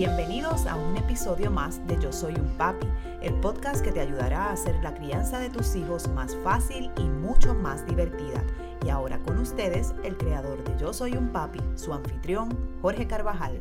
Bienvenidos 0.00 0.64
a 0.64 0.76
un 0.76 0.96
episodio 0.96 1.50
más 1.50 1.86
de 1.86 2.00
Yo 2.00 2.10
Soy 2.10 2.32
un 2.32 2.56
Papi, 2.56 2.86
el 3.20 3.34
podcast 3.40 3.84
que 3.84 3.92
te 3.92 4.00
ayudará 4.00 4.46
a 4.46 4.52
hacer 4.52 4.74
la 4.82 4.94
crianza 4.94 5.40
de 5.40 5.50
tus 5.50 5.76
hijos 5.76 6.08
más 6.14 6.34
fácil 6.42 6.90
y 6.96 7.02
mucho 7.02 7.54
más 7.54 7.84
divertida. 7.84 8.42
Y 8.82 8.88
ahora 8.88 9.18
con 9.18 9.38
ustedes, 9.38 9.92
el 10.02 10.16
creador 10.16 10.64
de 10.64 10.74
Yo 10.80 10.94
Soy 10.94 11.18
un 11.18 11.28
Papi, 11.28 11.60
su 11.74 11.92
anfitrión, 11.92 12.48
Jorge 12.80 13.06
Carvajal. 13.06 13.60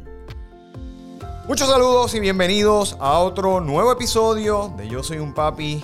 Muchos 1.46 1.68
saludos 1.68 2.16
y 2.16 2.22
bienvenidos 2.22 2.96
a 3.02 3.20
otro 3.20 3.60
nuevo 3.60 3.92
episodio 3.92 4.74
de 4.78 4.88
Yo 4.88 5.04
Soy 5.04 5.18
un 5.18 5.34
Papi, 5.34 5.84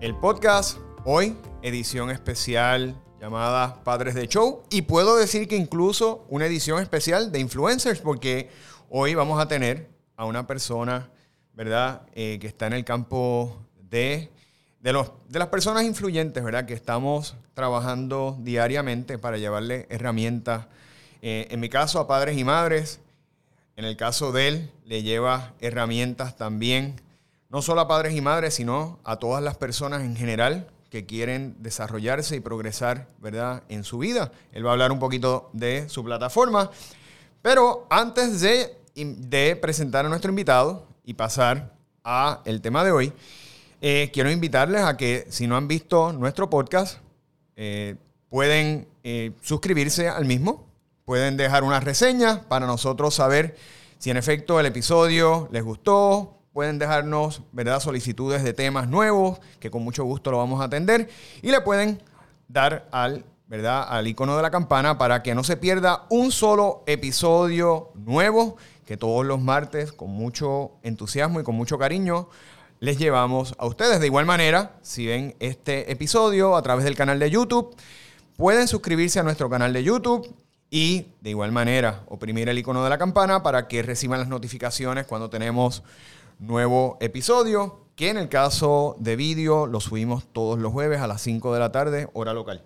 el 0.00 0.16
podcast. 0.16 0.78
Hoy, 1.04 1.36
edición 1.62 2.10
especial 2.10 3.00
llamada 3.20 3.84
Padres 3.84 4.14
de 4.14 4.26
Show. 4.26 4.62
Y 4.70 4.82
puedo 4.82 5.14
decir 5.14 5.46
que 5.46 5.56
incluso 5.56 6.24
una 6.28 6.46
edición 6.46 6.82
especial 6.82 7.30
de 7.30 7.38
influencers, 7.38 8.00
porque 8.00 8.50
hoy 8.92 9.14
vamos 9.14 9.40
a 9.40 9.46
tener 9.46 9.88
a 10.16 10.24
una 10.24 10.48
persona, 10.48 11.08
¿verdad?, 11.54 12.02
eh, 12.12 12.38
que 12.40 12.48
está 12.48 12.66
en 12.66 12.72
el 12.72 12.84
campo 12.84 13.56
de, 13.88 14.30
de, 14.80 14.92
los, 14.92 15.12
de 15.28 15.38
las 15.38 15.46
personas 15.46 15.84
influyentes, 15.84 16.42
¿verdad?, 16.42 16.66
que 16.66 16.74
estamos 16.74 17.36
trabajando 17.54 18.36
diariamente 18.40 19.16
para 19.16 19.38
llevarle 19.38 19.86
herramientas. 19.90 20.66
Eh, 21.22 21.46
en 21.50 21.60
mi 21.60 21.68
caso, 21.68 22.00
a 22.00 22.08
padres 22.08 22.36
y 22.36 22.42
madres. 22.42 22.98
En 23.76 23.84
el 23.84 23.96
caso 23.96 24.32
de 24.32 24.48
él, 24.48 24.70
le 24.84 25.04
lleva 25.04 25.54
herramientas 25.60 26.36
también, 26.36 27.00
no 27.48 27.62
solo 27.62 27.82
a 27.82 27.88
padres 27.88 28.14
y 28.14 28.20
madres, 28.20 28.54
sino 28.54 28.98
a 29.04 29.16
todas 29.16 29.42
las 29.42 29.56
personas 29.56 30.02
en 30.02 30.16
general 30.16 30.66
que 30.90 31.06
quieren 31.06 31.54
desarrollarse 31.60 32.34
y 32.34 32.40
progresar, 32.40 33.06
¿verdad?, 33.20 33.62
en 33.68 33.84
su 33.84 33.98
vida. 33.98 34.32
Él 34.50 34.66
va 34.66 34.70
a 34.70 34.72
hablar 34.72 34.90
un 34.90 34.98
poquito 34.98 35.48
de 35.52 35.88
su 35.88 36.02
plataforma. 36.02 36.72
Pero 37.42 37.86
antes 37.88 38.40
de 38.40 38.79
de 39.04 39.56
presentar 39.56 40.06
a 40.06 40.08
nuestro 40.08 40.30
invitado 40.30 40.86
y 41.04 41.14
pasar 41.14 41.74
a 42.04 42.40
el 42.44 42.60
tema 42.60 42.84
de 42.84 42.92
hoy, 42.92 43.12
eh, 43.80 44.10
quiero 44.12 44.30
invitarles 44.30 44.82
a 44.82 44.96
que 44.96 45.26
si 45.30 45.46
no 45.46 45.56
han 45.56 45.68
visto 45.68 46.12
nuestro 46.12 46.50
podcast, 46.50 46.98
eh, 47.56 47.96
pueden 48.28 48.86
eh, 49.04 49.32
suscribirse 49.40 50.08
al 50.08 50.24
mismo, 50.24 50.66
pueden 51.04 51.36
dejar 51.36 51.64
una 51.64 51.80
reseña 51.80 52.42
para 52.48 52.66
nosotros 52.66 53.14
saber 53.14 53.56
si 53.98 54.10
en 54.10 54.16
efecto 54.16 54.60
el 54.60 54.66
episodio 54.66 55.48
les 55.50 55.64
gustó, 55.64 56.38
pueden 56.52 56.78
dejarnos 56.78 57.42
¿verdad? 57.52 57.80
solicitudes 57.80 58.42
de 58.42 58.52
temas 58.52 58.88
nuevos, 58.88 59.40
que 59.58 59.70
con 59.70 59.82
mucho 59.82 60.04
gusto 60.04 60.30
lo 60.30 60.38
vamos 60.38 60.60
a 60.60 60.64
atender, 60.64 61.08
y 61.42 61.50
le 61.50 61.60
pueden 61.60 62.02
dar 62.48 62.88
al, 62.92 63.24
¿verdad? 63.46 63.86
al 63.88 64.06
icono 64.06 64.36
de 64.36 64.42
la 64.42 64.50
campana 64.50 64.98
para 64.98 65.22
que 65.22 65.34
no 65.34 65.44
se 65.44 65.56
pierda 65.56 66.06
un 66.10 66.32
solo 66.32 66.82
episodio 66.86 67.90
nuevo 67.94 68.56
que 68.90 68.96
todos 68.96 69.24
los 69.24 69.40
martes, 69.40 69.92
con 69.92 70.10
mucho 70.10 70.72
entusiasmo 70.82 71.38
y 71.38 71.44
con 71.44 71.54
mucho 71.54 71.78
cariño, 71.78 72.28
les 72.80 72.98
llevamos 72.98 73.54
a 73.56 73.66
ustedes. 73.66 74.00
De 74.00 74.06
igual 74.06 74.26
manera, 74.26 74.80
si 74.82 75.06
ven 75.06 75.36
este 75.38 75.92
episodio 75.92 76.56
a 76.56 76.62
través 76.62 76.84
del 76.84 76.96
canal 76.96 77.20
de 77.20 77.30
YouTube, 77.30 77.76
pueden 78.36 78.66
suscribirse 78.66 79.20
a 79.20 79.22
nuestro 79.22 79.48
canal 79.48 79.72
de 79.72 79.84
YouTube 79.84 80.34
y 80.70 81.06
de 81.20 81.30
igual 81.30 81.52
manera 81.52 82.02
oprimir 82.08 82.48
el 82.48 82.58
icono 82.58 82.82
de 82.82 82.90
la 82.90 82.98
campana 82.98 83.44
para 83.44 83.68
que 83.68 83.80
reciban 83.84 84.18
las 84.18 84.28
notificaciones 84.28 85.06
cuando 85.06 85.30
tenemos 85.30 85.84
nuevo 86.40 86.98
episodio, 87.00 87.86
que 87.94 88.08
en 88.08 88.16
el 88.16 88.28
caso 88.28 88.96
de 88.98 89.14
vídeo 89.14 89.68
lo 89.68 89.78
subimos 89.78 90.26
todos 90.32 90.58
los 90.58 90.72
jueves 90.72 91.00
a 91.00 91.06
las 91.06 91.22
5 91.22 91.54
de 91.54 91.60
la 91.60 91.70
tarde, 91.70 92.08
hora 92.12 92.34
local. 92.34 92.64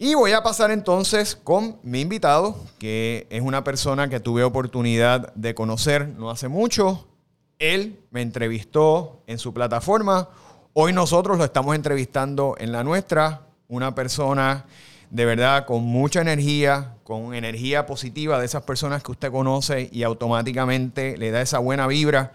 Y 0.00 0.14
voy 0.14 0.30
a 0.30 0.44
pasar 0.44 0.70
entonces 0.70 1.34
con 1.34 1.80
mi 1.82 2.02
invitado, 2.02 2.56
que 2.78 3.26
es 3.30 3.42
una 3.42 3.64
persona 3.64 4.08
que 4.08 4.20
tuve 4.20 4.44
oportunidad 4.44 5.34
de 5.34 5.56
conocer 5.56 6.06
no 6.10 6.30
hace 6.30 6.46
mucho. 6.46 7.08
Él 7.58 7.98
me 8.12 8.22
entrevistó 8.22 9.24
en 9.26 9.40
su 9.40 9.52
plataforma. 9.52 10.28
Hoy 10.72 10.92
nosotros 10.92 11.36
lo 11.36 11.44
estamos 11.44 11.74
entrevistando 11.74 12.54
en 12.60 12.70
la 12.70 12.84
nuestra. 12.84 13.48
Una 13.66 13.96
persona 13.96 14.66
de 15.10 15.24
verdad 15.24 15.66
con 15.66 15.82
mucha 15.82 16.20
energía, 16.20 16.94
con 17.02 17.34
energía 17.34 17.84
positiva 17.84 18.38
de 18.38 18.46
esas 18.46 18.62
personas 18.62 19.02
que 19.02 19.10
usted 19.10 19.32
conoce 19.32 19.88
y 19.90 20.04
automáticamente 20.04 21.16
le 21.16 21.32
da 21.32 21.40
esa 21.40 21.58
buena 21.58 21.88
vibra, 21.88 22.30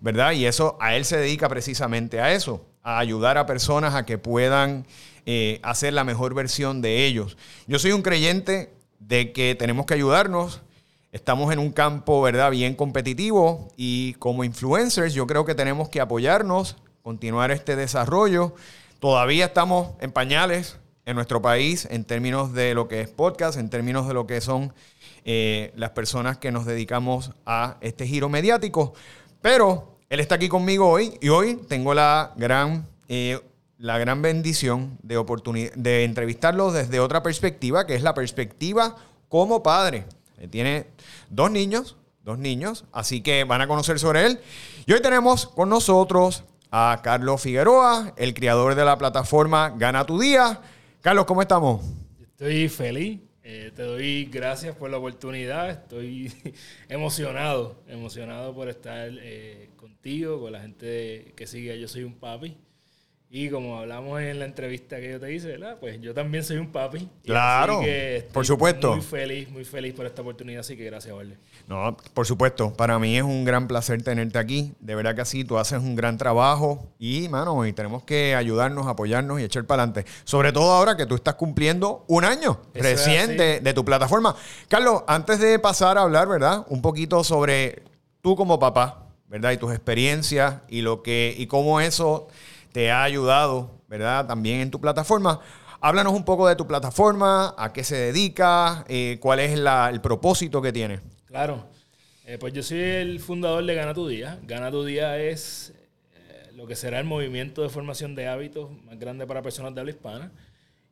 ¿verdad? 0.00 0.34
Y 0.34 0.46
eso 0.46 0.78
a 0.80 0.94
él 0.94 1.04
se 1.04 1.16
dedica 1.16 1.48
precisamente 1.48 2.20
a 2.20 2.32
eso, 2.32 2.64
a 2.84 3.00
ayudar 3.00 3.38
a 3.38 3.46
personas 3.46 3.96
a 3.96 4.06
que 4.06 4.18
puedan 4.18 4.86
eh, 5.30 5.60
hacer 5.62 5.92
la 5.92 6.04
mejor 6.04 6.32
versión 6.32 6.80
de 6.80 7.04
ellos. 7.04 7.36
Yo 7.66 7.78
soy 7.78 7.92
un 7.92 8.00
creyente 8.00 8.72
de 8.98 9.30
que 9.32 9.54
tenemos 9.54 9.84
que 9.84 9.92
ayudarnos. 9.92 10.62
Estamos 11.12 11.52
en 11.52 11.58
un 11.58 11.70
campo, 11.70 12.22
¿verdad?, 12.22 12.50
bien 12.50 12.74
competitivo 12.74 13.68
y 13.76 14.14
como 14.14 14.42
influencers 14.42 15.12
yo 15.12 15.26
creo 15.26 15.44
que 15.44 15.54
tenemos 15.54 15.90
que 15.90 16.00
apoyarnos, 16.00 16.78
continuar 17.02 17.50
este 17.50 17.76
desarrollo. 17.76 18.54
Todavía 19.00 19.44
estamos 19.44 19.90
en 20.00 20.12
pañales 20.12 20.78
en 21.04 21.16
nuestro 21.16 21.42
país 21.42 21.86
en 21.90 22.04
términos 22.04 22.54
de 22.54 22.72
lo 22.72 22.88
que 22.88 23.02
es 23.02 23.10
podcast, 23.10 23.58
en 23.58 23.68
términos 23.68 24.08
de 24.08 24.14
lo 24.14 24.26
que 24.26 24.40
son 24.40 24.72
eh, 25.26 25.74
las 25.76 25.90
personas 25.90 26.38
que 26.38 26.52
nos 26.52 26.64
dedicamos 26.64 27.32
a 27.44 27.76
este 27.82 28.06
giro 28.06 28.30
mediático. 28.30 28.94
Pero 29.42 29.98
él 30.08 30.20
está 30.20 30.36
aquí 30.36 30.48
conmigo 30.48 30.88
hoy 30.88 31.18
y 31.20 31.28
hoy 31.28 31.56
tengo 31.68 31.92
la 31.92 32.32
gran 32.38 32.88
eh, 33.08 33.38
la 33.78 33.96
gran 33.98 34.20
bendición 34.22 34.98
de, 35.02 35.72
de 35.76 36.04
entrevistarlo 36.04 36.72
desde 36.72 37.00
otra 37.00 37.22
perspectiva, 37.22 37.86
que 37.86 37.94
es 37.94 38.02
la 38.02 38.14
perspectiva 38.14 38.96
como 39.28 39.62
padre. 39.62 40.04
tiene 40.50 40.86
dos 41.30 41.50
niños, 41.50 41.96
dos 42.24 42.38
niños, 42.38 42.84
así 42.92 43.22
que 43.22 43.44
van 43.44 43.60
a 43.60 43.68
conocer 43.68 43.98
sobre 43.98 44.26
él. 44.26 44.40
Y 44.84 44.92
hoy 44.92 45.00
tenemos 45.00 45.46
con 45.46 45.68
nosotros 45.68 46.44
a 46.70 47.00
Carlos 47.02 47.40
Figueroa, 47.40 48.12
el 48.16 48.34
creador 48.34 48.74
de 48.74 48.84
la 48.84 48.98
plataforma 48.98 49.70
Gana 49.70 50.04
tu 50.04 50.18
Día. 50.18 50.60
Carlos, 51.00 51.24
¿cómo 51.24 51.40
estamos? 51.40 51.82
Estoy 52.20 52.68
feliz. 52.68 53.20
Eh, 53.42 53.72
te 53.74 53.82
doy 53.82 54.26
gracias 54.26 54.76
por 54.76 54.90
la 54.90 54.98
oportunidad. 54.98 55.70
Estoy 55.70 56.32
emocionado, 56.88 57.82
emocionado 57.86 58.54
por 58.54 58.68
estar 58.68 59.08
eh, 59.22 59.70
contigo, 59.76 60.40
con 60.40 60.52
la 60.52 60.60
gente 60.60 61.32
que 61.36 61.46
sigue 61.46 61.78
Yo 61.80 61.88
Soy 61.88 62.02
un 62.02 62.14
Papi. 62.14 62.58
Y 63.30 63.50
como 63.50 63.78
hablamos 63.78 64.22
en 64.22 64.38
la 64.38 64.46
entrevista 64.46 64.96
que 64.96 65.10
yo 65.10 65.20
te 65.20 65.30
hice, 65.30 65.48
¿verdad? 65.48 65.76
Pues 65.78 66.00
yo 66.00 66.14
también 66.14 66.42
soy 66.42 66.56
un 66.56 66.72
papi. 66.72 67.06
Claro, 67.24 67.82
por 68.32 68.46
supuesto. 68.46 68.94
Muy 68.94 69.04
feliz, 69.04 69.50
muy 69.50 69.66
feliz 69.66 69.92
por 69.92 70.06
esta 70.06 70.22
oportunidad, 70.22 70.60
así 70.60 70.78
que 70.78 70.84
gracias, 70.86 71.14
Jorge. 71.14 71.36
No, 71.66 71.94
por 72.14 72.26
supuesto. 72.26 72.72
Para 72.72 72.98
mí 72.98 73.18
es 73.18 73.22
un 73.22 73.44
gran 73.44 73.68
placer 73.68 74.02
tenerte 74.02 74.38
aquí. 74.38 74.72
De 74.80 74.94
verdad 74.94 75.14
que 75.14 75.20
así 75.20 75.44
tú 75.44 75.58
haces 75.58 75.78
un 75.78 75.94
gran 75.94 76.16
trabajo 76.16 76.88
y, 76.98 77.28
mano, 77.28 77.66
y 77.66 77.74
tenemos 77.74 78.02
que 78.02 78.34
ayudarnos, 78.34 78.86
apoyarnos 78.86 79.38
y 79.40 79.44
echar 79.44 79.66
para 79.66 79.82
adelante. 79.82 80.10
Sobre 80.24 80.50
todo 80.50 80.72
ahora 80.72 80.96
que 80.96 81.04
tú 81.04 81.14
estás 81.14 81.34
cumpliendo 81.34 82.06
un 82.08 82.24
año 82.24 82.62
recién 82.72 83.36
de, 83.36 83.60
de 83.60 83.74
tu 83.74 83.84
plataforma. 83.84 84.34
Carlos, 84.68 85.02
antes 85.06 85.38
de 85.38 85.58
pasar 85.58 85.98
a 85.98 86.02
hablar, 86.02 86.28
¿verdad? 86.28 86.64
Un 86.70 86.80
poquito 86.80 87.22
sobre 87.22 87.82
tú 88.22 88.36
como 88.36 88.58
papá, 88.58 89.06
¿verdad? 89.26 89.52
Y 89.52 89.58
tus 89.58 89.72
experiencias 89.72 90.62
y 90.66 90.80
lo 90.80 91.02
que 91.02 91.34
y 91.36 91.46
cómo 91.46 91.78
eso 91.82 92.28
te 92.72 92.90
ha 92.90 93.02
ayudado, 93.02 93.82
¿verdad? 93.88 94.26
También 94.26 94.60
en 94.60 94.70
tu 94.70 94.80
plataforma. 94.80 95.40
Háblanos 95.80 96.12
un 96.12 96.24
poco 96.24 96.48
de 96.48 96.56
tu 96.56 96.66
plataforma, 96.66 97.54
a 97.56 97.72
qué 97.72 97.84
se 97.84 97.96
dedica, 97.96 98.84
eh, 98.88 99.18
cuál 99.20 99.38
es 99.38 99.52
el 99.52 100.00
propósito 100.00 100.60
que 100.60 100.72
tiene. 100.72 101.00
Claro, 101.26 101.68
eh, 102.24 102.36
pues 102.38 102.52
yo 102.52 102.62
soy 102.62 102.80
el 102.80 103.20
fundador 103.20 103.64
de 103.64 103.74
Gana 103.74 103.94
Tu 103.94 104.08
Día. 104.08 104.38
Gana 104.42 104.70
Tu 104.70 104.84
Día 104.84 105.18
es 105.18 105.72
eh, 106.14 106.50
lo 106.54 106.66
que 106.66 106.74
será 106.74 106.98
el 106.98 107.04
movimiento 107.04 107.62
de 107.62 107.68
formación 107.68 108.14
de 108.14 108.26
hábitos 108.26 108.70
más 108.84 108.98
grande 108.98 109.26
para 109.26 109.40
personas 109.40 109.74
de 109.74 109.80
habla 109.80 109.92
hispana. 109.92 110.32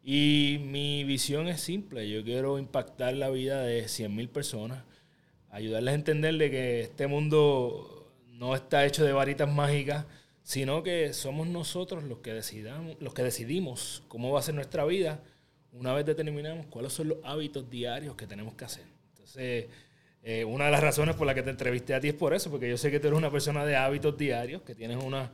Y 0.09 0.61
mi 0.65 1.03
visión 1.03 1.49
es 1.49 1.61
simple, 1.61 2.09
yo 2.09 2.23
quiero 2.23 2.61
impactar 2.61 3.15
la 3.15 3.29
vida 3.29 3.63
de 3.63 3.87
100.000 3.87 4.29
personas, 4.29 4.85
ayudarles 5.51 5.91
a 5.91 5.95
entender 5.97 6.37
de 6.37 6.49
que 6.49 6.81
este 6.83 7.09
mundo 7.09 8.13
no 8.29 8.55
está 8.55 8.87
hecho 8.87 9.05
de 9.05 9.13
varitas 9.13 9.53
mágicas, 9.53 10.05
sino 10.47 10.85
que 10.85 11.13
somos 11.13 11.49
nosotros 11.49 12.05
los 12.05 12.19
que, 12.19 12.33
decidamos, 12.33 12.97
los 13.01 13.13
que 13.13 13.25
decidimos 13.25 14.05
cómo 14.07 14.31
va 14.31 14.39
a 14.39 14.43
ser 14.45 14.55
nuestra 14.55 14.85
vida 14.85 15.21
una 15.73 15.93
vez 15.93 16.07
determinamos 16.07 16.67
cuáles 16.67 16.93
son 16.93 17.09
los 17.09 17.19
hábitos 17.25 17.69
diarios 17.69 18.15
que 18.15 18.29
tenemos 18.29 18.55
que 18.55 18.65
hacer. 18.65 18.85
Entonces, 19.09 19.67
eh, 20.23 20.45
una 20.45 20.67
de 20.67 20.71
las 20.71 20.81
razones 20.81 21.17
por 21.17 21.27
la 21.27 21.35
que 21.35 21.43
te 21.43 21.51
entrevisté 21.51 21.95
a 21.95 22.01
ti 22.01 22.11
es 22.11 22.15
por 22.15 22.33
eso, 22.33 22.49
porque 22.49 22.71
yo 22.71 22.79
sé 22.79 22.93
que 22.93 23.01
tú 23.01 23.09
eres 23.09 23.19
una 23.19 23.29
persona 23.29 23.67
de 23.67 23.75
hábitos 23.75 24.17
diarios, 24.17 24.63
que 24.63 24.77
tienes 24.77 25.03
una, 25.03 25.33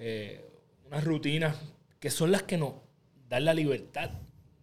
eh, 0.00 0.44
unas 0.88 1.04
rutinas 1.04 1.56
que 2.00 2.10
son 2.10 2.32
las 2.32 2.42
que 2.42 2.58
nos 2.58 2.74
dan 3.28 3.44
la 3.44 3.54
libertad 3.54 4.10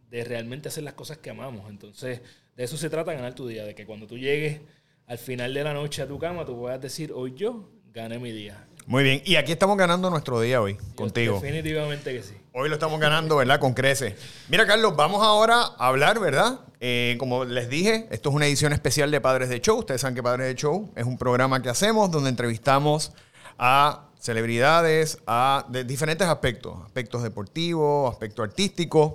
de 0.09 0.25
realmente 0.25 0.67
hacer 0.67 0.83
las 0.83 0.95
cosas 0.95 1.19
que 1.19 1.29
amamos. 1.29 1.69
Entonces, 1.69 2.19
de 2.57 2.63
eso 2.65 2.75
se 2.75 2.89
trata 2.89 3.13
ganar 3.13 3.33
tu 3.33 3.47
día, 3.47 3.63
de 3.63 3.73
que 3.73 3.85
cuando 3.85 4.07
tú 4.07 4.17
llegues 4.17 4.59
al 5.07 5.19
final 5.19 5.53
de 5.53 5.63
la 5.63 5.73
noche 5.73 6.01
a 6.01 6.07
tu 6.07 6.19
cama, 6.19 6.45
tú 6.45 6.59
puedas 6.59 6.81
decir, 6.81 7.13
hoy 7.13 7.33
yo 7.33 7.69
gané 7.93 8.19
mi 8.19 8.33
día. 8.33 8.67
Muy 8.87 9.03
bien, 9.03 9.21
y 9.25 9.35
aquí 9.37 9.51
estamos 9.51 9.77
ganando 9.77 10.11
nuestro 10.11 10.39
día 10.39 10.61
hoy, 10.61 10.77
contigo. 10.93 11.39
Definitivamente 11.41 12.13
que 12.13 12.21
sí. 12.21 12.35
Hoy 12.53 12.69
lo 12.69 12.75
estamos 12.75 12.99
ganando, 12.99 13.35
¿verdad? 13.35 13.59
Con 13.59 13.73
crece. 13.73 14.15
Mira, 14.47 14.67
Carlos, 14.67 14.95
vamos 14.95 15.23
ahora 15.23 15.71
a 15.77 15.87
hablar, 15.87 16.19
¿verdad? 16.19 16.59
Eh, 16.79 17.15
como 17.17 17.45
les 17.45 17.67
dije, 17.67 18.07
esto 18.11 18.29
es 18.29 18.35
una 18.35 18.45
edición 18.45 18.73
especial 18.73 19.09
de 19.09 19.19
Padres 19.19 19.49
de 19.49 19.59
Show. 19.59 19.79
Ustedes 19.79 20.01
saben 20.01 20.13
que 20.13 20.21
Padres 20.21 20.47
de 20.47 20.55
Show 20.55 20.91
es 20.95 21.03
un 21.03 21.17
programa 21.17 21.63
que 21.63 21.69
hacemos 21.69 22.11
donde 22.11 22.29
entrevistamos 22.29 23.11
a 23.57 24.09
celebridades, 24.19 25.17
a 25.25 25.65
de 25.69 25.83
diferentes 25.83 26.27
aspectos, 26.27 26.75
aspectos 26.85 27.23
deportivos, 27.23 28.11
aspectos 28.11 28.47
artísticos. 28.47 29.13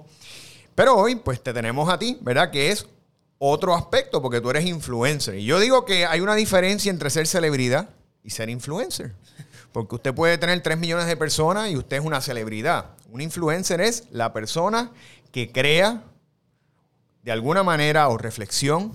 Pero 0.75 0.97
hoy, 0.97 1.15
pues 1.15 1.41
te 1.45 1.53
tenemos 1.53 1.89
a 1.89 1.97
ti, 1.97 2.19
¿verdad? 2.23 2.51
Que 2.51 2.73
es 2.73 2.89
otro 3.39 3.77
aspecto, 3.77 4.21
porque 4.21 4.41
tú 4.41 4.51
eres 4.51 4.65
influencer. 4.67 5.37
Y 5.37 5.45
yo 5.45 5.61
digo 5.61 5.85
que 5.85 6.07
hay 6.07 6.21
una 6.21 6.35
diferencia 6.35 6.91
entre 6.91 7.09
ser 7.09 7.29
celebridad 7.29 7.91
y 8.25 8.31
ser 8.31 8.51
influencer. 8.51 9.15
Porque 9.73 9.95
usted 9.97 10.15
puede 10.15 10.39
tener 10.39 10.61
3 10.63 10.79
millones 10.79 11.07
de 11.07 11.17
personas 11.17 11.71
y 11.71 11.77
usted 11.77 11.99
es 11.99 12.05
una 12.05 12.21
celebridad. 12.21 12.87
Un 13.11 13.21
influencer 13.21 13.81
es 13.81 14.05
la 14.11 14.33
persona 14.33 14.91
que 15.33 15.53
crea 15.53 16.03
de 17.23 17.33
alguna 17.33 17.63
manera 17.63 18.09
o 18.09 18.19
reflexión 18.19 18.93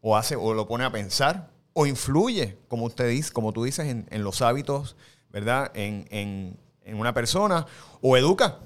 o 0.00 0.16
hace 0.16 0.36
o 0.36 0.54
lo 0.54 0.66
pone 0.66 0.84
a 0.84 0.92
pensar 0.92 1.50
o 1.72 1.86
influye, 1.86 2.58
como 2.68 2.86
usted 2.86 3.08
dice, 3.08 3.32
como 3.32 3.52
tú 3.52 3.64
dices, 3.64 3.86
en, 3.86 4.24
los 4.24 4.42
hábitos, 4.42 4.96
¿verdad? 5.30 5.70
En, 5.74 6.58
una 6.86 7.14
persona 7.14 7.66
o 8.00 8.16
educa. 8.16 8.58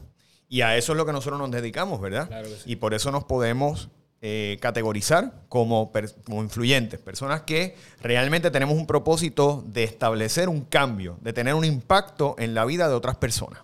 Y 0.48 0.62
a 0.62 0.76
eso 0.76 0.92
es 0.92 0.96
lo 0.96 1.04
que 1.04 1.12
nosotros 1.12 1.38
nos 1.38 1.50
dedicamos, 1.50 2.00
¿verdad? 2.00 2.30
Y 2.64 2.76
por 2.76 2.94
eso 2.94 3.10
nos 3.10 3.24
podemos 3.24 3.90
eh, 4.24 4.56
categorizar 4.60 5.32
como, 5.48 5.90
como, 6.24 6.44
influyentes, 6.44 7.00
personas 7.00 7.42
que 7.42 7.74
realmente 8.00 8.52
tenemos 8.52 8.76
un 8.76 8.86
propósito 8.86 9.64
de 9.66 9.82
establecer 9.82 10.48
un 10.48 10.60
cambio, 10.60 11.18
de 11.22 11.32
tener 11.32 11.54
un 11.54 11.64
impacto 11.64 12.36
en 12.38 12.54
la 12.54 12.64
vida 12.64 12.88
de 12.88 12.94
otras 12.94 13.16
personas. 13.16 13.60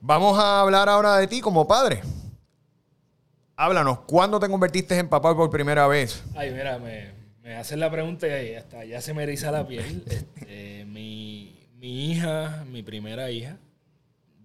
Vamos 0.00 0.36
a 0.36 0.60
hablar 0.60 0.88
ahora 0.88 1.16
de 1.16 1.28
ti 1.28 1.40
como 1.40 1.68
padre. 1.68 2.02
Háblanos, 3.54 4.00
¿cuándo 4.00 4.40
te 4.40 4.48
convertiste 4.48 4.98
en 4.98 5.08
papá 5.08 5.36
por 5.36 5.48
primera 5.48 5.86
vez? 5.86 6.24
Ay, 6.34 6.50
mira, 6.50 6.80
me, 6.80 7.12
me 7.40 7.54
hacen 7.54 7.78
la 7.78 7.88
pregunta 7.88 8.26
y 8.42 8.56
hasta 8.56 8.84
ya 8.84 9.00
se 9.00 9.14
me 9.14 9.22
eriza 9.22 9.52
la 9.52 9.64
piel. 9.64 10.02
Este, 10.34 10.84
mi, 10.86 11.68
mi 11.78 12.10
hija, 12.10 12.64
mi 12.68 12.82
primera 12.82 13.30
hija, 13.30 13.58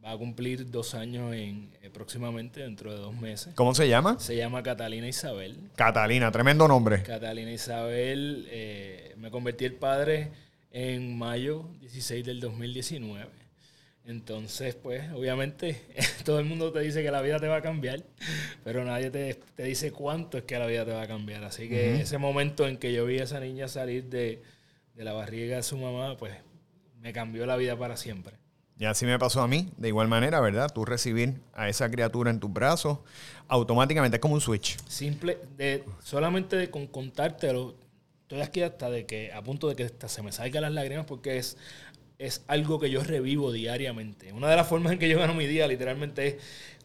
va 0.07 0.13
a 0.13 0.18
cumplir 0.18 0.71
dos 0.71 0.95
años 0.95 1.33
en, 1.33 1.69
eh, 1.81 1.89
próximamente, 1.89 2.62
dentro 2.62 2.94
de 2.94 2.98
dos 2.98 3.13
meses. 3.13 3.54
¿Cómo 3.56 3.75
se 3.75 3.89
llama? 3.89 4.18
Se 4.19 4.38
llama 4.38 4.63
Catalina 4.63 5.06
Isabel. 5.07 5.57
Catalina, 5.75 6.31
tremendo 6.31 6.65
nombre. 6.68 7.04
Catalina 7.04 7.51
Isabel, 7.51 8.48
eh, 8.50 9.13
me 9.18 9.30
convertí 9.30 9.65
el 9.65 9.74
padre 9.74 10.31
en 10.71 11.18
mayo 11.18 11.69
16 11.81 12.25
del 12.25 12.39
2019. 12.39 13.27
Entonces, 14.06 14.75
pues, 14.75 15.12
obviamente, 15.12 15.81
todo 16.24 16.39
el 16.39 16.45
mundo 16.45 16.71
te 16.71 16.80
dice 16.80 17.04
que 17.04 17.12
la 17.12 17.21
vida 17.21 17.42
te 17.42 17.50
va 17.50 17.57
a 17.57 17.62
cambiar, 17.62 18.06
pero 18.63 18.86
nadie 18.86 19.09
te, 19.09 19.38
dice 19.62 19.92
cuánto 19.92 20.38
es 20.38 20.45
que 20.45 20.57
la 20.57 20.68
vida 20.68 20.86
te 20.86 20.92
va 20.92 21.01
a 21.01 21.07
cambiar. 21.07 21.44
Así 21.44 21.68
que 21.68 22.00
ese 22.00 22.18
momento 22.18 22.65
en 22.65 22.77
que 22.77 22.94
yo 22.94 23.06
vi 23.06 23.19
a 23.19 23.25
esa 23.25 23.42
niña 23.42 23.68
salir 23.68 24.06
de, 24.06 24.42
de 24.95 25.04
la 25.04 25.12
barriga 25.12 25.57
de 25.57 25.63
su 25.63 25.77
mamá, 25.77 26.15
pues, 26.15 26.33
me 27.01 27.12
cambió 27.12 27.45
la 27.45 27.57
vida 27.57 27.77
para 27.77 27.98
siempre. 27.98 28.38
Y 28.79 28.85
así 28.85 29.06
me 29.06 29.18
pasó 29.18 29.41
a 29.41 29.47
mí, 29.47 29.69
de 29.77 29.88
igual 29.88 30.07
manera, 30.07 30.39
¿verdad? 30.39 30.71
Tú 30.71 30.85
recibir 30.85 31.41
a 31.53 31.68
esa 31.68 31.89
criatura 31.89 32.29
en 32.29 32.39
tus 32.39 32.53
brazos, 32.53 33.00
automáticamente 33.47 34.18
es 34.18 34.21
como 34.21 34.35
un 34.35 34.41
switch. 34.41 34.77
Simple, 34.88 35.39
de 35.57 35.83
solamente 36.03 36.56
de 36.56 36.69
con 36.69 36.85
contártelo, 36.85 37.75
estoy 38.21 38.41
aquí 38.41 38.62
hasta 38.62 38.89
de 38.89 39.06
que, 39.06 39.31
a 39.33 39.41
punto 39.41 39.68
de 39.68 39.75
que 39.75 39.91
se 40.07 40.21
me 40.21 40.31
salgan 40.31 40.62
las 40.62 40.71
lágrimas 40.74 41.06
porque 41.06 41.38
es, 41.38 41.57
es 42.19 42.44
algo 42.47 42.79
que 42.79 42.91
yo 42.91 43.03
revivo 43.03 43.51
diariamente. 43.51 44.31
Una 44.31 44.50
de 44.50 44.56
las 44.56 44.68
formas 44.68 44.94
en 44.94 45.00
que 45.00 45.09
yo 45.09 45.18
gano 45.18 45.33
mi 45.33 45.47
día, 45.47 45.68
literalmente, 45.68 46.27
es 46.27 46.35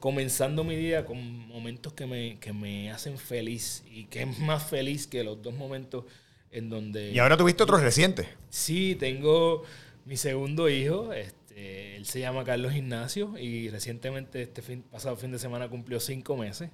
comenzando 0.00 0.64
mi 0.64 0.76
día 0.76 1.04
con 1.04 1.46
momentos 1.48 1.92
que 1.92 2.06
me, 2.06 2.38
que 2.38 2.54
me 2.54 2.90
hacen 2.90 3.18
feliz 3.18 3.84
y 3.90 4.04
que 4.04 4.22
es 4.22 4.38
más 4.38 4.62
feliz 4.62 5.06
que 5.06 5.24
los 5.24 5.42
dos 5.42 5.54
momentos 5.54 6.04
en 6.50 6.70
donde... 6.70 7.10
Y 7.10 7.18
ahora 7.18 7.36
tuviste 7.36 7.62
otros 7.62 7.82
recientes. 7.82 8.26
Sí, 8.48 8.96
tengo 8.98 9.64
mi 10.04 10.16
segundo 10.16 10.68
hijo, 10.68 11.12
este, 11.12 11.41
eh, 11.64 11.94
él 11.96 12.06
se 12.06 12.18
llama 12.18 12.42
Carlos 12.42 12.74
Ignacio 12.74 13.38
y 13.38 13.68
recientemente, 13.68 14.42
este 14.42 14.62
fin, 14.62 14.82
pasado 14.82 15.16
fin 15.16 15.30
de 15.30 15.38
semana, 15.38 15.68
cumplió 15.68 16.00
cinco 16.00 16.36
meses. 16.36 16.70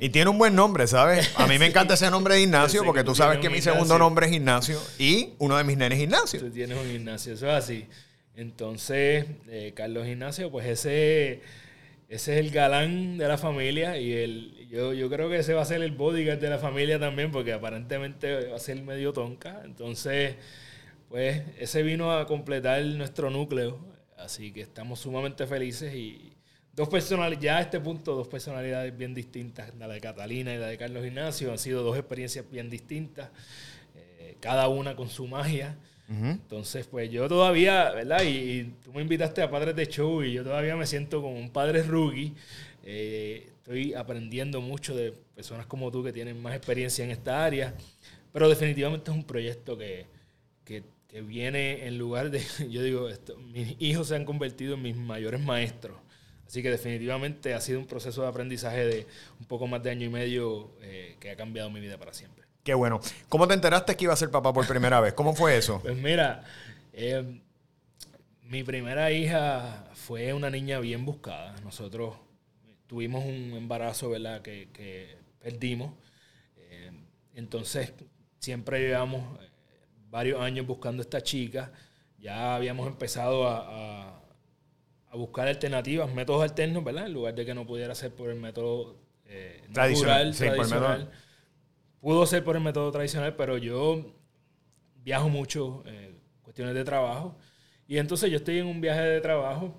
Y 0.00 0.08
tiene 0.08 0.30
un 0.30 0.36
buen 0.36 0.56
nombre, 0.56 0.88
¿sabes? 0.88 1.32
A 1.36 1.46
mí 1.46 1.60
me 1.60 1.66
encanta 1.70 1.94
ese 1.94 2.10
nombre 2.10 2.34
de 2.34 2.42
Ignacio 2.42 2.82
porque 2.84 3.04
tú 3.04 3.14
sabes 3.14 3.38
que 3.38 3.48
mi 3.48 3.62
segundo 3.62 3.96
nombre 3.98 4.26
es 4.26 4.32
Ignacio 4.32 4.82
y 4.98 5.34
uno 5.38 5.56
de 5.56 5.62
mis 5.62 5.76
nenes 5.76 5.98
es 5.98 6.04
Ignacio. 6.04 6.40
Tú 6.40 6.50
tienes 6.50 6.76
un 6.76 6.90
Ignacio, 6.90 7.34
eso 7.34 7.46
es 7.46 7.54
así. 7.54 7.86
Entonces, 8.34 9.26
eh, 9.48 9.72
Carlos 9.76 10.08
Ignacio, 10.08 10.50
pues 10.50 10.66
ese, 10.66 11.42
ese 12.08 12.34
es 12.34 12.40
el 12.40 12.50
galán 12.50 13.18
de 13.18 13.28
la 13.28 13.38
familia 13.38 13.96
y 13.96 14.12
el, 14.12 14.66
yo, 14.68 14.92
yo 14.92 15.08
creo 15.08 15.30
que 15.30 15.38
ese 15.38 15.54
va 15.54 15.62
a 15.62 15.66
ser 15.66 15.82
el 15.82 15.92
bodyguard 15.92 16.40
de 16.40 16.50
la 16.50 16.58
familia 16.58 16.98
también 16.98 17.30
porque 17.30 17.52
aparentemente 17.52 18.48
va 18.48 18.56
a 18.56 18.58
ser 18.58 18.82
medio 18.82 19.12
tonca. 19.12 19.62
Entonces, 19.64 20.34
pues 21.08 21.42
ese 21.60 21.84
vino 21.84 22.10
a 22.10 22.26
completar 22.26 22.82
nuestro 22.84 23.30
núcleo 23.30 23.94
Así 24.16 24.52
que 24.52 24.62
estamos 24.62 25.00
sumamente 25.00 25.46
felices 25.46 25.94
y 25.94 26.32
dos 26.76 26.88
personalidades, 26.88 27.44
ya 27.44 27.56
a 27.56 27.60
este 27.62 27.80
punto, 27.80 28.14
dos 28.14 28.28
personalidades 28.28 28.96
bien 28.96 29.14
distintas, 29.14 29.74
la 29.76 29.88
de 29.88 30.00
Catalina 30.00 30.54
y 30.54 30.58
la 30.58 30.66
de 30.66 30.76
Carlos 30.76 31.04
Ignacio, 31.04 31.50
han 31.50 31.58
sido 31.58 31.82
dos 31.82 31.96
experiencias 31.96 32.44
bien 32.50 32.68
distintas, 32.68 33.30
eh, 33.94 34.36
cada 34.40 34.68
una 34.68 34.94
con 34.94 35.08
su 35.08 35.26
magia. 35.26 35.76
Entonces, 36.08 36.86
pues 36.86 37.10
yo 37.10 37.28
todavía, 37.28 37.90
¿verdad? 37.90 38.22
Y, 38.22 38.72
tú 38.84 38.92
me 38.92 39.02
invitaste 39.02 39.42
a 39.42 39.50
Padres 39.50 39.74
de 39.74 39.88
Show 39.88 40.22
y 40.22 40.34
yo 40.34 40.44
todavía 40.44 40.76
me 40.76 40.86
siento 40.86 41.20
como 41.20 41.36
un 41.36 41.50
padre 41.50 41.82
rookie. 41.82 42.32
Eh, 42.84 43.48
estoy 43.48 43.92
aprendiendo 43.92 44.60
mucho 44.60 44.94
de 44.94 45.10
personas 45.34 45.66
como 45.66 45.90
tú 45.90 46.04
que 46.04 46.12
tienen 46.12 46.40
más 46.40 46.54
experiencia 46.54 47.04
en 47.04 47.10
esta 47.10 47.44
área, 47.44 47.74
pero 48.32 48.48
definitivamente 48.48 49.10
es 49.10 49.16
un 49.16 49.24
proyecto 49.24 49.76
que, 49.76 50.06
que 50.64 50.84
que 51.08 51.22
viene 51.22 51.86
en 51.86 51.98
lugar 51.98 52.30
de, 52.30 52.42
yo 52.70 52.82
digo, 52.82 53.08
esto, 53.08 53.36
mis 53.38 53.76
hijos 53.80 54.08
se 54.08 54.16
han 54.16 54.24
convertido 54.24 54.74
en 54.74 54.82
mis 54.82 54.96
mayores 54.96 55.40
maestros. 55.40 55.98
Así 56.46 56.62
que 56.62 56.70
definitivamente 56.70 57.54
ha 57.54 57.60
sido 57.60 57.80
un 57.80 57.86
proceso 57.86 58.22
de 58.22 58.28
aprendizaje 58.28 58.84
de 58.86 59.06
un 59.40 59.46
poco 59.46 59.66
más 59.66 59.82
de 59.82 59.90
año 59.90 60.06
y 60.06 60.08
medio 60.08 60.70
eh, 60.80 61.16
que 61.18 61.30
ha 61.30 61.36
cambiado 61.36 61.70
mi 61.70 61.80
vida 61.80 61.98
para 61.98 62.14
siempre. 62.14 62.44
Qué 62.62 62.72
bueno. 62.74 63.00
¿Cómo 63.28 63.48
te 63.48 63.54
enteraste 63.54 63.96
que 63.96 64.04
iba 64.04 64.12
a 64.12 64.16
ser 64.16 64.30
papá 64.30 64.52
por 64.52 64.66
primera 64.66 65.00
vez? 65.00 65.12
¿Cómo 65.14 65.34
fue 65.34 65.56
eso? 65.56 65.80
Pues 65.82 65.96
mira, 65.96 66.44
eh, 66.92 67.40
mi 68.42 68.62
primera 68.62 69.10
hija 69.10 69.88
fue 69.94 70.32
una 70.32 70.50
niña 70.50 70.78
bien 70.78 71.04
buscada. 71.04 71.56
Nosotros 71.64 72.14
tuvimos 72.86 73.24
un 73.24 73.54
embarazo, 73.56 74.10
¿verdad? 74.10 74.42
Que, 74.42 74.68
que 74.72 75.16
perdimos. 75.40 75.94
Eh, 76.56 76.92
entonces, 77.34 77.92
siempre 78.38 78.80
llevamos 78.80 79.38
varios 80.10 80.40
años 80.40 80.66
buscando 80.66 81.00
a 81.00 81.04
esta 81.04 81.22
chica. 81.22 81.72
Ya 82.18 82.54
habíamos 82.54 82.86
empezado 82.86 83.46
a, 83.48 84.20
a, 85.10 85.16
buscar 85.16 85.48
alternativas, 85.48 86.12
métodos 86.12 86.42
alternos, 86.42 86.84
¿verdad? 86.84 87.06
En 87.06 87.14
lugar 87.14 87.34
de 87.34 87.46
que 87.46 87.54
no 87.54 87.66
pudiera 87.66 87.94
ser 87.94 88.14
por 88.14 88.28
el 88.28 88.36
método 88.36 88.96
eh, 89.24 89.66
tradicional. 89.72 90.36
tradicional. 90.36 91.10
Pudo 92.00 92.26
ser 92.26 92.44
por 92.44 92.56
el 92.56 92.62
método 92.62 92.90
tradicional, 92.92 93.34
pero 93.34 93.56
yo 93.58 94.14
viajo 95.02 95.28
mucho, 95.28 95.82
eh, 95.86 96.14
cuestiones 96.42 96.74
de 96.74 96.84
trabajo. 96.84 97.36
Y 97.88 97.98
entonces 97.98 98.30
yo 98.30 98.36
estoy 98.36 98.58
en 98.58 98.66
un 98.66 98.80
viaje 98.80 99.00
de 99.00 99.20
trabajo 99.20 99.74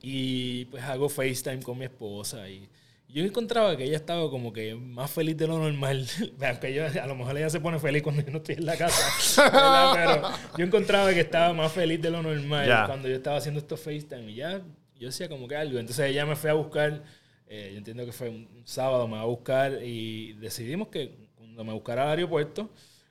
y 0.00 0.66
pues 0.66 0.82
hago 0.84 1.08
FaceTime 1.08 1.62
con 1.62 1.78
mi 1.78 1.86
esposa 1.86 2.48
y 2.48 2.68
yo 3.14 3.24
encontraba 3.24 3.76
que 3.76 3.84
ella 3.84 3.96
estaba 3.96 4.28
como 4.28 4.52
que 4.52 4.74
más 4.74 5.08
feliz 5.08 5.36
de 5.36 5.46
lo 5.46 5.56
normal. 5.56 6.04
Aunque 6.48 6.74
yo, 6.74 6.84
a 6.84 7.06
lo 7.06 7.14
mejor 7.14 7.38
ella 7.38 7.48
se 7.48 7.60
pone 7.60 7.78
feliz 7.78 8.02
cuando 8.02 8.22
yo 8.22 8.32
no 8.32 8.38
estoy 8.38 8.56
en 8.56 8.66
la 8.66 8.76
casa. 8.76 9.92
Pero 9.94 10.22
yo 10.58 10.64
encontraba 10.64 11.14
que 11.14 11.20
estaba 11.20 11.54
más 11.54 11.70
feliz 11.70 12.02
de 12.02 12.10
lo 12.10 12.22
normal 12.22 12.86
cuando 12.86 13.08
yo 13.08 13.14
estaba 13.14 13.36
haciendo 13.36 13.60
estos 13.60 13.80
FaceTime. 13.80 14.32
Y 14.32 14.34
ya 14.34 14.60
yo 14.96 15.06
decía 15.06 15.28
como 15.28 15.46
que 15.46 15.54
algo. 15.54 15.78
Entonces 15.78 16.10
ella 16.10 16.26
me 16.26 16.34
fue 16.34 16.50
a 16.50 16.54
buscar. 16.54 17.04
Eh, 17.46 17.70
yo 17.70 17.78
entiendo 17.78 18.04
que 18.04 18.10
fue 18.10 18.30
un 18.30 18.62
sábado, 18.64 19.06
me 19.06 19.14
va 19.14 19.22
a 19.22 19.26
buscar. 19.26 19.78
Y 19.84 20.32
decidimos 20.32 20.88
que 20.88 21.28
cuando 21.36 21.62
me 21.62 21.72
buscara 21.72 22.02
al 22.02 22.18
aeropuerto, 22.18 22.68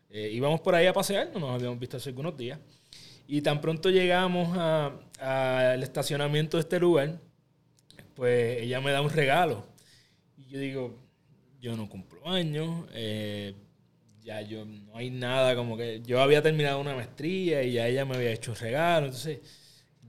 eh, 0.09 0.29
íbamos 0.33 0.59
por 0.59 0.75
ahí 0.75 0.85
a 0.85 0.91
pasear. 0.91 1.29
No 1.33 1.39
nos 1.39 1.51
habíamos 1.51 1.79
visto 1.79 1.95
hace 1.95 2.09
algunos 2.09 2.35
días. 2.35 2.59
Y 3.25 3.41
tan 3.41 3.61
pronto 3.61 3.89
llegamos 3.89 4.57
al 5.17 5.81
estacionamiento 5.81 6.57
de 6.57 6.61
este 6.61 6.77
lugar, 6.77 7.21
pues 8.15 8.61
ella 8.61 8.81
me 8.81 8.91
da 8.91 9.01
un 9.01 9.09
regalo 9.09 9.71
yo 10.53 10.59
digo, 10.59 10.99
yo 11.59 11.75
no 11.75 11.89
cumplo 11.89 12.29
años, 12.29 12.85
eh, 12.93 13.55
ya 14.21 14.39
yo 14.41 14.65
no 14.65 14.95
hay 14.95 15.09
nada 15.09 15.55
como 15.55 15.75
que 15.75 16.03
yo 16.03 16.21
había 16.21 16.43
terminado 16.43 16.79
una 16.79 16.93
maestría 16.93 17.63
y 17.63 17.73
ya 17.73 17.87
ella 17.87 18.05
me 18.05 18.15
había 18.15 18.31
hecho 18.31 18.53
regalo, 18.53 19.07
entonces 19.07 19.39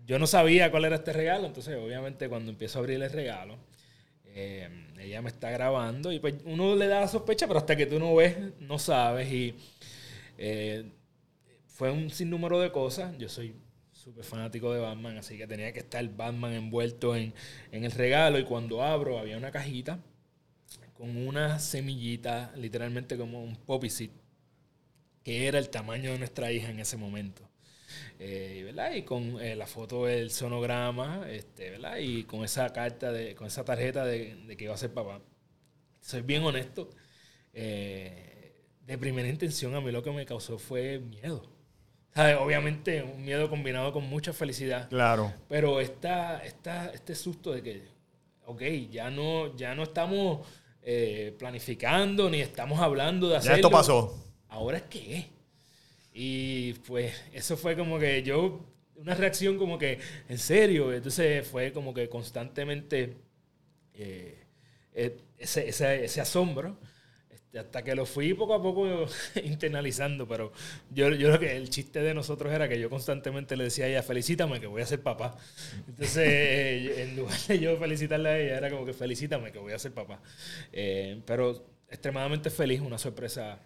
yo 0.04 0.18
no 0.18 0.26
sabía 0.26 0.70
cuál 0.70 0.84
era 0.84 0.96
este 0.96 1.14
regalo, 1.14 1.46
entonces 1.46 1.74
obviamente 1.82 2.28
cuando 2.28 2.50
empiezo 2.50 2.78
a 2.78 2.80
abrir 2.80 3.02
el 3.02 3.10
regalo, 3.10 3.56
eh, 4.26 4.68
ella 5.00 5.22
me 5.22 5.30
está 5.30 5.50
grabando 5.50 6.12
y 6.12 6.18
pues 6.18 6.34
uno 6.44 6.76
le 6.76 6.88
da 6.88 7.00
la 7.00 7.08
sospecha, 7.08 7.46
pero 7.46 7.60
hasta 7.60 7.74
que 7.74 7.86
tú 7.86 7.98
no 7.98 8.14
ves, 8.14 8.36
no 8.60 8.78
sabes 8.78 9.32
y 9.32 9.54
eh, 10.36 10.84
fue 11.68 11.90
un 11.90 12.10
sinnúmero 12.10 12.60
de 12.60 12.70
cosas, 12.70 13.16
yo 13.16 13.30
soy 13.30 13.54
súper 13.92 14.24
fanático 14.24 14.74
de 14.74 14.80
Batman, 14.80 15.16
así 15.16 15.38
que 15.38 15.46
tenía 15.46 15.72
que 15.72 15.78
estar 15.78 16.06
Batman 16.14 16.52
envuelto 16.52 17.16
en, 17.16 17.32
en 17.72 17.84
el 17.84 17.92
regalo 17.92 18.38
y 18.38 18.44
cuando 18.44 18.82
abro 18.82 19.18
había 19.18 19.38
una 19.38 19.50
cajita 19.50 19.98
con 20.94 21.16
una 21.16 21.58
semillita, 21.58 22.52
literalmente 22.56 23.16
como 23.16 23.42
un 23.42 23.56
poppy 23.56 23.90
seed, 23.90 24.10
que 25.22 25.46
era 25.46 25.58
el 25.58 25.70
tamaño 25.70 26.12
de 26.12 26.18
nuestra 26.18 26.52
hija 26.52 26.70
en 26.70 26.80
ese 26.80 26.96
momento. 26.96 27.42
Eh, 28.18 28.62
¿verdad? 28.64 28.94
Y 28.94 29.02
con 29.02 29.40
eh, 29.40 29.56
la 29.56 29.66
foto 29.66 30.06
del 30.06 30.30
sonograma, 30.30 31.26
este, 31.28 31.70
¿verdad? 31.70 31.98
Y 31.98 32.24
con 32.24 32.44
esa 32.44 32.72
carta, 32.72 33.12
de, 33.12 33.34
con 33.34 33.46
esa 33.46 33.64
tarjeta 33.64 34.04
de, 34.04 34.36
de 34.46 34.56
que 34.56 34.64
iba 34.64 34.74
a 34.74 34.78
ser 34.78 34.92
papá. 34.92 35.20
Soy 36.00 36.22
bien 36.22 36.42
honesto. 36.42 36.90
Eh, 37.52 38.34
de 38.86 38.98
primera 38.98 39.28
intención 39.28 39.74
a 39.74 39.80
mí 39.80 39.90
lo 39.90 40.02
que 40.02 40.10
me 40.10 40.26
causó 40.26 40.58
fue 40.58 40.98
miedo. 40.98 41.50
¿Sabes? 42.14 42.36
Obviamente 42.38 43.02
un 43.02 43.24
miedo 43.24 43.48
combinado 43.48 43.92
con 43.92 44.04
mucha 44.04 44.32
felicidad. 44.32 44.88
Claro. 44.88 45.32
Pero 45.48 45.80
esta, 45.80 46.44
esta, 46.44 46.90
este 46.90 47.14
susto 47.14 47.52
de 47.52 47.62
que, 47.62 47.82
ok, 48.46 48.62
ya 48.90 49.10
no, 49.10 49.56
ya 49.56 49.74
no 49.74 49.84
estamos 49.84 50.46
eh, 50.82 51.34
planificando 51.38 52.28
ni 52.28 52.40
estamos 52.40 52.80
hablando 52.80 53.28
de 53.28 53.36
hacerlo. 53.36 53.54
Ya 53.54 53.58
esto 53.58 53.70
pasó. 53.70 54.24
Ahora 54.48 54.78
es 54.78 54.84
que 54.84 55.26
Y 56.12 56.74
pues 56.86 57.12
eso 57.32 57.56
fue 57.56 57.76
como 57.76 57.98
que 57.98 58.22
yo, 58.22 58.60
una 58.96 59.14
reacción 59.14 59.58
como 59.58 59.78
que, 59.78 59.98
en 60.28 60.38
serio, 60.38 60.92
entonces 60.92 61.46
fue 61.46 61.72
como 61.72 61.92
que 61.92 62.08
constantemente 62.08 63.16
eh, 63.94 64.44
eh, 64.94 65.16
ese, 65.38 65.68
ese, 65.68 66.04
ese 66.04 66.20
asombro 66.20 66.76
hasta 67.58 67.82
que 67.82 67.94
lo 67.94 68.06
fui 68.06 68.34
poco 68.34 68.54
a 68.54 68.62
poco 68.62 69.06
internalizando, 69.44 70.26
pero 70.26 70.52
yo, 70.90 71.10
yo 71.10 71.28
creo 71.28 71.40
que 71.40 71.56
el 71.56 71.70
chiste 71.70 72.00
de 72.00 72.14
nosotros 72.14 72.52
era 72.52 72.68
que 72.68 72.78
yo 72.80 72.90
constantemente 72.90 73.56
le 73.56 73.64
decía 73.64 73.84
a 73.84 73.88
ella, 73.88 74.02
felicítame 74.02 74.60
que 74.60 74.66
voy 74.66 74.82
a 74.82 74.86
ser 74.86 75.02
papá. 75.02 75.36
Entonces, 75.88 76.16
eh, 76.16 77.02
en 77.02 77.16
lugar 77.16 77.38
de 77.48 77.58
yo 77.58 77.76
felicitarle 77.78 78.28
a 78.28 78.38
ella, 78.38 78.56
era 78.58 78.70
como 78.70 78.84
que 78.84 78.92
felicítame 78.92 79.52
que 79.52 79.58
voy 79.58 79.72
a 79.72 79.78
ser 79.78 79.92
papá. 79.92 80.20
Eh, 80.72 81.20
pero 81.26 81.64
extremadamente 81.88 82.50
feliz, 82.50 82.80
una 82.80 82.98
sorpresa 82.98 83.58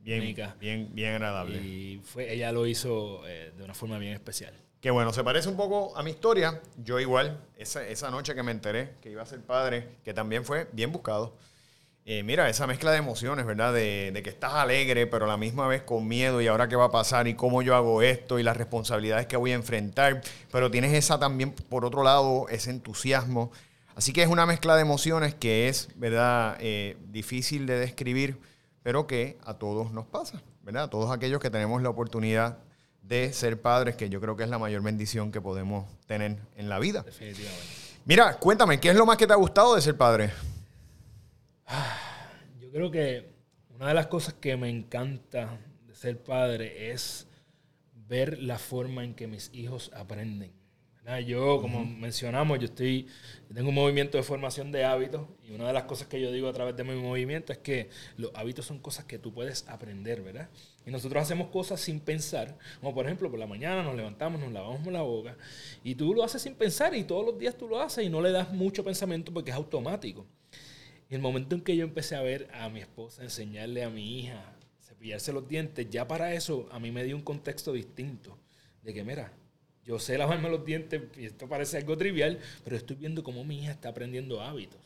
Bien, 0.00 0.20
única. 0.20 0.56
bien, 0.60 0.88
bien 0.92 1.14
agradable. 1.14 1.58
Y 1.58 2.00
fue, 2.04 2.32
ella 2.32 2.52
lo 2.52 2.66
hizo 2.66 3.26
eh, 3.26 3.52
de 3.56 3.64
una 3.64 3.74
forma 3.74 3.98
bien 3.98 4.12
especial. 4.12 4.54
Que 4.80 4.90
bueno, 4.90 5.12
se 5.12 5.24
parece 5.24 5.48
un 5.48 5.56
poco 5.56 5.96
a 5.96 6.02
mi 6.02 6.10
historia. 6.10 6.60
Yo 6.84 7.00
igual, 7.00 7.40
esa, 7.56 7.86
esa 7.86 8.10
noche 8.10 8.34
que 8.34 8.42
me 8.42 8.52
enteré 8.52 8.92
que 9.00 9.10
iba 9.10 9.22
a 9.22 9.26
ser 9.26 9.40
padre, 9.40 9.88
que 10.04 10.14
también 10.14 10.44
fue 10.44 10.68
bien 10.72 10.92
buscado. 10.92 11.36
Eh, 12.08 12.22
mira, 12.22 12.48
esa 12.48 12.68
mezcla 12.68 12.92
de 12.92 12.98
emociones, 12.98 13.44
¿verdad? 13.46 13.74
De, 13.74 14.12
de 14.14 14.22
que 14.22 14.30
estás 14.30 14.52
alegre, 14.54 15.08
pero 15.08 15.24
a 15.24 15.28
la 15.28 15.36
misma 15.36 15.66
vez 15.66 15.82
con 15.82 16.06
miedo 16.06 16.40
y 16.40 16.46
ahora 16.46 16.68
qué 16.68 16.76
va 16.76 16.84
a 16.84 16.90
pasar 16.92 17.26
y 17.26 17.34
cómo 17.34 17.62
yo 17.62 17.74
hago 17.74 18.00
esto 18.00 18.38
y 18.38 18.44
las 18.44 18.56
responsabilidades 18.56 19.26
que 19.26 19.36
voy 19.36 19.50
a 19.50 19.56
enfrentar. 19.56 20.20
Pero 20.52 20.70
tienes 20.70 20.94
esa 20.94 21.18
también, 21.18 21.50
por 21.50 21.84
otro 21.84 22.04
lado, 22.04 22.46
ese 22.48 22.70
entusiasmo. 22.70 23.50
Así 23.96 24.12
que 24.12 24.22
es 24.22 24.28
una 24.28 24.46
mezcla 24.46 24.76
de 24.76 24.82
emociones 24.82 25.34
que 25.34 25.68
es, 25.68 25.88
¿verdad? 25.96 26.56
Eh, 26.60 26.96
difícil 27.08 27.66
de 27.66 27.76
describir, 27.76 28.38
pero 28.84 29.08
que 29.08 29.36
a 29.44 29.54
todos 29.54 29.90
nos 29.90 30.06
pasa, 30.06 30.40
¿verdad? 30.62 30.84
A 30.84 30.90
todos 30.90 31.10
aquellos 31.10 31.40
que 31.40 31.50
tenemos 31.50 31.82
la 31.82 31.88
oportunidad 31.88 32.58
de 33.02 33.32
ser 33.32 33.60
padres, 33.60 33.96
que 33.96 34.08
yo 34.08 34.20
creo 34.20 34.36
que 34.36 34.44
es 34.44 34.48
la 34.48 34.60
mayor 34.60 34.80
bendición 34.82 35.32
que 35.32 35.40
podemos 35.40 35.86
tener 36.06 36.36
en 36.54 36.68
la 36.68 36.78
vida. 36.78 37.02
Definitivamente. 37.02 37.64
Mira, 38.04 38.34
cuéntame, 38.34 38.78
¿qué 38.78 38.90
es 38.90 38.96
lo 38.96 39.06
más 39.06 39.16
que 39.16 39.26
te 39.26 39.32
ha 39.32 39.36
gustado 39.36 39.74
de 39.74 39.82
ser 39.82 39.96
padre? 39.96 40.30
Yo 42.60 42.70
creo 42.70 42.90
que 42.90 43.30
una 43.74 43.88
de 43.88 43.94
las 43.94 44.06
cosas 44.06 44.34
que 44.34 44.56
me 44.56 44.68
encanta 44.68 45.58
de 45.86 45.94
ser 45.94 46.22
padre 46.22 46.90
es 46.92 47.26
ver 48.08 48.42
la 48.42 48.58
forma 48.58 49.04
en 49.04 49.14
que 49.14 49.26
mis 49.26 49.50
hijos 49.52 49.90
aprenden. 49.94 50.52
¿verdad? 51.02 51.18
Yo, 51.20 51.60
como 51.60 51.84
mencionamos, 51.84 52.58
yo 52.58 52.66
estoy, 52.66 53.06
tengo 53.52 53.68
un 53.68 53.74
movimiento 53.74 54.16
de 54.16 54.24
formación 54.24 54.72
de 54.72 54.84
hábitos 54.84 55.26
y 55.48 55.52
una 55.52 55.66
de 55.66 55.72
las 55.72 55.84
cosas 55.84 56.08
que 56.08 56.20
yo 56.20 56.32
digo 56.32 56.48
a 56.48 56.52
través 56.52 56.76
de 56.76 56.84
mi 56.84 56.94
movimiento 56.94 57.52
es 57.52 57.58
que 57.58 57.90
los 58.16 58.32
hábitos 58.34 58.66
son 58.66 58.78
cosas 58.78 59.04
que 59.04 59.18
tú 59.18 59.32
puedes 59.32 59.68
aprender, 59.68 60.22
¿verdad? 60.22 60.48
Y 60.84 60.90
nosotros 60.90 61.22
hacemos 61.22 61.48
cosas 61.48 61.80
sin 61.80 62.00
pensar, 62.00 62.56
como 62.80 62.94
por 62.94 63.06
ejemplo, 63.06 63.30
por 63.30 63.38
la 63.38 63.46
mañana 63.46 63.82
nos 63.82 63.94
levantamos, 63.94 64.40
nos 64.40 64.52
lavamos 64.52 64.84
la 64.92 65.02
boca 65.02 65.36
y 65.84 65.94
tú 65.94 66.14
lo 66.14 66.24
haces 66.24 66.42
sin 66.42 66.54
pensar 66.54 66.94
y 66.94 67.04
todos 67.04 67.24
los 67.24 67.38
días 67.38 67.56
tú 67.56 67.68
lo 67.68 67.80
haces 67.80 68.04
y 68.04 68.08
no 68.08 68.20
le 68.20 68.32
das 68.32 68.52
mucho 68.52 68.82
pensamiento 68.82 69.32
porque 69.32 69.50
es 69.50 69.56
automático. 69.56 70.26
Y 71.08 71.14
el 71.14 71.20
momento 71.20 71.54
en 71.54 71.62
que 71.62 71.76
yo 71.76 71.84
empecé 71.84 72.16
a 72.16 72.22
ver 72.22 72.48
a 72.52 72.68
mi 72.68 72.80
esposa 72.80 73.22
enseñarle 73.22 73.84
a 73.84 73.90
mi 73.90 74.20
hija 74.20 74.56
cepillarse 74.96 75.32
los 75.32 75.46
dientes, 75.48 75.88
ya 75.90 76.08
para 76.08 76.32
eso 76.34 76.68
a 76.72 76.78
mí 76.78 76.90
me 76.90 77.04
dio 77.04 77.16
un 77.16 77.22
contexto 77.22 77.72
distinto. 77.72 78.38
De 78.82 78.94
que, 78.94 79.04
mira, 79.04 79.32
yo 79.84 79.98
sé 79.98 80.16
lavarme 80.16 80.48
los 80.48 80.64
dientes, 80.64 81.02
y 81.16 81.26
esto 81.26 81.48
parece 81.48 81.76
algo 81.76 81.96
trivial, 81.96 82.38
pero 82.64 82.76
estoy 82.76 82.96
viendo 82.96 83.22
cómo 83.22 83.44
mi 83.44 83.60
hija 83.60 83.72
está 83.72 83.90
aprendiendo 83.90 84.40
hábitos. 84.40 84.80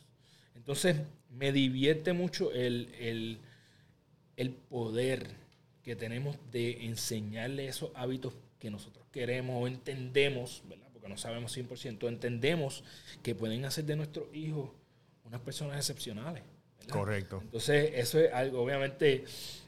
Entonces, 0.55 0.97
me 1.29 1.51
divierte 1.51 2.13
mucho 2.13 2.51
el, 2.51 2.89
el, 2.99 3.39
el 4.37 4.51
poder 4.51 5.27
que 5.83 5.95
tenemos 5.95 6.37
de 6.51 6.85
enseñarle 6.85 7.67
esos 7.67 7.91
hábitos 7.95 8.33
que 8.59 8.69
nosotros 8.69 9.05
queremos 9.11 9.61
o 9.61 9.67
entendemos, 9.67 10.61
¿verdad? 10.67 10.87
Porque 10.91 11.09
no 11.09 11.17
sabemos 11.17 11.57
100%, 11.57 12.07
entendemos 12.07 12.83
que 13.23 13.33
pueden 13.33 13.65
hacer 13.65 13.85
de 13.85 13.95
nuestros 13.95 14.33
hijos 14.35 14.69
unas 15.31 15.41
personas 15.41 15.77
excepcionales. 15.77 16.43
¿verdad? 16.77 16.93
Correcto. 16.93 17.39
Entonces, 17.41 17.91
eso 17.95 18.19
es 18.19 18.33
algo, 18.33 18.61
obviamente, 18.61 19.23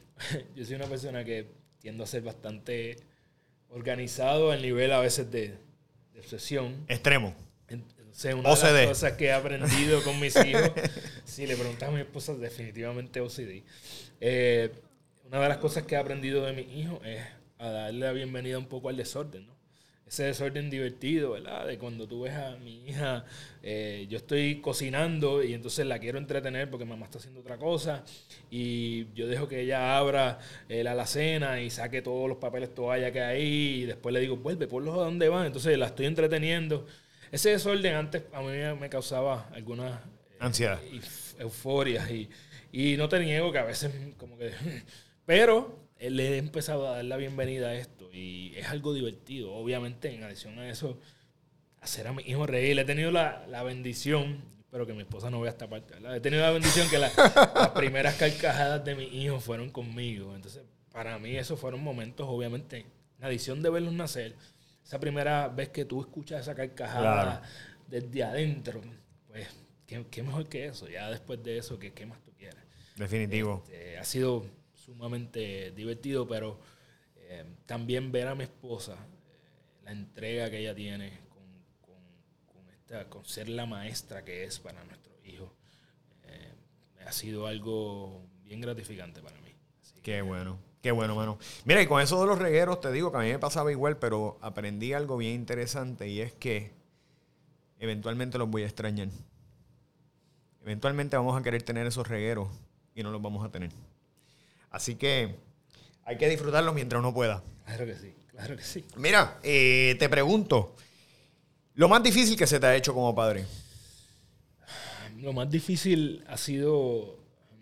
yo 0.54 0.64
soy 0.64 0.74
una 0.74 0.86
persona 0.86 1.24
que 1.24 1.46
tiendo 1.78 2.04
a 2.04 2.06
ser 2.06 2.22
bastante 2.22 2.96
organizado 3.70 4.50
al 4.50 4.60
nivel 4.60 4.92
a 4.92 5.00
veces 5.00 5.30
de, 5.30 5.54
de 6.12 6.20
obsesión. 6.20 6.84
Extremo. 6.86 7.34
Entonces, 7.68 8.34
una 8.34 8.54
de 8.54 8.72
las 8.72 8.86
cosas 8.88 9.12
que 9.12 9.24
he 9.24 9.32
aprendido 9.32 10.02
con 10.02 10.20
mis 10.20 10.36
hijos, 10.44 10.70
si 11.24 11.46
le 11.46 11.56
preguntas 11.56 11.88
a 11.88 11.92
mi 11.92 12.00
esposa, 12.00 12.34
definitivamente 12.34 13.22
OCD. 13.22 13.62
Eh, 14.20 14.70
una 15.24 15.40
de 15.40 15.48
las 15.48 15.58
cosas 15.58 15.84
que 15.84 15.94
he 15.94 15.98
aprendido 15.98 16.44
de 16.44 16.52
mis 16.52 16.70
hijos 16.72 17.00
es 17.06 17.22
a 17.56 17.70
darle 17.70 18.00
la 18.00 18.12
bienvenida 18.12 18.58
un 18.58 18.66
poco 18.66 18.90
al 18.90 18.98
desorden, 18.98 19.46
¿no? 19.46 19.53
Ese 20.14 20.22
desorden 20.26 20.70
divertido, 20.70 21.32
¿verdad? 21.32 21.66
De 21.66 21.76
cuando 21.76 22.06
tú 22.06 22.20
ves 22.20 22.34
a 22.34 22.56
mi 22.58 22.88
hija, 22.88 23.24
eh, 23.64 24.06
yo 24.08 24.18
estoy 24.18 24.60
cocinando 24.60 25.42
y 25.42 25.54
entonces 25.54 25.84
la 25.86 25.98
quiero 25.98 26.18
entretener 26.18 26.70
porque 26.70 26.84
mamá 26.84 27.06
está 27.06 27.18
haciendo 27.18 27.40
otra 27.40 27.56
cosa 27.58 28.04
y 28.48 29.12
yo 29.14 29.26
dejo 29.26 29.48
que 29.48 29.62
ella 29.62 29.98
abra 29.98 30.38
eh, 30.68 30.84
la 30.84 30.92
alacena 30.92 31.60
y 31.60 31.68
saque 31.68 32.00
todos 32.00 32.28
los 32.28 32.38
papeles 32.38 32.72
toalla 32.72 33.10
que 33.10 33.22
hay 33.22 33.42
y 33.42 33.86
después 33.86 34.12
le 34.12 34.20
digo, 34.20 34.36
vuelve, 34.36 34.68
ponlos 34.68 34.94
a 34.94 34.98
donde 35.00 35.28
van. 35.28 35.46
Entonces 35.46 35.76
la 35.76 35.86
estoy 35.86 36.06
entreteniendo. 36.06 36.86
Ese 37.32 37.50
desorden 37.50 37.94
antes 37.96 38.22
a 38.32 38.40
mí 38.40 38.52
me- 38.78 38.88
causaba 38.88 39.48
algunas 39.52 39.98
eh, 39.98 40.36
Ansiedad. 40.38 40.78
euforias 41.40 42.08
y, 42.08 42.28
y 42.70 42.96
no 42.96 43.08
te 43.08 43.18
niego 43.18 43.50
que 43.50 43.58
a 43.58 43.64
veces 43.64 43.90
como 44.16 44.38
que... 44.38 44.52
Pero 45.26 45.76
eh, 45.98 46.08
le 46.10 46.34
he 46.34 46.38
empezado 46.38 46.86
a 46.86 46.96
dar 46.96 47.04
la 47.04 47.16
bienvenida 47.16 47.70
a 47.70 47.74
esto 47.74 48.03
y 48.14 48.54
es 48.56 48.68
algo 48.68 48.94
divertido. 48.94 49.52
Obviamente, 49.54 50.14
en 50.14 50.22
adición 50.22 50.58
a 50.58 50.68
eso, 50.68 50.98
hacer 51.80 52.06
a 52.06 52.12
mi 52.12 52.22
hijo 52.24 52.46
reír. 52.46 52.78
He 52.78 52.84
tenido 52.84 53.10
la, 53.10 53.46
la 53.48 53.62
bendición, 53.62 54.42
espero 54.60 54.86
que 54.86 54.92
mi 54.94 55.00
esposa 55.02 55.30
no 55.30 55.40
vea 55.40 55.50
esta 55.50 55.68
parte, 55.68 55.94
¿verdad? 55.94 56.16
He 56.16 56.20
tenido 56.20 56.42
la 56.42 56.50
bendición 56.50 56.88
que 56.88 56.98
la- 56.98 57.12
las 57.54 57.70
primeras 57.70 58.14
carcajadas 58.14 58.84
de 58.84 58.94
mi 58.94 59.04
hijo 59.04 59.40
fueron 59.40 59.70
conmigo. 59.70 60.34
Entonces, 60.34 60.62
para 60.92 61.18
mí 61.18 61.36
esos 61.36 61.58
fueron 61.58 61.82
momentos, 61.82 62.26
obviamente, 62.28 62.86
en 63.18 63.24
adición 63.24 63.62
de 63.62 63.70
verlos 63.70 63.92
nacer, 63.92 64.34
esa 64.84 65.00
primera 65.00 65.48
vez 65.48 65.70
que 65.70 65.84
tú 65.84 66.00
escuchas 66.00 66.42
esa 66.42 66.54
carcajada 66.54 67.22
Claro. 67.40 67.40
desde 67.88 68.22
adentro, 68.22 68.80
pues, 69.28 69.48
¿qué, 69.86 70.04
qué 70.10 70.22
mejor 70.22 70.46
que 70.48 70.66
eso? 70.66 70.88
Ya 70.88 71.10
después 71.10 71.42
de 71.42 71.58
eso, 71.58 71.78
¿qué, 71.78 71.92
qué 71.92 72.06
más 72.06 72.20
tú 72.22 72.32
quieres? 72.38 72.60
Definitivo. 72.96 73.64
Este, 73.66 73.98
ha 73.98 74.04
sido 74.04 74.44
sumamente 74.74 75.70
divertido, 75.72 76.28
pero 76.28 76.60
eh, 77.28 77.44
también 77.66 78.12
ver 78.12 78.28
a 78.28 78.34
mi 78.34 78.44
esposa, 78.44 78.92
eh, 78.94 79.38
la 79.84 79.92
entrega 79.92 80.50
que 80.50 80.58
ella 80.60 80.74
tiene 80.74 81.20
con, 81.30 81.44
con- 81.80 82.54
con 82.62 82.70
esta, 82.70 83.08
con 83.08 83.24
ser 83.24 83.48
la 83.48 83.66
maestra 83.66 84.24
que 84.24 84.44
es 84.44 84.58
para 84.58 84.82
nuestros 84.84 85.14
hijos, 85.24 85.50
eh, 86.24 86.52
ha 87.06 87.12
sido 87.12 87.46
algo 87.46 88.22
bien 88.42 88.60
gratificante 88.60 89.20
para 89.20 89.40
mí. 89.40 89.50
Así 89.82 89.94
que, 89.96 90.02
Qué 90.02 90.22
bueno. 90.22 90.58
Qué 90.82 90.90
bueno, 90.92 91.14
mano. 91.14 91.38
Mira, 91.64 91.80
y 91.80 91.86
con 91.86 92.02
eso 92.02 92.20
de 92.20 92.26
los 92.26 92.38
regueros, 92.38 92.78
te 92.82 92.92
digo 92.92 93.10
que 93.10 93.16
a 93.16 93.20
mí 93.20 93.28
me 93.28 93.38
pasaba 93.38 93.72
igual, 93.72 93.96
pero 93.96 94.36
aprendí 94.42 94.92
algo 94.92 95.16
bien 95.16 95.32
interesante 95.34 96.08
y 96.08 96.20
es 96.20 96.34
que 96.34 96.72
eventualmente 97.78 98.36
los 98.36 98.50
voy 98.50 98.64
a 98.64 98.66
extrañar. 98.66 99.08
Eventualmente 100.62 101.16
vamos 101.16 101.38
a 101.38 101.42
querer 101.42 101.62
tener 101.62 101.86
esos 101.86 102.06
regueros 102.06 102.48
y 102.94 103.02
no 103.02 103.10
los 103.10 103.20
vamos 103.22 103.44
a 103.44 103.50
tener. 103.50 103.70
Así 104.70 104.94
que 104.96 105.36
hay 106.04 106.16
que 106.16 106.28
disfrutarlos 106.28 106.74
mientras 106.74 107.00
uno 107.00 107.12
pueda. 107.12 107.42
claro 107.64 107.86
que 107.86 107.94
sí, 107.94 108.14
claro 108.30 108.56
que 108.56 108.62
sí. 108.62 108.84
Mira, 108.96 109.38
eh, 109.42 109.96
te 109.98 110.08
pregunto, 110.08 110.74
lo 111.74 111.88
más 111.88 112.02
difícil 112.02 112.36
que 112.36 112.46
se 112.46 112.60
te 112.60 112.66
ha 112.66 112.76
hecho 112.76 112.94
como 112.94 113.14
padre. 113.14 113.44
Lo 115.18 115.32
más 115.32 115.50
difícil 115.50 116.22
ha 116.28 116.36
sido 116.36 117.18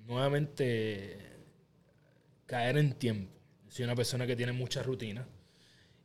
nuevamente 0.06 1.18
caer 2.46 2.76
en 2.76 2.92
tiempo. 2.92 3.32
Soy 3.68 3.84
una 3.84 3.94
persona 3.94 4.26
que 4.26 4.36
tiene 4.36 4.52
mucha 4.52 4.82
rutina 4.82 5.26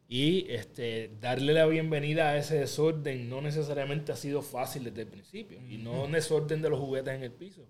Y 0.08 0.50
este, 0.50 1.12
darle 1.20 1.52
la 1.52 1.66
bienvenida 1.66 2.30
a 2.30 2.38
ese 2.38 2.60
desorden 2.60 3.30
no 3.30 3.42
necesariamente 3.42 4.14
ha 4.14 4.16
sido 4.16 4.42
fácil 4.42 4.86
desde 4.86 5.02
el 5.02 5.08
principio. 5.08 5.60
Y 5.68 5.78
no 5.78 6.08
desorden 6.08 6.62
de 6.62 6.70
los 6.70 6.80
juguetes 6.80 7.14
en 7.14 7.24
el 7.24 7.32
piso. 7.32 7.68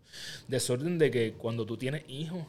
Desorden 0.47 0.99
de 0.99 1.09
que 1.09 1.33
cuando 1.33 1.65
tú 1.65 1.77
tienes 1.77 2.03
hijos, 2.07 2.45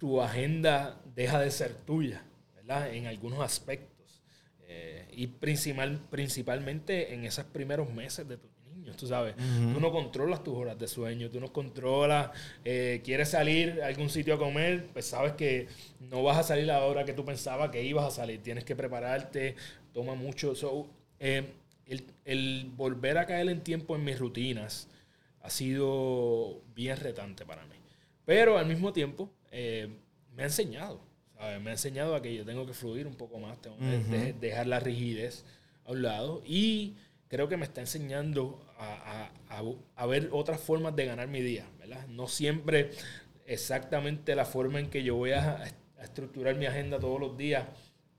tu 0.00 0.20
agenda 0.20 1.00
deja 1.14 1.38
de 1.38 1.50
ser 1.52 1.74
tuya, 1.74 2.24
¿verdad? 2.56 2.92
En 2.92 3.06
algunos 3.06 3.40
aspectos. 3.40 4.22
Eh, 4.66 5.06
y 5.12 5.26
principal, 5.26 6.00
principalmente 6.10 7.14
en 7.14 7.24
esos 7.24 7.44
primeros 7.44 7.92
meses 7.92 8.26
de 8.26 8.38
tu 8.38 8.48
niños, 8.70 8.96
tú 8.96 9.06
sabes. 9.06 9.34
Tú 9.36 9.80
no 9.80 9.92
controlas 9.92 10.42
tus 10.42 10.54
horas 10.54 10.78
de 10.78 10.88
sueño, 10.88 11.28
tú 11.28 11.40
no 11.40 11.52
controlas, 11.52 12.30
eh, 12.64 13.02
quieres 13.04 13.28
salir 13.28 13.82
a 13.82 13.88
algún 13.88 14.08
sitio 14.08 14.34
a 14.34 14.38
comer, 14.38 14.86
pues 14.92 15.06
sabes 15.06 15.32
que 15.32 15.68
no 15.98 16.22
vas 16.22 16.38
a 16.38 16.42
salir 16.42 16.70
a 16.70 16.78
la 16.78 16.84
hora 16.86 17.04
que 17.04 17.12
tú 17.12 17.24
pensabas 17.24 17.70
que 17.70 17.82
ibas 17.82 18.06
a 18.06 18.10
salir, 18.10 18.42
tienes 18.42 18.64
que 18.64 18.74
prepararte, 18.74 19.56
toma 19.92 20.14
mucho. 20.14 20.54
Eh, 21.18 21.44
el, 21.86 22.04
el 22.24 22.70
volver 22.74 23.18
a 23.18 23.26
caer 23.26 23.48
en 23.48 23.60
tiempo 23.62 23.96
en 23.96 24.04
mis 24.04 24.18
rutinas 24.18 24.88
ha 25.42 25.50
sido 25.50 26.62
bien 26.74 26.96
retante 26.96 27.44
para 27.44 27.64
mí. 27.66 27.76
Pero 28.24 28.56
al 28.56 28.66
mismo 28.66 28.92
tiempo, 28.92 29.30
eh, 29.50 29.88
me 30.34 30.42
ha 30.42 30.46
enseñado. 30.46 31.00
Me 31.62 31.70
ha 31.70 31.72
enseñado 31.72 32.14
a 32.14 32.20
que 32.20 32.34
yo 32.34 32.44
tengo 32.44 32.66
que 32.66 32.74
fluir 32.74 33.06
un 33.06 33.14
poco 33.14 33.38
más, 33.38 33.58
tengo 33.62 33.78
que 33.78 34.34
dejar 34.38 34.66
la 34.66 34.78
rigidez 34.78 35.46
a 35.86 35.92
un 35.92 36.02
lado 36.02 36.42
y 36.44 36.96
creo 37.28 37.48
que 37.48 37.56
me 37.56 37.64
está 37.64 37.80
enseñando 37.80 38.60
a, 38.76 39.30
a, 39.96 40.06
ver 40.06 40.28
otras 40.32 40.60
formas 40.60 40.94
de 40.96 41.06
ganar 41.06 41.28
mi 41.28 41.40
día, 41.40 41.64
¿verdad? 41.78 42.06
No 42.08 42.26
siempre 42.26 42.90
exactamente 43.46 44.34
la 44.34 44.44
forma 44.44 44.80
en 44.80 44.90
que 44.90 45.02
yo 45.02 45.16
voy 45.16 45.30
a, 45.32 45.64
estructurar 46.02 46.56
mi 46.56 46.66
agenda 46.66 46.98
todos 46.98 47.20
los 47.20 47.36
días 47.36 47.64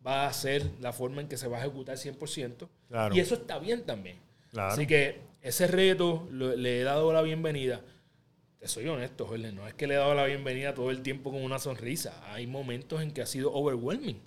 va 0.05 0.27
a 0.27 0.33
ser 0.33 0.63
la 0.79 0.93
forma 0.93 1.21
en 1.21 1.27
que 1.27 1.37
se 1.37 1.47
va 1.47 1.57
a 1.57 1.61
ejecutar 1.61 1.97
100%. 1.97 2.69
Y 3.13 3.19
eso 3.19 3.35
está 3.35 3.59
bien 3.59 3.83
también. 3.85 4.17
Así 4.55 4.87
que 4.87 5.19
ese 5.41 5.67
reto 5.67 6.27
le 6.31 6.81
he 6.81 6.83
dado 6.83 7.11
la 7.13 7.21
bienvenida 7.21 7.81
te 8.61 8.67
soy 8.67 8.87
honesto, 8.87 9.25
Jorge, 9.25 9.51
no 9.51 9.67
es 9.67 9.73
que 9.73 9.87
le 9.87 9.95
he 9.95 9.97
dado 9.97 10.13
la 10.13 10.27
bienvenida 10.27 10.75
todo 10.75 10.91
el 10.91 11.01
tiempo 11.01 11.31
con 11.31 11.41
una 11.41 11.57
sonrisa. 11.57 12.21
Hay 12.31 12.45
momentos 12.45 13.01
en 13.01 13.11
que 13.11 13.23
ha 13.23 13.25
sido 13.25 13.51
overwhelming. 13.51 14.21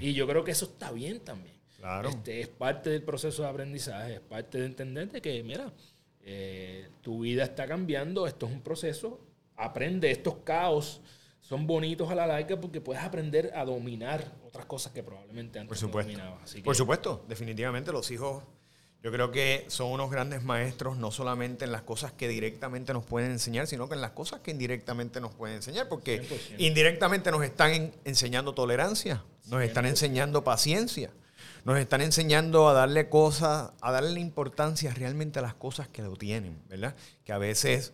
Y 0.00 0.14
yo 0.14 0.26
creo 0.26 0.42
que 0.42 0.50
eso 0.50 0.64
está 0.64 0.90
bien 0.90 1.20
también. 1.20 1.54
Claro. 1.76 2.08
Este, 2.08 2.40
es 2.40 2.48
parte 2.48 2.90
del 2.90 3.04
proceso 3.04 3.42
de 3.44 3.48
aprendizaje, 3.50 4.14
es 4.14 4.20
parte 4.20 4.58
de 4.58 4.66
entender 4.66 5.08
que, 5.22 5.44
mira, 5.44 5.72
eh, 6.22 6.88
tu 7.02 7.20
vida 7.20 7.44
está 7.44 7.68
cambiando, 7.68 8.26
esto 8.26 8.46
es 8.46 8.52
un 8.52 8.62
proceso, 8.62 9.20
aprende 9.54 10.10
estos 10.10 10.38
caos. 10.38 11.00
Son 11.40 11.64
bonitos 11.68 12.10
a 12.10 12.16
la 12.16 12.26
larga 12.26 12.60
porque 12.60 12.80
puedes 12.80 13.00
aprender 13.00 13.52
a 13.54 13.64
dominar 13.64 14.24
otras 14.44 14.66
cosas 14.66 14.92
que 14.92 15.04
probablemente 15.04 15.60
antes 15.60 15.80
no 15.80 15.88
dominabas. 15.88 16.56
Por 16.64 16.74
supuesto, 16.74 17.24
definitivamente 17.28 17.92
los 17.92 18.10
hijos 18.10 18.42
yo 19.02 19.12
creo 19.12 19.30
que 19.30 19.64
son 19.68 19.92
unos 19.92 20.10
grandes 20.10 20.42
maestros, 20.42 20.96
no 20.96 21.12
solamente 21.12 21.64
en 21.64 21.70
las 21.70 21.82
cosas 21.82 22.12
que 22.12 22.26
directamente 22.26 22.92
nos 22.92 23.04
pueden 23.04 23.30
enseñar, 23.30 23.68
sino 23.68 23.88
que 23.88 23.94
en 23.94 24.00
las 24.00 24.10
cosas 24.10 24.40
que 24.40 24.50
indirectamente 24.50 25.20
nos 25.20 25.32
pueden 25.34 25.56
enseñar, 25.56 25.88
porque 25.88 26.26
indirectamente 26.58 27.30
nos 27.30 27.44
están 27.44 27.92
enseñando 28.04 28.54
tolerancia, 28.54 29.22
nos 29.46 29.62
están 29.62 29.86
enseñando 29.86 30.42
paciencia, 30.42 31.12
nos 31.64 31.78
están 31.78 32.00
enseñando 32.00 32.68
a 32.68 32.72
darle 32.72 33.08
cosas, 33.08 33.70
a 33.80 33.92
darle 33.92 34.18
importancia 34.18 34.92
realmente 34.92 35.38
a 35.38 35.42
las 35.42 35.54
cosas 35.54 35.86
que 35.86 36.02
lo 36.02 36.16
tienen, 36.16 36.60
¿verdad? 36.68 36.96
Que 37.24 37.32
a 37.32 37.38
veces, 37.38 37.92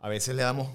a 0.00 0.08
veces 0.08 0.36
le 0.36 0.42
damos 0.42 0.68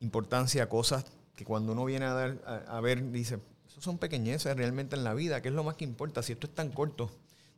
importancia 0.00 0.62
a 0.62 0.68
cosas 0.70 1.04
que 1.36 1.44
cuando 1.44 1.72
uno 1.72 1.84
viene 1.84 2.06
a, 2.06 2.14
dar, 2.14 2.64
a 2.66 2.80
ver, 2.80 3.10
dice, 3.10 3.40
eso 3.68 3.82
son 3.82 3.98
pequeñeces 3.98 4.56
realmente 4.56 4.96
en 4.96 5.04
la 5.04 5.12
vida, 5.12 5.42
¿qué 5.42 5.48
es 5.48 5.54
lo 5.54 5.64
más 5.64 5.76
que 5.76 5.84
importa? 5.84 6.22
Si 6.22 6.32
esto 6.32 6.46
es 6.46 6.54
tan 6.54 6.70
corto, 6.70 7.10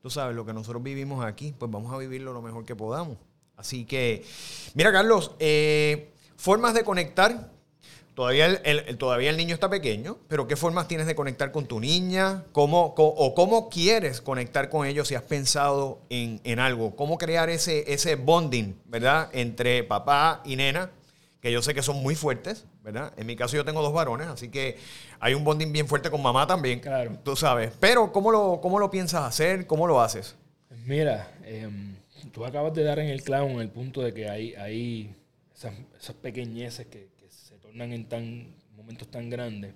tú 0.05 0.11
sabes, 0.11 0.37
lo 0.37 0.45
que 0.45 0.53
nosotros 0.53 0.83
vivimos 0.83 1.25
aquí, 1.25 1.55
pues 1.59 1.71
vamos 1.71 1.91
a 1.91 1.97
vivirlo 1.97 2.35
lo 2.35 2.43
mejor 2.43 2.67
que 2.67 2.77
podamos. 2.77 3.17
Así 3.57 3.87
que, 3.87 4.23
mira, 4.75 4.93
Carlos, 4.93 5.31
eh, 5.39 6.13
formas 6.37 6.75
de 6.75 6.85
conectar. 6.85 7.51
Todavía 8.13 8.49
el, 8.49 8.99
todavía 8.99 9.31
el 9.31 9.39
niño 9.39 9.55
está 9.55 9.71
pequeño, 9.71 10.19
pero 10.29 10.47
¿qué 10.47 10.57
formas 10.57 10.89
tienes 10.89 11.07
de 11.07 11.15
conectar 11.15 11.51
con 11.53 11.65
tu 11.65 11.81
niña? 11.81 12.45
¿Cómo, 12.53 12.93
¿O 12.99 13.35
cómo 13.35 13.71
quieres 13.71 14.21
conectar 14.21 14.69
con 14.69 14.87
ellos 14.87 15.09
si 15.09 15.15
has 15.15 15.23
pensado 15.23 16.03
en, 16.11 16.39
en 16.45 16.59
algo? 16.59 16.95
¿Cómo 16.97 17.17
crear 17.17 17.49
ese, 17.49 17.91
ese 17.91 18.17
bonding, 18.17 18.75
¿verdad? 18.85 19.31
Entre 19.33 19.85
papá 19.85 20.43
y 20.45 20.57
nena 20.57 20.91
que 21.45 21.53
yo 21.53 21.61
sé 21.61 21.75
que 21.75 21.83
son 21.83 22.03
muy 22.03 22.15
fuertes, 22.15 22.65
¿verdad? 22.83 23.13
En 23.19 23.27
mi 23.27 23.37
caso 23.37 23.55
yo 23.55 23.67
tengo 23.67 23.83
dos 23.83 23.93
varones, 23.93 24.29
así 24.29 24.49
que 24.49 24.79
hay 25.21 25.35
un 25.35 25.45
bonding 25.45 25.71
bien 25.75 25.87
fuerte 25.87 26.11
con 26.11 26.23
mamá 26.23 26.47
también, 26.47 26.81
claro. 26.81 27.19
tú 27.23 27.37
sabes. 27.37 27.71
Pero 27.79 28.11
¿cómo 28.15 28.33
lo, 28.33 28.61
cómo 28.63 28.79
lo 28.79 28.91
piensas 28.91 29.25
hacer? 29.25 29.67
¿Cómo 29.67 29.87
lo 29.87 30.01
haces? 30.01 30.37
Pues 30.69 30.81
mira, 30.87 31.31
em, 31.45 31.97
tú 32.33 32.47
acabas 32.47 32.73
de 32.73 32.83
dar 32.83 32.99
en 32.99 33.09
el 33.09 33.23
clavo 33.23 33.51
en 33.51 33.61
el 33.61 33.69
punto 33.69 34.01
de 34.01 34.15
que 34.15 34.27
hay, 34.27 34.55
hay 34.55 35.15
esas, 35.55 35.75
pequeñeces 36.23 36.87
que, 36.87 37.11
se 37.29 37.59
tornan 37.59 37.93
en 37.93 38.09
tan 38.09 38.47
momentos 38.75 39.09
tan 39.09 39.29
grandes. 39.29 39.75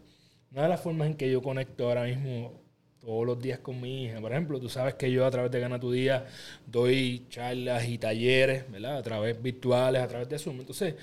Una 0.50 0.62
de 0.62 0.68
las 0.70 0.80
formas 0.80 1.08
en 1.08 1.16
que 1.16 1.30
yo 1.30 1.42
conecto 1.42 1.86
ahora 1.86 2.04
mismo 2.04 2.62
todos 2.98 3.26
los 3.26 3.42
días 3.42 3.58
con 3.58 3.78
mi 3.78 4.04
hija. 4.04 4.22
Por 4.22 4.32
ejemplo, 4.32 4.58
tú 4.58 4.70
sabes 4.70 4.94
que 4.94 5.12
yo 5.12 5.26
a 5.26 5.30
través 5.30 5.50
de 5.50 5.60
Gana 5.60 5.78
Tu 5.78 5.92
Día 5.92 6.24
doy 6.66 7.26
charlas 7.28 7.86
y 7.86 7.98
talleres, 7.98 8.70
¿verdad? 8.72 8.96
A 8.96 9.02
través 9.02 9.42
virtuales, 9.42 10.00
a 10.00 10.08
través 10.08 10.30
de 10.30 10.38
Zoom. 10.38 10.60
Entonces, 10.60 10.94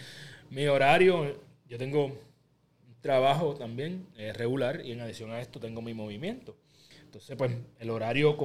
mi 0.50 0.68
horario, 0.68 1.40
yo 1.68 1.78
tengo 1.78 2.06
un 2.06 2.18
trabajo 3.02 3.56
también 3.56 4.08
eh, 4.18 4.34
regular 4.34 4.82
y 4.86 4.92
en 4.92 5.02
adición 5.02 5.32
a 5.32 5.42
esto 5.42 5.60
tengo 5.60 5.82
mi 5.82 5.94
movimiento. 5.94 6.56
Entonces, 7.04 7.36
pues 7.38 7.52
el 7.80 7.90
horario 7.90 8.38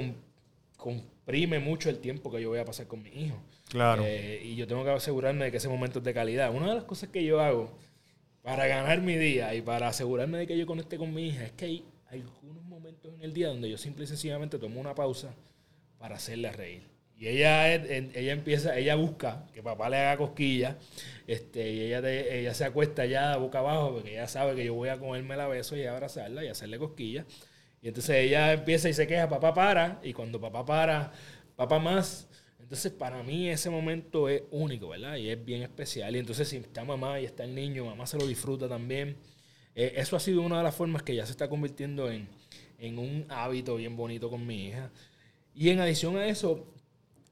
comprime 0.77 1.59
mucho 1.59 1.91
el 1.91 1.99
tiempo 1.99 2.31
que 2.31 2.41
yo 2.41 2.51
voy 2.51 2.61
a 2.61 2.65
pasar 2.65 2.87
con 2.87 3.03
mi 3.03 3.11
hijo. 3.11 3.37
Claro. 3.69 4.03
Eh, 4.05 4.41
y 4.45 4.57
yo 4.57 4.67
tengo 4.67 4.85
que 4.85 4.91
asegurarme 4.91 5.47
de 5.47 5.51
que 5.51 5.57
ese 5.57 5.69
momento 5.69 5.99
es 5.99 6.05
de 6.05 6.15
calidad. 6.15 6.55
Una 6.55 6.69
de 6.69 6.75
las 6.75 6.85
cosas 6.85 7.09
que 7.09 7.25
yo 7.25 7.41
hago 7.41 7.71
para 8.43 8.67
ganar 8.67 9.01
mi 9.01 9.17
día 9.17 9.55
y 9.55 9.63
para 9.63 9.89
asegurarme 9.89 10.39
de 10.39 10.47
que 10.47 10.57
yo 10.57 10.67
conecte 10.67 10.99
con 10.99 11.13
mi 11.13 11.29
hija 11.29 11.45
es 11.45 11.53
que 11.53 11.65
hay 11.67 11.85
algunos 12.11 12.63
momentos 12.65 13.13
en 13.15 13.23
el 13.23 13.33
día 13.33 13.49
donde 13.49 13.71
yo 13.71 13.79
simple 13.79 14.05
y 14.05 14.07
sencillamente 14.07 14.59
tomo 14.59 14.81
una 14.81 14.95
pausa 14.95 15.35
para 15.99 16.17
hacerle 16.17 16.51
reír. 16.53 16.83
Y 17.21 17.29
ella, 17.29 17.75
ella 17.75 18.33
empieza, 18.33 18.79
ella 18.79 18.95
busca 18.95 19.45
que 19.53 19.63
papá 19.63 19.91
le 19.91 19.99
haga 19.99 20.17
cosquillas, 20.17 20.77
este, 21.27 21.71
y 21.71 21.81
ella, 21.83 22.11
ella 22.11 22.55
se 22.55 22.65
acuesta 22.65 23.05
ya 23.05 23.37
boca 23.37 23.59
abajo 23.59 23.93
porque 23.93 24.13
ella 24.13 24.27
sabe 24.27 24.57
que 24.57 24.65
yo 24.65 24.73
voy 24.73 24.89
a 24.89 24.99
comerme 24.99 25.37
la 25.37 25.47
beso 25.47 25.77
y 25.77 25.85
abrazarla 25.85 26.43
y 26.43 26.49
hacerle 26.49 26.79
cosquillas. 26.79 27.27
Y 27.83 27.89
entonces 27.89 28.17
ella 28.17 28.55
empieza 28.55 28.89
y 28.89 28.95
se 28.95 29.07
queja, 29.07 29.29
papá 29.29 29.53
para, 29.53 30.01
y 30.03 30.15
cuando 30.15 30.41
papá 30.41 30.65
para, 30.65 31.13
papá 31.57 31.79
más. 31.79 32.27
Entonces 32.59 32.91
para 32.91 33.23
mí 33.23 33.51
ese 33.51 33.69
momento 33.69 34.27
es 34.31 34.43
único, 34.51 34.89
¿verdad? 34.89 35.17
Y 35.17 35.29
es 35.29 35.45
bien 35.45 35.61
especial. 35.61 36.17
Y 36.17 36.21
entonces 36.21 36.49
si 36.49 36.57
está 36.57 36.85
mamá 36.85 37.21
y 37.21 37.27
está 37.27 37.45
el 37.45 37.55
niño, 37.55 37.85
mamá 37.85 38.07
se 38.07 38.17
lo 38.17 38.27
disfruta 38.27 38.67
también. 38.67 39.19
Eh, 39.75 39.93
eso 39.97 40.17
ha 40.17 40.21
sido 40.21 40.41
una 40.41 40.57
de 40.57 40.65
las 40.65 40.75
formas 40.75 41.03
que 41.03 41.15
ya 41.15 41.27
se 41.27 41.33
está 41.33 41.51
convirtiendo 41.51 42.11
en, 42.11 42.29
en 42.79 42.99
un 42.99 43.27
hábito 43.29 43.77
bien 43.77 43.95
bonito 43.95 44.31
con 44.31 44.47
mi 44.47 44.69
hija. 44.69 44.91
Y 45.55 45.69
en 45.69 45.81
adición 45.81 46.17
a 46.17 46.27
eso, 46.27 46.67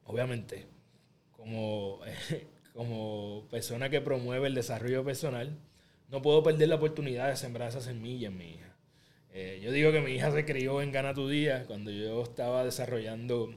obviamente, 0.09 0.67
como, 1.31 2.01
como 2.75 3.47
persona 3.51 3.89
que 3.89 4.01
promueve 4.01 4.49
el 4.49 4.55
desarrollo 4.55 5.05
personal, 5.05 5.57
no 6.09 6.23
puedo 6.23 6.43
perder 6.43 6.69
la 6.69 6.77
oportunidad 6.77 7.29
de 7.29 7.37
sembrar 7.37 7.69
esa 7.69 7.81
semilla 7.81 8.29
en 8.29 8.39
mi 8.39 8.51
hija. 8.53 8.75
Eh, 9.31 9.61
yo 9.63 9.71
digo 9.71 9.93
que 9.93 10.01
mi 10.01 10.13
hija 10.13 10.33
se 10.33 10.45
crió 10.45 10.81
en 10.81 10.91
Gana 10.91 11.13
Tu 11.15 11.29
Día 11.29 11.65
cuando 11.67 11.91
yo 11.91 12.23
estaba 12.23 12.65
desarrollando 12.65 13.55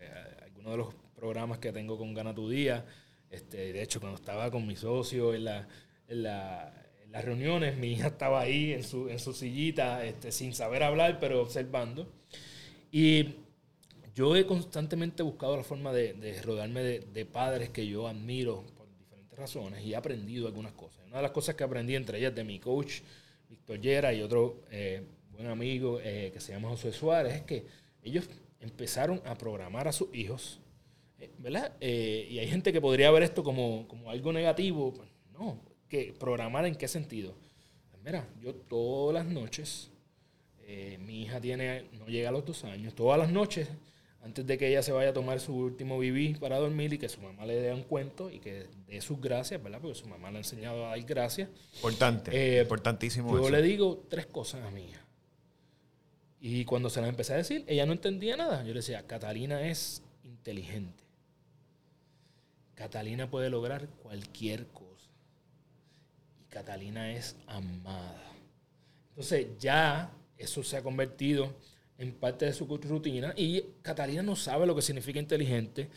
eh, 0.00 0.10
algunos 0.42 0.72
de 0.72 0.76
los 0.78 0.94
programas 1.14 1.58
que 1.58 1.72
tengo 1.72 1.96
con 1.96 2.12
Gana 2.12 2.34
Tu 2.34 2.50
Día. 2.50 2.84
Este, 3.30 3.72
de 3.72 3.82
hecho, 3.82 4.00
cuando 4.00 4.16
estaba 4.16 4.50
con 4.50 4.66
mi 4.66 4.74
socio 4.74 5.32
en, 5.32 5.44
la, 5.44 5.68
en, 6.08 6.22
las 6.24 7.24
reuniones, 7.24 7.78
mi 7.78 7.92
hija 7.92 8.08
estaba 8.08 8.40
ahí 8.40 8.72
en 8.72 8.82
su, 8.82 9.08
en 9.08 9.20
su 9.20 9.32
sillita, 9.32 10.04
este, 10.04 10.32
sin 10.32 10.52
saber 10.52 10.82
hablar, 10.82 11.18
pero 11.20 11.40
observando. 11.40 12.12
Y 12.90 13.36
yo 14.14 14.36
he 14.36 14.46
constantemente 14.46 15.22
buscado 15.22 15.56
la 15.56 15.64
forma 15.64 15.92
de, 15.92 16.40
rodearme 16.42 16.82
de, 16.82 17.24
padres 17.24 17.70
que 17.70 17.86
yo 17.86 18.06
admiro 18.06 18.62
por 18.76 18.86
diferentes 18.98 19.38
razones 19.38 19.82
y 19.84 19.92
he 19.92 19.96
aprendido 19.96 20.46
algunas 20.46 20.72
cosas. 20.72 21.06
Una 21.06 21.16
de 21.16 21.22
las 21.22 21.30
cosas 21.30 21.54
que 21.54 21.64
aprendí 21.64 21.94
entre 21.94 22.18
ellas 22.18 22.34
de 22.34 22.44
mi 22.44 22.58
coach, 22.58 23.00
Víctor 23.48 23.80
Yera, 23.80 24.12
y 24.12 24.20
otro 24.20 24.64
eh, 24.70 25.02
buen 25.30 25.46
amigo 25.46 25.98
eh, 26.02 26.30
que 26.32 26.40
se 26.40 26.52
llama 26.52 26.68
José 26.68 26.92
Suárez, 26.92 27.36
es 27.36 27.42
que 27.42 27.64
ellos 28.02 28.28
empezaron 28.60 29.22
a 29.24 29.34
programar 29.34 29.88
a 29.88 29.92
sus 29.92 30.14
hijos, 30.14 30.60
eh, 31.18 31.30
¿verdad? 31.38 31.72
y 31.80 32.38
hay 32.38 32.48
gente 32.48 32.72
que 32.72 32.80
podría 32.80 33.10
ver 33.10 33.22
esto 33.22 33.42
como, 33.42 33.88
como 33.88 34.10
algo 34.10 34.32
negativo. 34.32 34.92
Pues, 34.92 35.08
no, 35.32 35.58
que 35.88 36.14
programar 36.18 36.66
en 36.66 36.74
qué 36.74 36.86
sentido. 36.86 37.34
Mira, 38.04 38.28
yo 38.40 38.54
todas 38.54 39.14
las 39.14 39.32
noches, 39.32 39.90
mi 40.98 41.22
hija 41.22 41.40
tiene, 41.40 41.84
no 41.92 42.06
llega 42.06 42.30
a 42.30 42.32
los 42.32 42.44
dos 42.44 42.64
años, 42.64 42.94
todas 42.94 43.18
las 43.18 43.30
noches 43.30 43.68
antes 44.22 44.46
de 44.46 44.56
que 44.56 44.68
ella 44.68 44.82
se 44.82 44.92
vaya 44.92 45.10
a 45.10 45.12
tomar 45.12 45.40
su 45.40 45.54
último 45.54 45.98
bibí 45.98 46.34
para 46.34 46.56
dormir 46.58 46.92
y 46.92 46.98
que 46.98 47.08
su 47.08 47.20
mamá 47.20 47.44
le 47.44 47.56
dé 47.56 47.74
un 47.74 47.82
cuento 47.82 48.30
y 48.30 48.38
que 48.38 48.68
dé 48.86 49.00
sus 49.00 49.20
gracias, 49.20 49.60
¿verdad? 49.60 49.80
Porque 49.80 49.98
su 49.98 50.06
mamá 50.06 50.30
le 50.30 50.36
ha 50.36 50.40
enseñado 50.40 50.86
a 50.86 50.90
dar 50.90 51.02
gracias. 51.02 51.48
Importante, 51.74 52.30
eh, 52.58 52.62
importantísimo. 52.62 53.36
Yo 53.36 53.50
le 53.50 53.60
digo 53.62 54.04
tres 54.08 54.26
cosas 54.26 54.62
a 54.64 54.70
mi 54.70 54.84
hija. 54.84 55.04
Y 56.40 56.64
cuando 56.64 56.88
se 56.88 57.00
las 57.00 57.08
empecé 57.08 57.34
a 57.34 57.36
decir, 57.36 57.64
ella 57.66 57.84
no 57.84 57.92
entendía 57.92 58.36
nada. 58.36 58.62
Yo 58.62 58.68
le 58.68 58.80
decía, 58.80 59.06
Catalina 59.06 59.68
es 59.68 60.02
inteligente. 60.24 61.02
Catalina 62.74 63.28
puede 63.28 63.50
lograr 63.50 63.88
cualquier 63.88 64.68
cosa. 64.68 65.08
Y 66.40 66.44
Catalina 66.44 67.12
es 67.12 67.36
amada. 67.46 68.22
Entonces 69.10 69.48
ya 69.58 70.12
eso 70.36 70.62
se 70.62 70.76
ha 70.76 70.82
convertido 70.82 71.52
en 71.98 72.12
parte 72.12 72.46
de 72.46 72.52
su 72.52 72.66
rutina 72.66 73.34
y 73.36 73.62
Catalina 73.82 74.22
no 74.22 74.36
sabe 74.36 74.66
lo 74.66 74.74
que 74.74 74.82
significa 74.82 75.18
inteligente, 75.18 75.88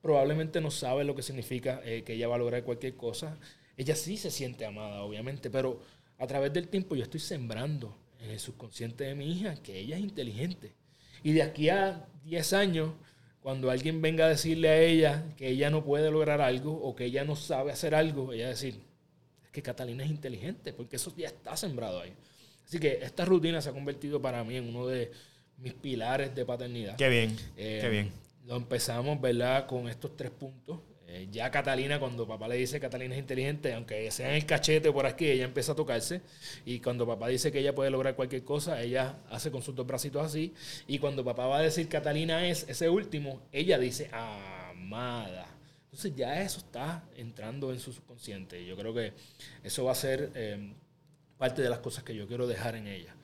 probablemente 0.00 0.60
no 0.60 0.70
sabe 0.70 1.04
lo 1.04 1.14
que 1.14 1.22
significa 1.22 1.80
eh, 1.84 2.02
que 2.04 2.14
ella 2.14 2.28
va 2.28 2.36
a 2.36 2.38
lograr 2.38 2.62
cualquier 2.62 2.96
cosa. 2.96 3.38
Ella 3.76 3.94
sí 3.96 4.16
se 4.16 4.30
siente 4.30 4.64
amada, 4.64 5.02
obviamente, 5.02 5.50
pero 5.50 5.80
a 6.18 6.26
través 6.26 6.52
del 6.52 6.68
tiempo 6.68 6.96
yo 6.96 7.02
estoy 7.02 7.20
sembrando 7.20 7.96
en 8.20 8.30
el 8.30 8.40
subconsciente 8.40 9.04
de 9.04 9.14
mi 9.14 9.30
hija 9.32 9.56
que 9.62 9.78
ella 9.78 9.96
es 9.96 10.02
inteligente. 10.02 10.72
Y 11.22 11.32
de 11.32 11.42
aquí 11.42 11.68
a 11.68 12.08
10 12.24 12.52
años, 12.52 12.92
cuando 13.40 13.70
alguien 13.70 14.00
venga 14.02 14.26
a 14.26 14.28
decirle 14.28 14.68
a 14.68 14.80
ella 14.80 15.24
que 15.36 15.48
ella 15.48 15.70
no 15.70 15.84
puede 15.84 16.10
lograr 16.10 16.40
algo 16.40 16.72
o 16.72 16.94
que 16.94 17.06
ella 17.06 17.24
no 17.24 17.36
sabe 17.36 17.72
hacer 17.72 17.94
algo, 17.94 18.32
ella 18.32 18.44
va 18.44 18.48
a 18.48 18.54
decir, 18.54 18.80
que 19.52 19.62
Catalina 19.62 20.04
es 20.04 20.10
inteligente, 20.10 20.72
porque 20.72 20.96
eso 20.96 21.12
ya 21.16 21.28
está 21.28 21.56
sembrado 21.56 22.00
ahí. 22.00 22.12
Así 22.64 22.78
que 22.78 22.98
esta 23.02 23.24
rutina 23.24 23.60
se 23.60 23.70
ha 23.70 23.72
convertido 23.72 24.20
para 24.20 24.44
mí 24.44 24.56
en 24.56 24.68
uno 24.68 24.86
de 24.86 25.10
mis 25.58 25.74
pilares 25.74 26.34
de 26.34 26.44
paternidad. 26.44 26.96
Qué 26.96 27.08
bien, 27.08 27.36
qué 27.56 27.86
eh, 27.86 27.88
bien. 27.88 28.12
Lo 28.46 28.56
empezamos, 28.56 29.20
¿verdad? 29.20 29.66
Con 29.66 29.88
estos 29.88 30.16
tres 30.16 30.30
puntos. 30.30 30.80
Eh, 31.10 31.26
ya 31.30 31.50
Catalina, 31.50 31.98
cuando 31.98 32.28
papá 32.28 32.48
le 32.48 32.56
dice 32.56 32.76
que 32.76 32.80
Catalina 32.80 33.14
es 33.14 33.20
inteligente, 33.20 33.72
aunque 33.72 34.10
sea 34.10 34.28
en 34.28 34.34
el 34.34 34.44
cachete 34.44 34.92
por 34.92 35.06
aquí, 35.06 35.26
ella 35.26 35.44
empieza 35.44 35.72
a 35.72 35.74
tocarse. 35.74 36.20
Y 36.66 36.80
cuando 36.80 37.06
papá 37.06 37.28
dice 37.28 37.50
que 37.50 37.60
ella 37.60 37.74
puede 37.74 37.90
lograr 37.90 38.14
cualquier 38.14 38.44
cosa, 38.44 38.82
ella 38.82 39.16
hace 39.30 39.50
con 39.50 39.62
sus 39.62 39.74
dos 39.74 39.86
bracitos 39.86 40.24
así. 40.24 40.52
Y 40.86 40.98
cuando 40.98 41.24
papá 41.24 41.46
va 41.46 41.58
a 41.58 41.62
decir 41.62 41.88
Catalina 41.88 42.46
es 42.46 42.66
ese 42.68 42.90
último, 42.90 43.40
ella 43.52 43.78
dice 43.78 44.10
amada. 44.12 45.46
Entonces 45.84 46.14
ya 46.14 46.42
eso 46.42 46.58
está 46.58 47.02
entrando 47.16 47.72
en 47.72 47.80
su 47.80 47.90
subconsciente. 47.92 48.66
Yo 48.66 48.76
creo 48.76 48.92
que 48.92 49.14
eso 49.64 49.84
va 49.84 49.92
a 49.92 49.94
ser 49.94 50.30
eh, 50.34 50.74
parte 51.38 51.62
de 51.62 51.70
las 51.70 51.78
cosas 51.78 52.04
que 52.04 52.14
yo 52.14 52.28
quiero 52.28 52.46
dejar 52.46 52.76
en 52.76 52.86
ella. 52.86 53.14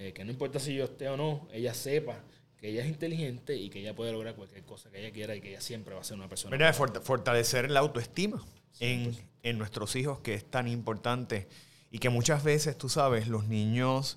Eh, 0.00 0.14
que 0.14 0.24
no 0.24 0.30
importa 0.30 0.58
si 0.58 0.74
yo 0.74 0.84
esté 0.84 1.10
o 1.10 1.16
no, 1.18 1.46
ella 1.52 1.74
sepa 1.74 2.24
que 2.56 2.70
ella 2.70 2.82
es 2.82 2.88
inteligente 2.88 3.54
y 3.54 3.68
que 3.68 3.80
ella 3.80 3.94
puede 3.94 4.12
lograr 4.12 4.34
cualquier 4.34 4.64
cosa 4.64 4.90
que 4.90 4.98
ella 4.98 5.12
quiera 5.12 5.36
y 5.36 5.42
que 5.42 5.50
ella 5.50 5.60
siempre 5.60 5.94
va 5.94 6.00
a 6.00 6.04
ser 6.04 6.16
una 6.16 6.26
persona. 6.26 6.56
Mira, 6.56 6.72
fortalecer 6.72 7.70
la 7.70 7.80
autoestima 7.80 8.42
en, 8.78 9.14
en, 9.42 9.58
nuestros 9.58 9.96
hijos, 9.96 10.20
que 10.20 10.32
es 10.32 10.46
tan 10.46 10.68
importante. 10.68 11.48
Y 11.90 11.98
que 11.98 12.08
muchas 12.08 12.42
veces, 12.42 12.78
tú 12.78 12.88
sabes, 12.88 13.28
los 13.28 13.46
niños 13.46 14.16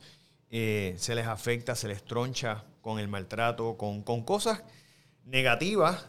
eh, 0.51 0.95
se 0.97 1.15
les 1.15 1.27
afecta, 1.27 1.75
se 1.75 1.89
les 1.89 2.01
troncha 2.01 2.63
con 2.81 2.97
el 2.97 3.09
maltrato, 3.09 3.75
con, 3.75 4.03
con 4.03 4.23
cosas 4.23 4.63
negativas 5.25 6.05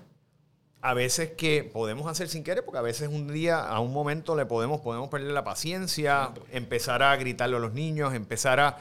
a 0.82 0.94
veces 0.94 1.32
que 1.32 1.64
podemos 1.64 2.06
hacer 2.06 2.28
sin 2.28 2.44
querer, 2.44 2.64
porque 2.64 2.78
a 2.78 2.82
veces 2.82 3.08
un 3.08 3.32
día, 3.32 3.60
a 3.60 3.80
un 3.80 3.92
momento 3.92 4.36
le 4.36 4.46
podemos, 4.46 4.82
podemos 4.82 5.08
perder 5.08 5.32
la 5.32 5.42
paciencia, 5.42 6.32
empezar 6.52 7.02
a 7.02 7.16
gritarle 7.16 7.56
a 7.56 7.58
los 7.58 7.72
niños, 7.72 8.14
empezar 8.14 8.60
a... 8.60 8.78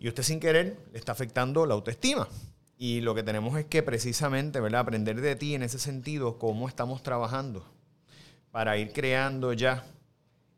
Y 0.00 0.08
usted 0.08 0.22
sin 0.22 0.40
querer 0.40 0.76
le 0.92 0.98
está 0.98 1.12
afectando 1.12 1.66
la 1.66 1.74
autoestima. 1.74 2.26
Y 2.76 3.02
lo 3.02 3.14
que 3.14 3.22
tenemos 3.22 3.56
es 3.58 3.66
que 3.66 3.82
precisamente, 3.82 4.58
¿verdad? 4.58 4.80
Aprender 4.80 5.20
de 5.20 5.36
ti 5.36 5.54
en 5.54 5.62
ese 5.62 5.78
sentido, 5.78 6.38
cómo 6.38 6.66
estamos 6.66 7.02
trabajando 7.02 7.64
para 8.50 8.78
ir 8.78 8.92
creando 8.92 9.52
ya 9.52 9.84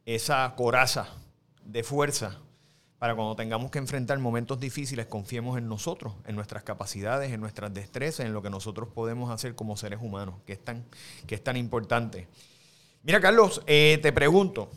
esa 0.07 0.55
coraza 0.57 1.09
de 1.64 1.83
fuerza 1.83 2.38
para 3.02 3.16
cuando 3.16 3.35
tengamos 3.35 3.72
que 3.72 3.81
enfrentar 3.81 4.16
momentos 4.20 4.61
difíciles, 4.61 5.07
confiemos 5.07 5.59
en 5.59 5.68
nosotros, 5.68 6.14
en 6.24 6.37
nuestras 6.37 6.62
capacidades, 6.62 7.33
en 7.33 7.40
nuestras 7.40 7.74
destrezas, 7.74 8.24
en 8.26 8.33
lo 8.33 8.42
que 8.42 8.50
nosotros 8.50 8.90
podemos 8.94 9.28
hacer 9.33 9.57
como 9.57 9.76
seres 9.76 9.98
humanos, 10.00 10.37
que 10.46 10.52
es 10.52 10.62
tan, 10.62 10.85
que 11.26 11.35
es 11.35 11.42
tan 11.42 11.57
importante. 11.57 12.28
Mira, 13.02 13.20
Carlos, 13.20 13.61
eh, 13.66 13.98
te 14.00 14.12
pregunto, 14.12 14.70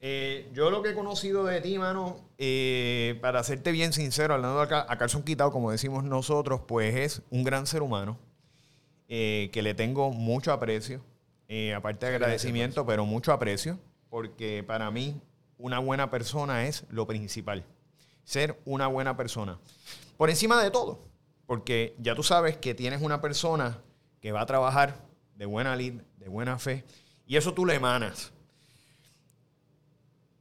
eh, 0.00 0.50
yo 0.52 0.70
lo 0.70 0.82
que 0.82 0.90
he 0.90 0.94
conocido 0.94 1.44
de 1.44 1.60
ti, 1.60 1.78
mano, 1.78 2.20
eh, 2.38 3.18
para 3.20 3.42
serte 3.42 3.72
bien 3.72 3.92
sincero, 3.92 4.34
hablando 4.34 4.60
acá, 4.60 4.86
a 4.88 4.98
Carson 4.98 5.22
Quitado, 5.22 5.50
como 5.50 5.70
decimos 5.70 6.04
nosotros, 6.04 6.60
pues 6.66 6.94
es 6.94 7.22
un 7.30 7.44
gran 7.44 7.66
ser 7.66 7.82
humano, 7.82 8.18
que 9.08 9.60
le 9.62 9.74
tengo 9.74 10.10
mucho 10.10 10.52
aprecio, 10.52 11.00
aparte 11.76 12.06
de 12.06 12.16
agradecimiento, 12.16 12.84
pero 12.84 13.06
mucho 13.06 13.32
aprecio, 13.32 13.78
porque 14.10 14.64
para 14.66 14.90
mí 14.90 15.20
una 15.58 15.78
buena 15.78 16.10
persona 16.10 16.66
es 16.66 16.84
lo 16.90 17.06
principal. 17.06 17.64
Ser 18.24 18.60
una 18.64 18.88
buena 18.88 19.16
persona. 19.16 19.58
Por 20.16 20.30
encima 20.30 20.62
de 20.62 20.70
todo. 20.70 21.06
Porque 21.46 21.94
ya 21.98 22.16
tú 22.16 22.24
sabes 22.24 22.56
que 22.56 22.74
tienes 22.74 23.00
una 23.00 23.20
persona 23.20 23.78
que 24.20 24.32
va 24.32 24.40
a 24.40 24.46
trabajar 24.46 24.96
de 25.36 25.46
buena 25.46 25.76
lid, 25.76 26.00
de 26.18 26.28
buena 26.28 26.58
fe, 26.58 26.84
y 27.24 27.36
eso 27.36 27.54
tú 27.54 27.64
le 27.64 27.74
emanas. 27.74 28.32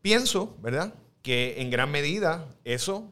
Pienso, 0.05 0.55
¿verdad? 0.61 0.93
Que 1.23 1.59
en 1.63 1.71
gran 1.71 1.89
medida 1.89 2.47
eso 2.63 3.11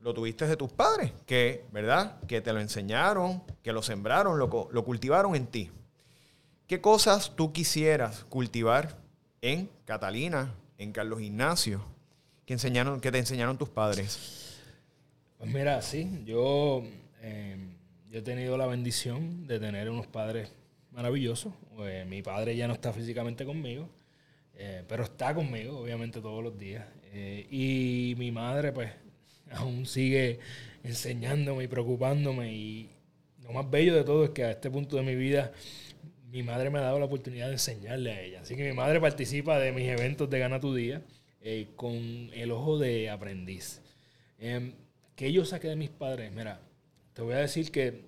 lo 0.00 0.14
tuviste 0.14 0.46
de 0.46 0.56
tus 0.56 0.72
padres, 0.72 1.12
que, 1.26 1.66
¿verdad? 1.70 2.18
Que 2.26 2.40
te 2.40 2.54
lo 2.54 2.60
enseñaron, 2.60 3.42
que 3.62 3.74
lo 3.74 3.82
sembraron, 3.82 4.38
lo, 4.38 4.70
lo 4.72 4.84
cultivaron 4.86 5.36
en 5.36 5.46
ti. 5.48 5.70
¿Qué 6.66 6.80
cosas 6.80 7.36
tú 7.36 7.52
quisieras 7.52 8.24
cultivar 8.30 8.96
en 9.42 9.68
Catalina, 9.84 10.54
en 10.78 10.92
Carlos 10.92 11.20
Ignacio 11.20 11.84
que, 12.46 12.54
enseñaron, 12.54 13.02
que 13.02 13.12
te 13.12 13.18
enseñaron 13.18 13.58
tus 13.58 13.68
padres? 13.68 14.56
Pues 15.36 15.50
mira, 15.50 15.82
sí, 15.82 16.22
yo, 16.24 16.82
eh, 17.20 17.58
he 18.10 18.22
tenido 18.22 18.56
la 18.56 18.64
bendición 18.64 19.46
de 19.46 19.60
tener 19.60 19.90
unos 19.90 20.06
padres 20.06 20.50
maravillosos. 20.90 21.52
Eh, 21.80 22.06
mi 22.08 22.22
padre 22.22 22.56
ya 22.56 22.66
no 22.66 22.72
está 22.72 22.94
físicamente 22.94 23.44
conmigo, 23.44 23.90
eh, 24.62 24.84
pero 24.86 25.04
está 25.04 25.34
conmigo, 25.34 25.78
obviamente, 25.78 26.20
todos 26.20 26.44
los 26.44 26.58
días. 26.58 26.84
y 27.50 28.14
mi 28.18 28.30
madre, 28.30 28.72
pues, 28.72 28.90
aún 29.52 29.86
sigue 29.86 30.38
enseñándome 30.84 31.64
y 31.64 31.68
preocupándome. 31.68 32.52
Y 32.52 32.90
lo 33.42 33.52
más 33.52 33.70
bello 33.70 33.94
de 33.94 34.04
todo 34.04 34.24
es 34.24 34.30
que 34.30 34.44
a 34.44 34.50
este 34.50 34.70
punto 34.70 34.96
de 34.96 35.02
mi 35.02 35.14
vida 35.14 35.52
mi 36.30 36.42
madre 36.42 36.70
me 36.70 36.78
ha 36.78 36.82
dado 36.82 36.98
la 36.98 37.06
oportunidad 37.06 37.46
de 37.46 37.54
enseñarle 37.54 38.12
a 38.12 38.20
ella. 38.20 38.40
Así 38.42 38.54
que 38.54 38.68
mi 38.68 38.74
madre 38.74 39.00
participa 39.00 39.58
de 39.58 39.72
mis 39.72 39.88
eventos 39.88 40.28
de 40.30 40.38
Gana 40.38 40.60
tu 40.60 40.74
Día 40.74 41.02
eh, 41.40 41.68
con 41.74 41.96
el 41.96 42.50
ojo 42.52 42.78
de 42.78 43.10
aprendiz. 43.10 43.80
Eh, 44.38 44.74
¿Qué 45.16 45.32
yo 45.32 45.44
saqué 45.44 45.68
de 45.68 45.76
mis 45.76 45.90
padres? 45.90 46.30
Mira, 46.32 46.60
te 47.14 47.22
voy 47.22 47.34
a 47.34 47.38
decir 47.38 47.70
que 47.70 48.04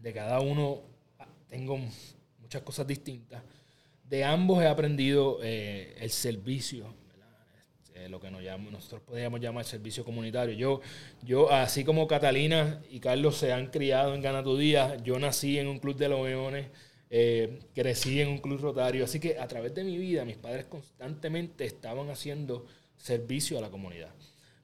de 0.00 0.12
cada 0.12 0.40
uno 0.40 0.82
ah, 1.18 1.26
tengo 1.48 1.78
muchas 2.40 2.62
cosas 2.62 2.86
distintas. 2.86 3.42
De 4.04 4.24
ambos 4.24 4.62
he 4.62 4.66
aprendido 4.66 5.38
eh, 5.42 5.94
el 5.98 6.10
servicio, 6.10 6.94
eh, 7.94 8.08
lo 8.08 8.20
que 8.20 8.30
nos 8.30 8.42
nosotros 8.70 9.02
podríamos 9.02 9.40
llamar 9.40 9.64
servicio 9.64 10.04
comunitario. 10.04 10.54
Yo, 10.54 10.80
yo, 11.22 11.50
así 11.50 11.84
como 11.84 12.06
Catalina 12.06 12.82
y 12.90 13.00
Carlos 13.00 13.36
se 13.36 13.52
han 13.52 13.68
criado 13.68 14.14
en 14.14 14.22
Gana 14.22 14.42
tu 14.42 14.56
Día, 14.56 14.96
yo 15.02 15.18
nací 15.18 15.58
en 15.58 15.68
un 15.68 15.78
club 15.78 15.96
de 15.96 16.08
los 16.08 16.26
leones 16.26 16.66
eh, 17.14 17.58
crecí 17.74 18.22
en 18.22 18.28
un 18.28 18.38
club 18.38 18.58
rotario, 18.58 19.04
así 19.04 19.20
que 19.20 19.38
a 19.38 19.46
través 19.46 19.74
de 19.74 19.84
mi 19.84 19.98
vida 19.98 20.24
mis 20.24 20.38
padres 20.38 20.64
constantemente 20.64 21.66
estaban 21.66 22.08
haciendo 22.08 22.64
servicio 22.96 23.58
a 23.58 23.60
la 23.60 23.68
comunidad. 23.68 24.14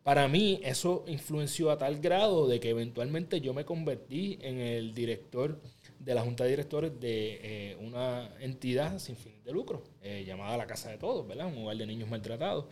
Para 0.03 0.29
mí 0.29 0.59
eso 0.65 1.05
influenció 1.09 1.71
a 1.71 1.77
tal 1.77 2.01
grado 2.01 2.49
de 2.49 2.59
que 2.59 2.71
eventualmente 2.71 3.43
yo 3.43 3.53
me 3.53 3.67
convertí 3.67 4.39
en 4.41 4.61
el 4.61 4.95
director 4.95 5.61
de 5.99 6.15
la 6.15 6.23
junta 6.23 6.45
de 6.45 6.51
directores 6.51 7.01
de 7.01 7.41
eh, 7.43 7.77
una 7.81 8.31
entidad 8.41 8.99
sin 8.99 9.17
fin 9.17 9.43
de 9.45 9.53
lucro, 9.53 9.85
eh, 10.03 10.25
llamada 10.27 10.57
La 10.57 10.67
Casa 10.67 10.91
de 10.91 10.99
Todos, 10.99 11.27
¿verdad? 11.27 11.47
Un 11.47 11.59
hogar 11.59 11.77
de 11.77 11.87
niños 11.87 12.09
maltratados. 12.09 12.67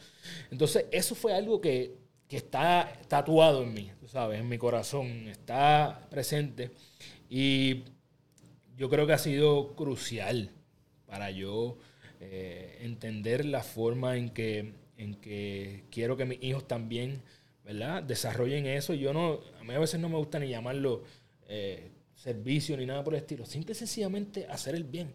Entonces, 0.51 0.87
eso 0.93 1.15
fue 1.15 1.35
algo 1.35 1.61
que, 1.61 1.97
que 2.29 2.37
está 2.37 2.93
tatuado 3.09 3.63
en 3.63 3.75
mí, 3.75 3.91
tú 4.01 4.09
sabes, 4.09 4.41
en 4.41 4.49
mi 4.49 4.59
corazón, 4.59 5.29
está 5.29 6.07
presente. 6.11 6.71
Y 7.29 7.85
yo 8.77 8.89
creo 8.89 9.07
que 9.07 9.13
ha 9.13 9.19
sido 9.19 9.75
crucial 9.75 10.51
para 11.07 11.31
yo 11.31 11.79
eh, 12.21 12.79
entender 12.83 13.45
la 13.45 13.63
forma 13.63 14.17
en 14.17 14.31
que, 14.31 14.75
en 14.97 15.15
que 15.17 15.85
quiero 15.91 16.17
que 16.17 16.25
mis 16.25 16.43
hijos 16.43 16.67
también 16.69 17.23
¿verdad? 17.65 18.03
desarrollen 18.03 18.67
eso. 18.67 18.95
Yo 18.95 19.13
no, 19.13 19.41
a 19.61 19.65
mí 19.65 19.75
a 19.75 19.79
veces 19.79 19.99
no 19.99 20.09
me 20.09 20.17
gusta 20.17 20.39
ni 20.39 20.49
llamarlo 20.49 21.03
servicio 22.27 22.77
ni 22.77 22.87
nada 22.87 23.05
por 23.05 23.15
el 23.15 23.21
estilo. 23.21 23.47
Simple 23.47 23.73
y 23.73 23.77
sencillamente 23.77 24.47
hacer 24.51 24.75
el 24.75 24.83
bien. 24.83 25.15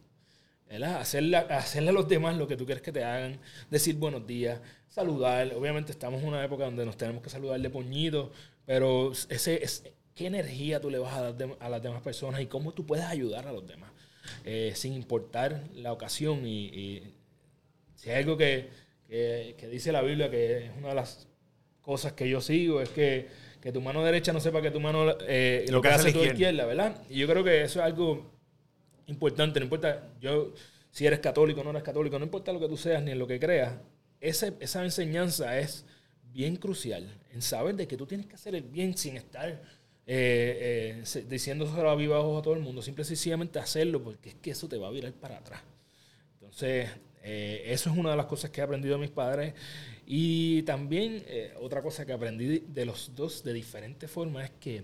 Hacerle, 0.70 1.36
hacerle 1.36 1.90
a 1.90 1.92
los 1.92 2.08
demás 2.08 2.38
lo 2.38 2.48
que 2.48 2.56
tú 2.56 2.66
quieres 2.66 2.82
que 2.82 2.94
te 2.94 3.04
hagan, 3.04 3.38
decir 3.70 3.96
buenos 3.96 4.26
días, 4.26 4.62
saludar. 4.88 5.54
Obviamente 5.54 5.92
estamos 5.92 6.22
en 6.22 6.30
una 6.30 6.42
época 6.42 6.64
donde 6.64 6.86
nos 6.86 6.96
tenemos 6.96 7.22
que 7.22 7.30
saludar 7.30 7.60
de 7.60 7.70
puñito, 7.70 8.32
pero 8.66 9.12
ese, 9.12 9.62
es 9.62 9.84
qué 10.16 10.28
energía 10.28 10.80
tú 10.80 10.90
le 10.90 11.00
vas 11.00 11.14
a 11.18 11.34
dar 11.34 11.58
a 11.60 11.68
las 11.68 11.84
demás 11.84 12.02
personas 12.02 12.40
y 12.40 12.46
cómo 12.46 12.72
tú 12.72 12.86
puedes 12.86 13.04
ayudar 13.04 13.46
a 13.46 13.52
los 13.52 13.68
demás, 13.68 13.92
eh, 14.46 14.72
sin 14.74 14.94
importar 14.94 15.66
la 15.76 15.92
ocasión. 15.92 16.48
Y, 16.48 17.04
si 17.96 18.10
hay 18.10 18.24
algo 18.24 18.38
que, 18.38 18.70
dice 19.70 19.92
la 19.92 20.02
Biblia, 20.02 20.32
que 20.32 20.68
es 20.68 20.72
una 20.78 20.90
de 20.90 20.96
las 20.96 21.28
cosas 21.82 22.14
que 22.14 22.30
yo 22.30 22.40
sigo, 22.40 22.80
es 22.80 22.88
que, 22.88 23.28
que 23.62 23.72
tu 23.72 23.80
mano 23.80 24.04
derecha 24.04 24.34
no 24.34 24.40
sepa 24.40 24.62
que 24.62 24.72
tu 24.72 24.80
mano 24.80 25.16
eh, 25.28 25.66
lo, 25.70 25.82
que, 25.82 25.90
hace, 25.90 26.12
tu 26.12 26.24
izquierda. 26.24 26.66
¿verdad? 26.66 27.02
Y 27.10 27.20
yo 27.20 27.28
creo 27.28 27.44
que 27.44 27.64
eso 27.64 27.80
es 27.80 27.86
algo 27.86 28.32
importante, 29.08 29.60
no 29.60 29.66
importa 29.66 30.10
yo 30.20 30.54
si 30.90 31.06
eres 31.06 31.20
católico 31.20 31.62
o 31.62 31.64
no 31.64 31.70
eres 31.70 31.84
católico, 31.84 32.18
no 32.18 32.26
importa 32.26 32.52
lo 32.52 32.60
que 32.60 32.68
tú 32.68 32.78
seas 32.78 33.02
ni 33.04 33.12
en 33.12 33.20
lo 33.20 33.28
que 33.28 33.40
creas, 33.40 33.76
esa, 34.20 34.54
esa 34.60 34.84
enseñanza 34.84 35.58
es 35.58 35.86
bien 36.34 36.56
crucial 36.56 37.08
en 37.32 37.42
saber 37.42 37.76
de 37.76 37.88
que 37.88 37.98
tú 37.98 38.06
tienes 38.06 38.28
que 38.28 38.36
hacer 38.36 38.56
el 38.56 38.64
bien 38.64 38.98
sin 38.98 39.18
estar 39.18 39.50
eh, 40.08 41.04
eh, 41.06 41.24
diciéndoselo 41.30 41.90
a 41.90 41.96
viva 41.96 42.18
a 42.18 42.42
todo 42.42 42.54
el 42.54 42.60
mundo, 42.60 42.82
simple 42.82 43.04
y 43.04 43.06
sencillamente 43.06 43.60
hacerlo 43.60 44.04
porque 44.04 44.30
es 44.30 44.36
que 44.36 44.52
eso 44.52 44.68
te 44.68 44.78
va 44.78 44.88
a 44.88 44.92
virar 44.92 45.14
para 45.14 45.38
atrás. 45.38 45.62
Entonces, 46.34 46.90
eh, 47.24 47.64
eso 47.68 47.90
es 47.90 47.98
una 47.98 48.12
de 48.12 48.18
las 48.18 48.26
cosas 48.26 48.50
que 48.50 48.62
he 48.62 48.64
aprendido 48.64 48.96
de 48.96 49.02
mis 49.02 49.12
padres. 49.12 49.54
Y 50.06 50.64
también 50.64 51.24
eh, 51.28 51.54
otra 51.60 51.82
cosa 51.82 52.06
que 52.06 52.14
aprendí 52.14 52.60
de 52.60 52.86
los 52.86 53.16
dos 53.16 53.44
de 53.44 53.54
diferentes 53.54 54.10
formas 54.10 54.46
es 54.46 54.52
que 54.60 54.84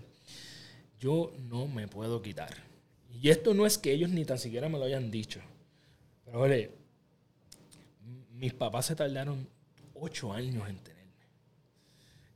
yo 1.00 1.34
no 1.50 1.68
me 1.68 1.88
puedo 1.88 2.22
quitar. 2.22 2.54
Y 3.22 3.30
esto 3.30 3.54
no 3.54 3.66
es 3.66 3.78
que 3.78 3.92
ellos 3.92 4.10
ni 4.10 4.26
tan 4.26 4.38
siquiera 4.38 4.70
me 4.70 4.78
lo 4.78 4.86
hayan 4.86 5.10
dicho. 5.10 5.42
Pero, 6.26 6.42
oye, 6.42 6.72
mis 8.32 8.54
papás 8.54 8.86
se 8.88 8.96
tardaron 8.96 9.48
ocho 9.96 10.32
años 10.32 10.70
en 10.70 10.78
tenerme. 10.78 10.98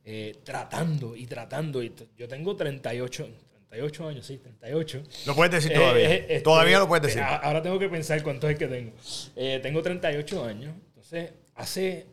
Eh, 0.04 0.40
tratando 0.42 1.14
y 1.14 1.26
tratando. 1.26 1.82
Y 1.82 1.92
yo 2.16 2.26
tengo 2.26 2.56
38, 2.56 3.28
38 3.72 4.06
años, 4.06 4.26
sí, 4.26 4.36
38. 4.36 5.02
Lo 5.24 5.34
puedes 5.34 5.50
decir 5.50 5.72
todavía. 5.72 6.10
Eh, 6.10 6.26
este, 6.28 6.40
todavía 6.42 6.78
lo 6.78 6.86
puedes 6.86 7.06
decir. 7.06 7.22
Ahora 7.22 7.62
tengo 7.62 7.78
que 7.78 7.88
pensar 7.88 8.22
cuánto 8.22 8.46
es 8.50 8.58
que 8.58 8.66
tengo. 8.66 8.92
Eh, 9.34 9.60
tengo 9.62 9.82
38 9.82 10.44
años. 10.44 10.74
Entonces, 10.88 11.32
hace 11.54 12.06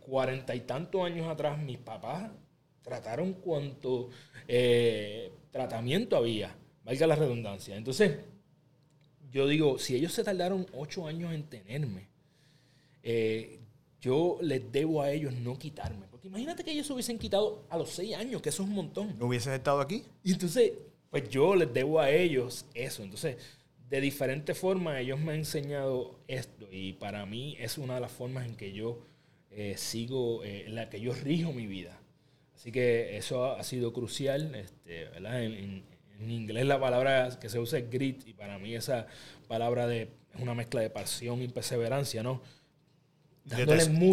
cuarenta 0.00 0.54
y 0.54 0.60
tantos 0.60 1.02
años 1.06 1.26
atrás, 1.26 1.58
mis 1.58 1.78
papás 1.78 2.30
trataron 2.82 3.32
cuanto 3.32 4.10
tratamiento 5.50 6.18
había, 6.18 6.54
valga 6.84 7.06
la 7.06 7.14
redundancia. 7.14 7.74
Entonces, 7.74 8.18
yo 9.32 9.48
digo, 9.48 9.78
si 9.78 9.96
ellos 9.96 10.12
se 10.12 10.22
tardaron 10.22 10.66
8 10.74 11.06
años 11.06 11.32
en 11.32 11.44
tenerme, 11.44 12.08
yo 14.02 14.36
les 14.42 14.70
debo 14.70 15.00
a 15.00 15.10
ellos 15.10 15.32
no 15.32 15.58
quitarme. 15.58 16.05
Imagínate 16.26 16.64
que 16.64 16.72
ellos 16.72 16.88
se 16.88 16.92
hubiesen 16.92 17.18
quitado 17.18 17.64
a 17.70 17.78
los 17.78 17.90
seis 17.90 18.16
años, 18.16 18.42
que 18.42 18.48
eso 18.48 18.64
es 18.64 18.68
un 18.68 18.74
montón. 18.74 19.16
¿No 19.16 19.26
hubieses 19.26 19.52
estado 19.54 19.80
aquí? 19.80 20.02
Y 20.24 20.32
entonces, 20.32 20.72
pues 21.08 21.28
yo 21.28 21.54
les 21.54 21.72
debo 21.72 22.00
a 22.00 22.10
ellos 22.10 22.66
eso. 22.74 23.04
Entonces, 23.04 23.36
de 23.88 24.00
diferentes 24.00 24.58
formas, 24.58 24.98
ellos 25.00 25.20
me 25.20 25.32
han 25.32 25.38
enseñado 25.38 26.18
esto. 26.26 26.66
Y 26.70 26.94
para 26.94 27.24
mí 27.26 27.56
es 27.60 27.78
una 27.78 27.94
de 27.94 28.00
las 28.00 28.10
formas 28.10 28.44
en 28.44 28.56
que 28.56 28.72
yo 28.72 28.98
eh, 29.52 29.74
sigo, 29.76 30.42
eh, 30.42 30.64
en 30.66 30.74
la 30.74 30.90
que 30.90 31.00
yo 31.00 31.14
rijo 31.14 31.52
mi 31.52 31.68
vida. 31.68 32.00
Así 32.56 32.72
que 32.72 33.16
eso 33.16 33.44
ha 33.44 33.62
sido 33.62 33.92
crucial. 33.92 34.52
Este, 34.56 35.04
¿verdad? 35.04 35.44
En, 35.44 35.84
en, 36.18 36.30
inglés 36.30 36.66
la 36.66 36.80
palabra 36.80 37.38
que 37.40 37.48
se 37.48 37.60
usa 37.60 37.78
es 37.78 37.88
grit. 37.88 38.26
Y 38.26 38.32
para 38.32 38.58
mí 38.58 38.74
esa 38.74 39.06
palabra 39.46 39.86
de, 39.86 40.10
es 40.34 40.40
una 40.40 40.54
mezcla 40.54 40.80
de 40.80 40.90
pasión 40.90 41.40
y 41.40 41.46
perseverancia, 41.46 42.24
¿no? 42.24 42.42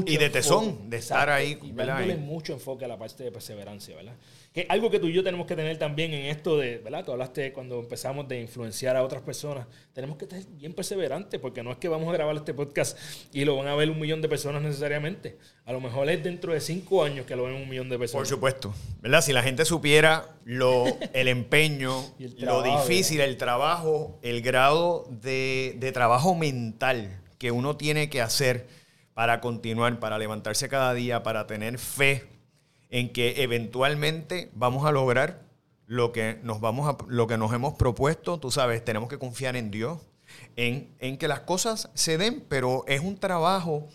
Y 0.06 0.18
de 0.18 0.30
tesón, 0.30 0.90
de 0.90 0.98
estar 0.98 1.30
ahí. 1.30 1.58
Y 1.64 1.72
dándole 1.72 2.18
mucho 2.18 2.54
enfoque 2.54 2.86
a 2.86 2.88
la 2.88 2.98
parte 2.98 3.24
de 3.24 3.32
perseverancia, 3.32 3.96
¿verdad? 3.96 4.14
Que 4.54 4.68
algo 4.70 4.92
que 4.92 5.00
tú 5.00 5.08
y 5.08 5.14
yo 5.14 5.24
tenemos 5.24 5.48
que 5.48 5.56
tener 5.56 5.78
también 5.80 6.14
en 6.14 6.28
esto 6.28 6.58
de, 6.58 6.78
¿verdad? 6.78 7.04
Tú 7.04 7.12
hablaste 7.12 7.52
cuando 7.52 7.80
empezamos 7.80 8.28
de 8.28 8.40
influenciar 8.40 8.96
a 8.96 9.04
otras 9.04 9.24
personas. 9.24 9.66
Tenemos 9.94 10.18
que 10.18 10.26
estar 10.26 10.40
bien 10.52 10.74
perseverantes 10.74 11.40
porque 11.40 11.64
no 11.64 11.72
es 11.72 11.78
que 11.78 11.88
vamos 11.88 12.10
a 12.10 12.14
grabar 12.14 12.36
este 12.36 12.54
podcast 12.54 12.96
y 13.34 13.44
lo 13.46 13.56
van 13.58 13.68
a 13.68 13.76
ver 13.76 13.90
un 13.90 14.00
millón 14.00 14.22
de 14.22 14.30
personas 14.30 14.62
necesariamente. 14.62 15.38
A 15.66 15.74
lo 15.74 15.82
mejor 15.82 16.08
es 16.10 16.24
dentro 16.24 16.54
de 16.54 16.62
cinco 16.62 17.04
años 17.04 17.26
que 17.26 17.36
lo 17.36 17.46
ven 17.46 17.56
un 17.56 17.68
millón 17.68 17.90
de 17.90 17.98
personas. 17.98 18.20
Por 18.20 18.28
supuesto, 18.28 18.76
¿verdad? 19.02 19.22
Si 19.22 19.34
la 19.34 19.42
gente 19.42 19.66
supiera 19.66 20.36
lo, 20.46 20.86
el 21.14 21.28
empeño, 21.28 22.04
lo 22.38 22.62
difícil, 22.62 23.22
el 23.22 23.38
trabajo, 23.38 24.20
el 24.22 24.44
grado 24.44 25.08
de, 25.10 25.76
de 25.80 25.92
trabajo 25.92 26.36
mental 26.36 27.20
que 27.40 27.50
uno 27.52 27.76
tiene 27.76 28.10
que 28.10 28.22
hacer 28.22 28.83
para 29.14 29.42
continuar, 29.42 30.00
para 30.00 30.18
levantarse 30.18 30.70
cada 30.70 30.94
día, 30.94 31.24
para 31.24 31.48
tener 31.48 31.78
fe 31.78 32.28
en 32.90 33.12
que 33.12 33.44
eventualmente 33.44 34.52
vamos 34.54 34.86
a 34.86 34.92
lograr 34.92 35.42
lo 35.88 36.12
que 36.12 36.40
nos, 36.44 36.62
vamos 36.62 36.88
a, 36.88 36.98
lo 37.08 37.28
que 37.28 37.38
nos 37.38 37.54
hemos 37.54 37.74
propuesto. 37.74 38.40
Tú 38.40 38.52
sabes, 38.52 38.84
tenemos 38.84 39.10
que 39.10 39.18
confiar 39.18 39.56
en 39.56 39.72
Dios, 39.72 40.00
en, 40.56 40.94
en 41.00 41.18
que 41.18 41.28
las 41.28 41.42
cosas 41.42 41.90
se 41.94 42.18
den, 42.18 42.44
pero 42.48 42.84
es 42.88 43.02
un 43.02 43.18
trabajo 43.18 43.88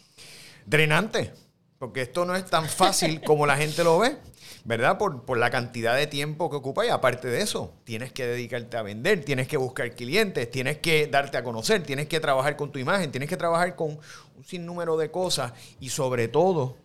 drenante, 0.66 1.32
porque 1.78 2.02
esto 2.02 2.24
no 2.24 2.34
es 2.36 2.44
tan 2.46 2.66
fácil 2.66 3.20
como 3.26 3.46
la 3.46 3.56
gente 3.56 3.84
lo 3.84 3.98
ve. 3.98 4.16
¿verdad? 4.64 4.98
Por, 4.98 5.38
la 5.38 5.50
cantidad 5.50 5.96
de 5.96 6.06
tiempo 6.06 6.50
que 6.50 6.56
ocupa 6.56 6.84
y 6.84 6.90
aparte 6.90 7.28
de 7.28 7.40
eso, 7.40 7.72
tienes 7.84 8.12
que 8.12 8.26
dedicarte 8.26 8.76
a 8.76 8.82
vender, 8.82 9.24
tienes 9.24 9.48
que 9.48 9.56
buscar 9.56 9.94
clientes, 9.94 10.50
tienes 10.50 10.76
que 10.78 11.06
darte 11.06 11.38
a 11.38 11.42
conocer, 11.42 11.82
tienes 11.84 12.06
que 12.06 12.20
trabajar 12.20 12.56
con 12.56 12.70
tu 12.70 12.78
imagen, 12.78 13.10
tienes 13.10 13.30
que 13.30 13.38
trabajar 13.38 13.76
con 13.76 13.98
un 14.36 14.44
sinnúmero 14.44 14.98
de 14.98 15.10
cosas 15.10 15.54
y 15.80 15.88
sobre 15.88 16.28
todo 16.28 16.76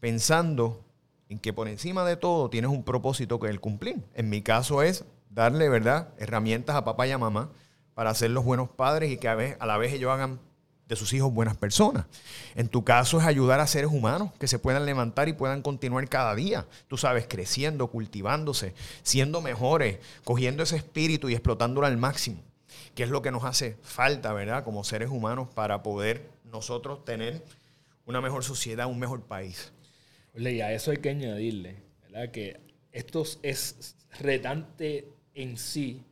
pensando 0.00 0.84
en 1.28 1.38
que 1.38 1.52
por 1.52 1.68
encima 1.68 2.04
de 2.04 2.16
todo 2.16 2.50
tienes 2.50 2.70
un 2.70 2.82
propósito 2.82 3.38
que 3.38 3.48
el 3.48 3.60
cumplir. 3.60 4.02
En 4.14 4.28
mi 4.28 4.42
caso 4.42 4.82
es 4.82 5.04
darle, 5.28 5.68
¿verdad?, 5.68 6.08
herramientas 6.18 6.74
a 6.74 6.84
papá 6.84 7.06
y 7.06 7.12
a 7.12 7.18
mamá 7.18 7.52
para 7.94 8.12
ser 8.14 8.30
los 8.30 8.44
buenos 8.44 8.70
padres 8.70 9.10
y 9.12 9.18
que 9.18 9.28
a, 9.28 9.36
vez, 9.36 9.56
a 9.60 9.66
la 9.66 9.76
vez 9.76 9.92
ellos 9.92 10.10
hagan 10.10 10.40
de 10.90 10.96
sus 10.96 11.12
hijos 11.12 11.32
buenas 11.32 11.56
personas. 11.56 12.04
En 12.56 12.68
tu 12.68 12.82
caso 12.82 13.20
es 13.20 13.24
ayudar 13.24 13.60
a 13.60 13.68
seres 13.68 13.90
humanos 13.92 14.32
que 14.40 14.48
se 14.48 14.58
puedan 14.58 14.84
levantar 14.84 15.28
y 15.28 15.32
puedan 15.32 15.62
continuar 15.62 16.08
cada 16.08 16.34
día, 16.34 16.66
tú 16.88 16.96
sabes, 16.96 17.26
creciendo, 17.28 17.86
cultivándose, 17.86 18.74
siendo 19.04 19.40
mejores, 19.40 20.00
cogiendo 20.24 20.64
ese 20.64 20.76
espíritu 20.76 21.28
y 21.28 21.34
explotándolo 21.34 21.86
al 21.86 21.96
máximo, 21.96 22.42
que 22.96 23.04
es 23.04 23.08
lo 23.08 23.22
que 23.22 23.30
nos 23.30 23.44
hace 23.44 23.76
falta, 23.82 24.32
¿verdad? 24.32 24.64
Como 24.64 24.82
seres 24.82 25.10
humanos 25.10 25.48
para 25.54 25.84
poder 25.84 26.28
nosotros 26.42 27.04
tener 27.04 27.44
una 28.04 28.20
mejor 28.20 28.42
sociedad, 28.42 28.88
un 28.88 28.98
mejor 28.98 29.22
país. 29.22 29.72
y 30.34 30.60
a 30.60 30.72
eso 30.72 30.90
hay 30.90 30.96
que 30.96 31.10
añadirle, 31.10 31.76
¿verdad? 32.02 32.32
Que 32.32 32.58
esto 32.90 33.24
es 33.42 33.94
retante 34.18 35.06
en 35.34 35.56
sí, 35.56 36.02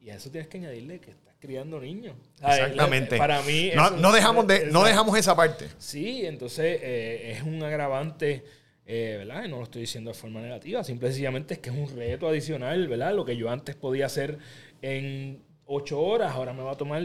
y 0.00 0.10
a 0.10 0.14
eso 0.14 0.30
tienes 0.30 0.48
que 0.48 0.58
añadirle 0.58 1.00
que 1.00 1.10
criando 1.38 1.80
niños. 1.80 2.16
Exactamente. 2.40 3.16
Para 3.16 3.42
mí... 3.42 3.70
No, 3.74 4.12
dejamos, 4.12 4.46
de, 4.46 4.66
no 4.66 4.84
dejamos 4.84 5.16
esa 5.18 5.36
parte. 5.36 5.68
Sí, 5.78 6.26
entonces 6.26 6.80
eh, 6.82 7.32
es 7.32 7.42
un 7.42 7.62
agravante, 7.62 8.44
eh, 8.86 9.16
¿verdad? 9.18 9.46
no 9.48 9.58
lo 9.58 9.64
estoy 9.64 9.82
diciendo 9.82 10.10
de 10.10 10.14
forma 10.14 10.40
negativa, 10.40 10.82
simplemente 10.84 11.54
es 11.54 11.60
que 11.60 11.70
es 11.70 11.76
un 11.76 11.96
reto 11.96 12.28
adicional, 12.28 12.88
¿verdad? 12.88 13.14
Lo 13.14 13.24
que 13.24 13.36
yo 13.36 13.50
antes 13.50 13.76
podía 13.76 14.06
hacer 14.06 14.38
en 14.82 15.42
8 15.66 16.00
horas, 16.00 16.32
ahora 16.32 16.52
me 16.52 16.62
va 16.62 16.72
a 16.72 16.76
tomar 16.76 17.02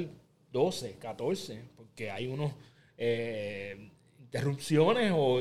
12, 0.52 0.98
14, 0.98 1.62
porque 1.76 2.12
hay 2.12 2.28
unos... 2.28 2.54
Eh, 2.98 3.90
interrupciones 4.34 5.14
o 5.16 5.40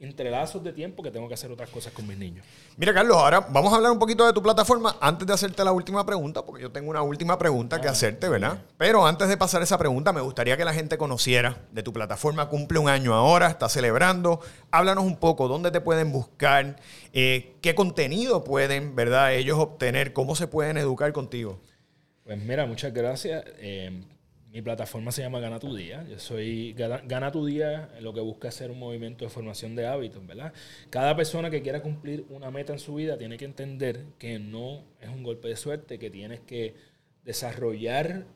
entrelazos 0.00 0.62
de 0.62 0.74
tiempo 0.74 1.02
que 1.02 1.10
tengo 1.10 1.26
que 1.28 1.32
hacer 1.32 1.50
otras 1.50 1.70
cosas 1.70 1.94
con 1.94 2.06
mis 2.06 2.18
niños. 2.18 2.44
Mira, 2.76 2.92
Carlos, 2.92 3.16
ahora 3.16 3.40
vamos 3.40 3.72
a 3.72 3.76
hablar 3.76 3.90
un 3.90 3.98
poquito 3.98 4.26
de 4.26 4.34
tu 4.34 4.42
plataforma 4.42 4.96
antes 5.00 5.26
de 5.26 5.32
hacerte 5.32 5.64
la 5.64 5.72
última 5.72 6.04
pregunta, 6.04 6.44
porque 6.44 6.60
yo 6.60 6.70
tengo 6.70 6.90
una 6.90 7.00
última 7.00 7.38
pregunta 7.38 7.80
que 7.80 7.88
ah, 7.88 7.92
hacerte, 7.92 8.28
¿verdad? 8.28 8.58
Pero 8.76 9.06
antes 9.06 9.30
de 9.30 9.38
pasar 9.38 9.62
esa 9.62 9.78
pregunta, 9.78 10.12
me 10.12 10.20
gustaría 10.20 10.58
que 10.58 10.64
la 10.66 10.74
gente 10.74 10.98
conociera 10.98 11.56
de 11.72 11.82
tu 11.82 11.94
plataforma. 11.94 12.50
Cumple 12.50 12.78
un 12.78 12.90
año 12.90 13.14
ahora, 13.14 13.48
está 13.48 13.70
celebrando. 13.70 14.40
Háblanos 14.70 15.04
un 15.04 15.16
poco, 15.16 15.48
¿dónde 15.48 15.70
te 15.70 15.80
pueden 15.80 16.12
buscar? 16.12 16.76
Eh, 17.14 17.54
¿Qué 17.62 17.74
contenido 17.74 18.44
pueden, 18.44 18.94
¿verdad? 18.94 19.32
Ellos 19.32 19.58
obtener, 19.58 20.12
cómo 20.12 20.36
se 20.36 20.46
pueden 20.46 20.76
educar 20.76 21.14
contigo. 21.14 21.60
Pues 22.24 22.36
mira, 22.42 22.66
muchas 22.66 22.92
gracias. 22.92 23.42
Eh, 23.58 24.02
mi 24.50 24.62
plataforma 24.62 25.12
se 25.12 25.22
llama 25.22 25.40
Gana 25.40 25.58
tu 25.58 25.74
Día. 25.76 26.06
Yo 26.08 26.18
soy 26.18 26.72
Gana, 26.72 27.30
tu 27.30 27.44
Día, 27.44 27.90
lo 28.00 28.14
que 28.14 28.20
busca 28.20 28.48
hacer 28.48 28.70
un 28.70 28.78
movimiento 28.78 29.24
de 29.24 29.30
formación 29.30 29.74
de 29.76 29.86
hábitos, 29.86 30.26
¿verdad? 30.26 30.52
Cada 30.90 31.14
persona 31.16 31.50
que 31.50 31.62
quiera 31.62 31.82
cumplir 31.82 32.24
una 32.30 32.50
meta 32.50 32.72
en 32.72 32.78
su 32.78 32.94
vida 32.94 33.18
tiene 33.18 33.36
que 33.36 33.44
entender 33.44 34.06
que 34.18 34.38
no 34.38 34.84
es 35.00 35.08
un 35.08 35.22
golpe 35.22 35.48
de 35.48 35.56
suerte, 35.56 35.98
que 35.98 36.10
tienes 36.10 36.40
que 36.40 36.74
desarrollar 37.24 38.26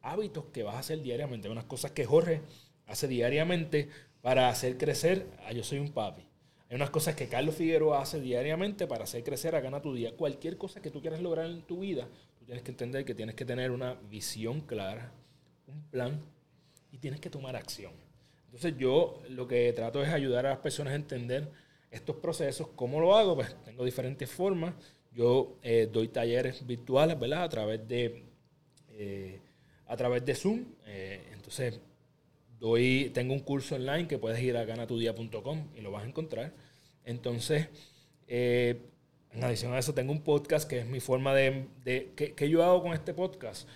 hábitos 0.00 0.46
que 0.46 0.62
vas 0.62 0.76
a 0.76 0.78
hacer 0.78 1.02
diariamente, 1.02 1.50
unas 1.50 1.64
cosas 1.64 1.90
que 1.90 2.06
Jorge 2.06 2.40
hace 2.86 3.06
diariamente 3.06 3.88
para 4.22 4.48
hacer 4.48 4.78
crecer 4.78 5.26
a 5.46 5.52
Yo 5.52 5.62
Soy 5.62 5.78
un 5.78 5.92
Papi. 5.92 6.22
Hay 6.70 6.76
unas 6.76 6.90
cosas 6.90 7.14
que 7.14 7.28
Carlos 7.28 7.54
Figueroa 7.54 8.02
hace 8.02 8.20
diariamente 8.20 8.86
para 8.86 9.04
hacer 9.04 9.22
crecer 9.22 9.54
a 9.54 9.60
Gana 9.60 9.82
tu 9.82 9.94
Día. 9.94 10.16
Cualquier 10.16 10.56
cosa 10.56 10.80
que 10.80 10.90
tú 10.90 11.00
quieras 11.00 11.20
lograr 11.20 11.46
en 11.46 11.62
tu 11.62 11.80
vida, 11.80 12.08
tú 12.38 12.44
tienes 12.46 12.62
que 12.62 12.70
entender 12.70 13.04
que 13.04 13.14
tienes 13.14 13.34
que 13.34 13.44
tener 13.44 13.70
una 13.70 13.94
visión 14.10 14.60
clara, 14.60 15.12
un 15.68 15.82
plan 15.90 16.20
y 16.92 16.98
tienes 16.98 17.20
que 17.20 17.30
tomar 17.30 17.56
acción. 17.56 17.92
Entonces 18.46 18.74
yo 18.78 19.22
lo 19.28 19.46
que 19.46 19.72
trato 19.72 20.02
es 20.02 20.08
ayudar 20.08 20.46
a 20.46 20.50
las 20.50 20.58
personas 20.58 20.94
a 20.94 20.96
entender 20.96 21.50
estos 21.90 22.16
procesos. 22.16 22.68
¿Cómo 22.74 23.00
lo 23.00 23.16
hago? 23.16 23.36
Pues 23.36 23.54
tengo 23.64 23.84
diferentes 23.84 24.30
formas. 24.30 24.74
Yo 25.12 25.58
eh, 25.62 25.88
doy 25.90 26.08
talleres 26.08 26.66
virtuales, 26.66 27.18
¿verdad? 27.18 27.44
A 27.44 27.48
través 27.48 27.86
de, 27.86 28.24
eh, 28.90 29.40
a 29.86 29.96
través 29.96 30.24
de 30.24 30.34
Zoom. 30.34 30.64
Eh, 30.86 31.30
entonces, 31.32 31.80
doy, 32.58 33.10
tengo 33.12 33.34
un 33.34 33.40
curso 33.40 33.74
online 33.74 34.06
que 34.06 34.18
puedes 34.18 34.40
ir 34.40 34.56
a 34.56 34.64
ganatudia.com 34.64 35.68
y 35.74 35.80
lo 35.80 35.90
vas 35.90 36.04
a 36.04 36.06
encontrar. 36.06 36.52
Entonces, 37.04 37.68
en 38.26 39.44
adición 39.44 39.72
a 39.72 39.78
eso, 39.78 39.94
tengo 39.94 40.12
un 40.12 40.22
podcast 40.22 40.68
que 40.68 40.80
es 40.80 40.86
mi 40.86 41.00
forma 41.00 41.34
de... 41.34 41.66
de 41.84 42.12
¿qué, 42.14 42.48
yo 42.48 42.62
hago 42.62 42.82
con 42.82 42.92
este 42.92 43.14
podcast? 43.14 43.68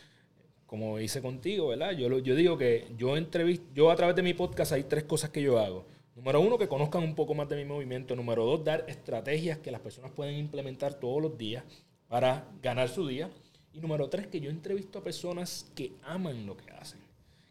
Como 0.73 0.99
hice 0.99 1.21
contigo, 1.21 1.69
¿verdad? 1.69 1.93
Yo, 1.93 2.19
yo 2.21 2.35
digo 2.35 2.57
que 2.57 2.87
yo 2.97 3.19
entrevisto, 3.19 3.67
yo 3.75 3.91
a 3.91 3.95
través 3.95 4.17
de 4.17 4.23
mi 4.23 4.33
podcast 4.33 4.73
hay 4.73 4.85
tres 4.85 5.05
cosas 5.05 5.29
que 5.29 5.43
yo 5.43 5.59
hago. 5.59 5.85
Número 6.17 6.41
uno, 6.41 6.57
que 6.57 6.67
conozcan 6.67 7.03
un 7.03 7.15
poco 7.15 7.35
más 7.35 7.47
de 7.51 7.57
mi 7.57 7.67
movimiento. 7.67 8.17
Número 8.17 8.47
dos, 8.47 8.65
dar 8.65 8.87
estrategias 8.89 9.59
que 9.59 9.71
las 9.71 9.83
personas 9.83 10.13
pueden 10.13 10.39
implementar 10.39 10.95
todos 10.95 11.21
los 11.21 11.37
días 11.37 11.63
para 12.09 12.49
ganar 12.63 12.89
su 12.89 13.07
día. 13.07 13.31
Y 13.75 13.81
número 13.81 14.09
tres, 14.09 14.29
que 14.29 14.41
yo 14.41 14.49
entrevisto 14.49 15.01
a 15.01 15.05
personas 15.05 15.71
que 15.75 15.93
aman 16.05 16.47
lo 16.47 16.57
que 16.57 16.71
hacen, 16.71 17.01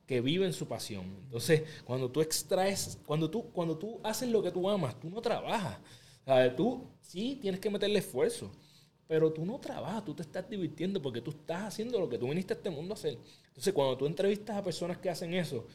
que 0.07 0.19
viven 0.19 0.51
su 0.51 0.67
pasión. 0.67 1.05
Entonces, 1.25 1.61
cuando 1.85 2.09
tú 2.09 2.21
extraes, 2.21 2.97
cuando 3.05 3.29
tú, 3.29 3.51
cuando 3.51 3.77
tú 3.77 3.99
haces 4.03 4.29
lo 4.29 4.41
que 4.41 4.49
tú 4.49 4.67
amas, 4.67 4.99
tú 4.99 5.11
no 5.11 5.21
trabajas. 5.21 5.77
Tú 6.57 6.87
sí 7.01 7.37
tienes 7.39 7.59
que 7.59 7.69
meterle 7.69 7.99
esfuerzo, 7.99 8.51
pero 9.11 9.29
tú 9.29 9.45
no 9.45 9.59
trabajas, 9.59 10.05
tú 10.05 10.13
te 10.13 10.21
estás 10.21 10.49
divirtiendo 10.49 11.01
porque 11.01 11.19
tú 11.19 11.31
estás 11.31 11.63
haciendo 11.63 11.99
lo 11.99 12.07
que 12.07 12.17
tú 12.17 12.29
viniste 12.29 12.53
a 12.53 12.55
este 12.55 12.69
mundo 12.69 12.93
a 12.93 12.95
hacer. 12.95 13.17
Entonces, 13.47 13.73
cuando 13.73 13.97
tú 13.97 14.05
entrevistas 14.05 14.55
a 14.55 14.63
personas 14.63 14.99
que 14.99 15.09
hacen 15.09 15.33
eso, 15.33 15.67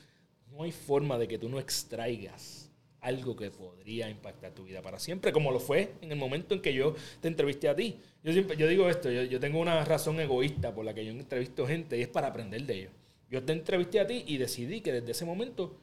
no 0.51 0.62
hay 0.62 0.72
forma 0.72 1.18
de 1.18 1.29
que 1.29 1.37
tú 1.37 1.46
no 1.46 1.61
extraigas 1.61 2.72
algo 2.99 3.37
que 3.37 3.51
podría 3.51 4.09
impactar 4.09 4.53
tu 4.53 4.64
vida 4.64 4.81
para 4.81 4.99
siempre, 4.99 5.33
como 5.33 5.53
lo 5.53 5.61
fue 5.61 5.92
en 6.01 6.12
el 6.12 6.16
momento 6.16 6.55
en 6.55 6.62
que 6.62 6.72
yo 6.72 6.94
te 7.20 7.29
entrevisté 7.29 7.68
a 7.68 7.77
ti. 7.77 7.99
Yo 8.25 8.33
siempre, 8.33 8.57
yo 8.57 8.66
digo 8.68 8.88
esto, 8.88 9.11
yo, 9.11 9.38
tengo 9.38 9.61
una 9.61 9.85
razón 9.85 10.18
egoísta 10.18 10.75
por 10.75 10.87
la 10.87 10.94
que 10.94 11.05
yo 11.05 11.12
entrevisto 11.12 11.66
gente 11.66 11.99
y 11.99 12.01
es 12.01 12.09
para 12.09 12.29
aprender 12.29 12.64
de 12.64 12.75
ellos. 12.75 12.92
Yo 13.29 13.42
te 13.42 13.53
entrevisté 13.53 14.01
a 14.01 14.07
ti 14.07 14.25
y 14.27 14.38
decidí 14.38 14.81
que 14.81 14.92
desde 14.92 15.11
ese 15.11 15.27
momento 15.27 15.77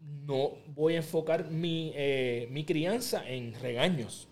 no 0.00 0.52
voy 0.68 0.94
a 0.94 0.98
enfocar 0.98 1.50
mi, 1.50 1.90
eh, 1.96 2.46
mi 2.52 2.64
crianza 2.64 3.28
en 3.28 3.54
regaños 3.54 4.29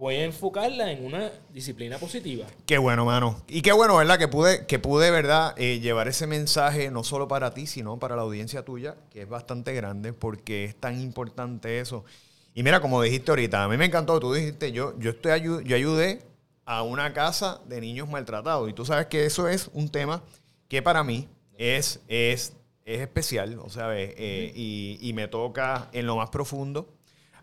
voy 0.00 0.16
a 0.16 0.24
enfocarla 0.24 0.90
en 0.90 1.04
una 1.04 1.30
disciplina 1.52 1.98
positiva. 1.98 2.46
Qué 2.64 2.78
bueno, 2.78 3.04
mano. 3.04 3.42
Y 3.46 3.60
qué 3.60 3.72
bueno, 3.72 3.98
¿verdad? 3.98 4.18
Que 4.18 4.28
pude, 4.28 4.64
que 4.64 4.78
pude 4.78 5.10
¿verdad? 5.10 5.52
Eh, 5.58 5.78
llevar 5.80 6.08
ese 6.08 6.26
mensaje 6.26 6.90
no 6.90 7.04
solo 7.04 7.28
para 7.28 7.52
ti, 7.52 7.66
sino 7.66 7.98
para 7.98 8.16
la 8.16 8.22
audiencia 8.22 8.64
tuya, 8.64 8.96
que 9.10 9.20
es 9.20 9.28
bastante 9.28 9.74
grande, 9.74 10.14
porque 10.14 10.64
es 10.64 10.74
tan 10.74 10.98
importante 10.98 11.80
eso. 11.80 12.06
Y 12.54 12.62
mira, 12.62 12.80
como 12.80 13.02
dijiste 13.02 13.30
ahorita, 13.30 13.62
a 13.62 13.68
mí 13.68 13.76
me 13.76 13.84
encantó, 13.84 14.18
tú 14.20 14.32
dijiste, 14.32 14.72
yo, 14.72 14.98
yo, 14.98 15.10
estoy 15.10 15.42
yo 15.42 15.76
ayudé 15.76 16.22
a 16.64 16.82
una 16.82 17.12
casa 17.12 17.60
de 17.66 17.82
niños 17.82 18.08
maltratados. 18.08 18.70
Y 18.70 18.72
tú 18.72 18.86
sabes 18.86 19.06
que 19.08 19.26
eso 19.26 19.48
es 19.48 19.68
un 19.74 19.90
tema 19.90 20.22
que 20.68 20.80
para 20.80 21.04
mí 21.04 21.28
es, 21.58 22.00
es, 22.08 22.54
es 22.86 23.00
especial, 23.02 23.58
o 23.58 23.68
sea, 23.68 23.90
eh, 23.94 24.50
y, 24.56 24.98
y 25.02 25.12
me 25.12 25.28
toca 25.28 25.90
en 25.92 26.06
lo 26.06 26.16
más 26.16 26.30
profundo. 26.30 26.88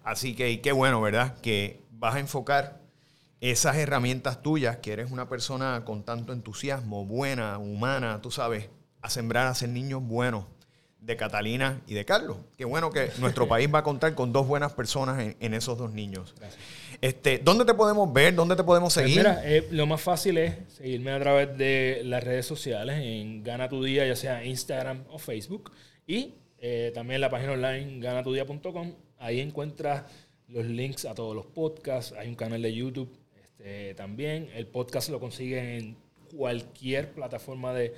Así 0.04 0.34
que 0.36 0.62
qué 0.62 0.72
bueno, 0.72 1.02
¿verdad? 1.02 1.38
Que 1.42 1.82
vas 1.98 2.16
a 2.16 2.20
enfocar 2.20 2.82
esas 3.42 3.76
herramientas 3.78 4.42
tuyas, 4.42 4.78
que 4.78 4.94
eres 4.94 5.12
una 5.12 5.30
persona 5.30 5.84
con 5.86 6.04
tanto 6.04 6.34
entusiasmo, 6.34 7.06
buena, 7.06 7.58
humana, 7.58 8.20
tú 8.22 8.32
sabes, 8.32 8.70
a 9.02 9.10
sembrar, 9.10 9.48
a 9.48 9.54
ser 9.54 9.70
niños 9.70 10.02
buenos 10.02 10.46
de 11.00 11.16
Catalina 11.16 11.82
y 11.88 11.94
de 11.94 12.04
Carlos. 12.04 12.38
Qué 12.58 12.66
bueno 12.66 12.92
que 12.92 13.12
nuestro 13.20 13.48
país 13.50 13.70
va 13.74 13.80
a 13.80 13.84
contar 13.84 14.16
con 14.16 14.34
dos 14.34 14.48
buenas 14.48 14.74
personas 14.74 15.36
en, 15.40 15.54
esos 15.54 15.78
dos 15.78 15.94
niños. 15.94 16.34
Este, 17.00 17.38
¿Dónde 17.38 17.64
te 17.64 17.76
podemos 17.76 18.12
ver? 18.12 18.34
¿Dónde 18.34 18.56
te 18.56 18.64
podemos 18.64 18.94
pues 18.94 19.06
seguir? 19.06 19.20
mira, 19.20 19.42
eh, 19.46 19.68
lo 19.72 19.86
más 19.86 20.02
fácil 20.02 20.38
es 20.40 20.56
seguirme 20.68 21.12
a 21.12 21.20
través 21.20 21.58
de 21.58 22.02
las 22.04 22.24
redes 22.24 22.46
sociales, 22.46 22.98
en 23.00 23.44
Gana 23.44 23.70
Tu 23.70 23.84
Día, 23.84 24.06
ya 24.08 24.16
sea 24.16 24.44
Instagram 24.44 25.04
o 25.10 25.20
Facebook. 25.20 25.72
Y 26.08 26.34
eh, 26.58 26.92
también 26.96 27.22
la 27.22 27.30
página 27.30 27.52
online 27.52 28.00
ganatudia.com. 28.00 28.94
Ahí 29.20 29.40
encuentras 29.40 30.04
los 30.48 30.66
links 30.66 31.06
a 31.06 31.14
todos 31.14 31.36
los 31.36 31.46
podcasts. 31.46 32.14
Hay 32.18 32.28
un 32.28 32.36
canal 32.36 32.62
de 32.62 32.74
YouTube 32.74 33.10
este, 33.42 33.94
también. 33.96 34.50
El 34.56 34.68
podcast 34.68 35.10
lo 35.10 35.20
consiguen 35.20 35.66
en 35.66 35.98
cualquier 36.36 37.12
plataforma 37.12 37.74
de, 37.74 37.94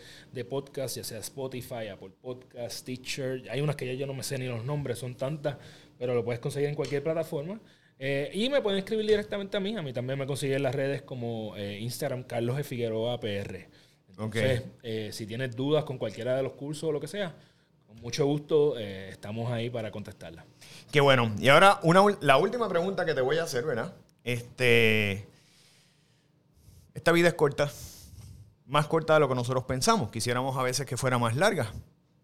podcast, 0.46 0.98
ya 0.98 1.04
sea 1.04 1.20
Spotify, 1.20 1.88
Apple 1.92 2.12
Podcast, 2.22 2.86
Teacher. 2.86 3.44
Hay 3.50 3.62
unas 3.62 3.76
que 3.76 3.86
ya 3.86 3.94
yo 3.94 4.08
no 4.08 4.14
me 4.14 4.24
sé 4.24 4.38
ni 4.38 4.48
los 4.48 4.64
nombres, 4.64 5.00
son 5.00 5.16
tantas, 5.16 5.58
pero 5.98 6.14
lo 6.14 6.24
puedes 6.24 6.40
conseguir 6.40 6.70
en 6.70 6.76
cualquier 6.76 7.04
plataforma. 7.04 7.60
Eh, 7.98 8.32
y 8.34 8.50
me 8.50 8.62
pueden 8.62 8.80
escribir 8.80 9.06
directamente 9.06 9.58
a 9.58 9.60
mí. 9.60 9.76
A 9.76 9.82
mí 9.82 9.92
también 9.92 10.18
me 10.18 10.26
consiguen 10.26 10.58
en 10.58 10.64
las 10.64 10.76
redes 10.76 11.02
como 11.02 11.56
eh, 11.58 11.80
Instagram 11.80 12.24
Carlos 12.24 12.56
de 12.56 12.64
Figueroa 12.64 13.20
PR. 13.20 13.68
Entonces, 14.10 14.64
eh, 14.84 15.10
si 15.12 15.26
tienes 15.26 15.56
dudas 15.56 15.84
con 15.86 15.98
cualquiera 15.98 16.36
de 16.36 16.44
los 16.44 16.54
cursos 16.54 16.84
o 16.84 16.92
lo 16.92 17.00
que 17.00 17.08
sea, 17.08 17.36
con 17.90 18.00
mucho 18.02 18.24
gusto 18.28 18.78
estamos 18.78 19.52
ahí 19.52 19.72
para 19.72 19.90
contestarla. 19.90 20.46
Qué 20.92 21.02
bueno. 21.02 21.34
Y 21.40 21.50
ahora, 21.50 21.80
la 22.22 22.38
última 22.38 22.70
pregunta 22.70 23.04
que 23.04 23.16
te 23.16 23.22
voy 23.22 23.40
a 23.40 23.44
hacer, 23.44 23.66
¿verdad? 23.66 23.96
Este, 24.24 25.28
esta 26.94 27.12
vida 27.12 27.30
es 27.30 27.34
corta. 27.34 27.72
Más 28.68 28.86
corta 28.86 29.16
de 29.16 29.22
lo 29.22 29.28
que 29.28 29.34
nosotros 29.34 29.64
pensamos. 29.64 30.12
Quisiéramos 30.12 30.56
a 30.56 30.62
veces 30.62 30.86
que 30.86 30.98
fuera 30.98 31.18
más 31.18 31.36
larga. 31.36 31.74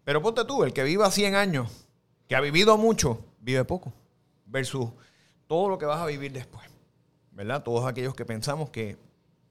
Pero 0.04 0.22
ponte 0.22 0.44
tú, 0.44 0.62
el 0.62 0.72
que 0.72 0.84
viva 0.84 1.10
100 1.10 1.34
años, 1.34 1.88
que 2.28 2.36
ha 2.36 2.40
vivido 2.40 2.78
mucho, 2.78 3.24
vive 3.40 3.64
poco. 3.64 3.92
Versus 4.44 4.90
todo 5.48 5.68
lo 5.68 5.78
que 5.78 5.86
vas 5.86 6.00
a 6.00 6.06
vivir 6.06 6.30
después. 6.30 6.64
¿Verdad? 7.32 7.64
Todos 7.64 7.86
aquellos 7.86 8.14
que 8.14 8.24
pensamos 8.24 8.70
que 8.70 8.98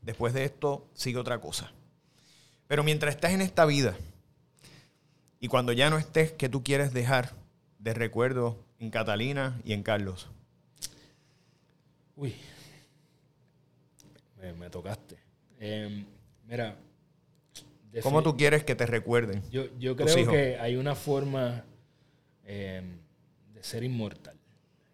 después 0.02 0.34
de 0.34 0.46
esto 0.46 0.88
sigue 0.94 1.20
otra 1.20 1.42
cosa. 1.42 1.74
Pero 2.68 2.86
mientras 2.86 3.16
estés 3.16 3.32
en 3.32 3.42
esta 3.42 3.66
vida 3.66 3.98
y 5.40 5.48
cuando 5.48 5.72
ya 5.72 5.90
no 5.90 5.98
estés, 5.98 6.32
¿qué 6.32 6.50
tú 6.50 6.64
quieres 6.64 6.94
dejar 6.94 7.34
de 7.80 7.94
recuerdo 7.94 8.58
en 8.80 8.90
Catalina 8.90 9.60
y 9.64 9.74
en 9.74 9.84
Carlos? 9.84 10.30
Uy, 12.16 12.34
me, 14.58 14.70
tocaste. 14.70 15.18
Em, 15.60 16.06
mira. 16.48 16.76
¿Cómo 18.02 18.22
tú 18.24 18.36
quieres 18.36 18.64
que 18.64 18.76
te 18.76 18.86
recuerden? 18.86 19.42
Yo, 19.50 19.66
yo 19.80 19.96
creo 19.96 20.30
que 20.30 20.58
hay 20.60 20.76
una 20.76 20.96
forma 20.96 21.64
em, 22.46 22.98
de 23.54 23.64
ser 23.64 23.84
inmortal. 23.84 24.36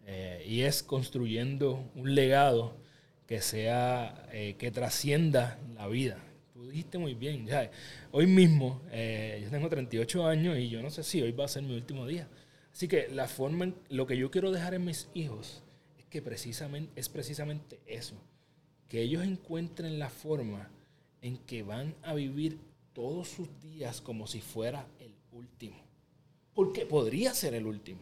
Eh, 0.06 0.44
y 0.46 0.62
es 0.62 0.82
construyendo 0.82 1.90
un 1.94 2.14
legado 2.14 2.76
que 3.26 3.40
sea, 3.40 4.28
eh, 4.32 4.56
que 4.58 4.70
trascienda 4.70 5.58
la 5.74 5.86
vida. 5.86 6.18
Dijiste 6.72 6.96
muy 6.96 7.12
bien. 7.12 7.46
Hoy 8.12 8.26
mismo, 8.26 8.80
eh, 8.90 9.42
yo 9.44 9.50
tengo 9.50 9.68
38 9.68 10.26
años 10.26 10.56
y 10.56 10.70
yo 10.70 10.80
no 10.80 10.88
sé 10.88 11.02
si 11.02 11.20
hoy 11.20 11.30
va 11.30 11.44
a 11.44 11.48
ser 11.48 11.62
mi 11.62 11.74
último 11.74 12.06
día. 12.06 12.26
Así 12.72 12.88
que 12.88 13.08
la 13.08 13.28
forma, 13.28 13.74
lo 13.90 14.06
que 14.06 14.16
yo 14.16 14.30
quiero 14.30 14.50
dejar 14.50 14.72
en 14.72 14.86
mis 14.86 15.10
hijos 15.12 15.62
es 15.98 16.06
que 16.06 16.22
precisamente, 16.22 16.90
es 16.98 17.10
precisamente 17.10 17.78
eso, 17.84 18.14
que 18.88 19.02
ellos 19.02 19.22
encuentren 19.22 19.98
la 19.98 20.08
forma 20.08 20.70
en 21.20 21.36
que 21.36 21.62
van 21.62 21.94
a 22.02 22.14
vivir 22.14 22.58
todos 22.94 23.28
sus 23.28 23.48
días 23.60 24.00
como 24.00 24.26
si 24.26 24.40
fuera 24.40 24.86
el 24.98 25.12
último. 25.30 25.76
Porque 26.54 26.86
podría 26.86 27.34
ser 27.34 27.52
el 27.52 27.66
último. 27.66 28.00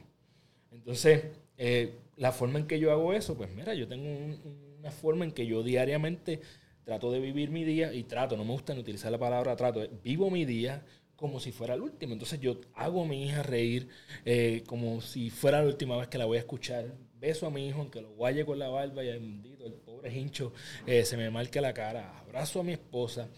Entonces, 0.70 1.24
eh, 1.58 1.96
la 2.16 2.30
forma 2.30 2.60
en 2.60 2.68
que 2.68 2.78
yo 2.78 2.92
hago 2.92 3.14
eso, 3.14 3.36
pues 3.36 3.50
mira, 3.50 3.74
yo 3.74 3.88
tengo 3.88 4.38
una 4.78 4.92
forma 4.92 5.24
en 5.24 5.32
que 5.32 5.44
yo 5.44 5.64
diariamente 5.64 6.40
trato 6.84 7.10
de 7.10 7.20
vivir 7.20 7.50
mi 7.50 7.64
día 7.64 7.92
y 7.92 8.04
trato, 8.04 8.36
no 8.36 8.44
me 8.44 8.52
gusta 8.52 8.74
utilizar 8.74 9.12
la 9.12 9.18
palabra 9.18 9.56
trato, 9.56 9.86
vivo 10.02 10.30
mi 10.30 10.44
día 10.44 10.84
como 11.20 11.38
si 11.38 11.52
fuera 11.52 11.74
el 11.74 11.82
último. 11.82 12.14
Entonces 12.14 12.40
yo 12.40 12.58
hago 12.74 13.02
a 13.02 13.06
mi 13.06 13.24
hija 13.24 13.42
reír 13.42 13.88
eh, 14.24 14.62
como 14.66 15.02
si 15.02 15.28
fuera 15.28 15.60
la 15.60 15.66
última 15.66 15.98
vez 15.98 16.08
que 16.08 16.16
la 16.16 16.24
voy 16.24 16.38
a 16.38 16.40
escuchar. 16.40 16.96
Beso 17.18 17.46
a 17.46 17.50
mi 17.50 17.68
hijo, 17.68 17.80
aunque 17.80 18.00
lo 18.00 18.10
guaye 18.12 18.46
con 18.46 18.58
la 18.58 18.68
barba 18.68 19.04
y 19.04 19.08
el, 19.08 19.42
pobre 19.84 20.18
hincho 20.18 20.54
eh, 20.86 21.04
se 21.04 21.18
me 21.18 21.30
marque 21.30 21.60
la 21.60 21.74
cara. 21.74 22.18
Abrazo 22.20 22.60
a 22.60 22.64
mi 22.64 22.72
esposa. 22.72 23.28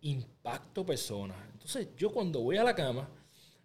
Impacto 0.00 0.84
personas. 0.84 1.36
Entonces 1.52 1.88
yo 1.96 2.10
cuando 2.10 2.40
voy 2.40 2.56
a 2.56 2.64
la 2.64 2.74
cama, 2.74 3.08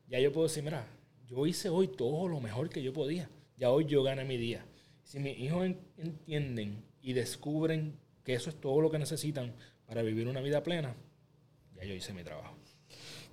ya 0.08 0.20
yo 0.20 0.32
puedo 0.32 0.48
decir, 0.48 0.64
mira, 0.64 0.88
yo 1.26 1.48
hice 1.48 1.70
hoy 1.70 1.88
todo 1.88 2.28
lo 2.28 2.40
mejor 2.40 2.70
que 2.70 2.84
yo 2.84 2.94
podía. 2.94 3.32
Ya 3.58 3.72
hoy 3.72 3.86
yo 3.86 4.04
gané 4.04 4.26
mi 4.26 4.38
día. 4.38 4.64
Si 5.04 5.20
mis 5.20 5.40
hijos 5.40 5.72
entienden 5.98 6.84
y 7.02 7.14
descubren 7.14 7.98
que 8.26 8.34
eso 8.34 8.50
es 8.50 8.60
todo 8.60 8.82
lo 8.82 8.92
que 8.92 9.00
necesitan 9.00 9.54
para 9.88 10.02
vivir 10.02 10.28
una 10.28 10.42
vida 10.42 10.64
plena, 10.64 10.96
ya 11.76 11.84
yo 11.84 11.94
hice 11.94 12.12
mi 12.12 12.24
trabajo. 12.24 12.56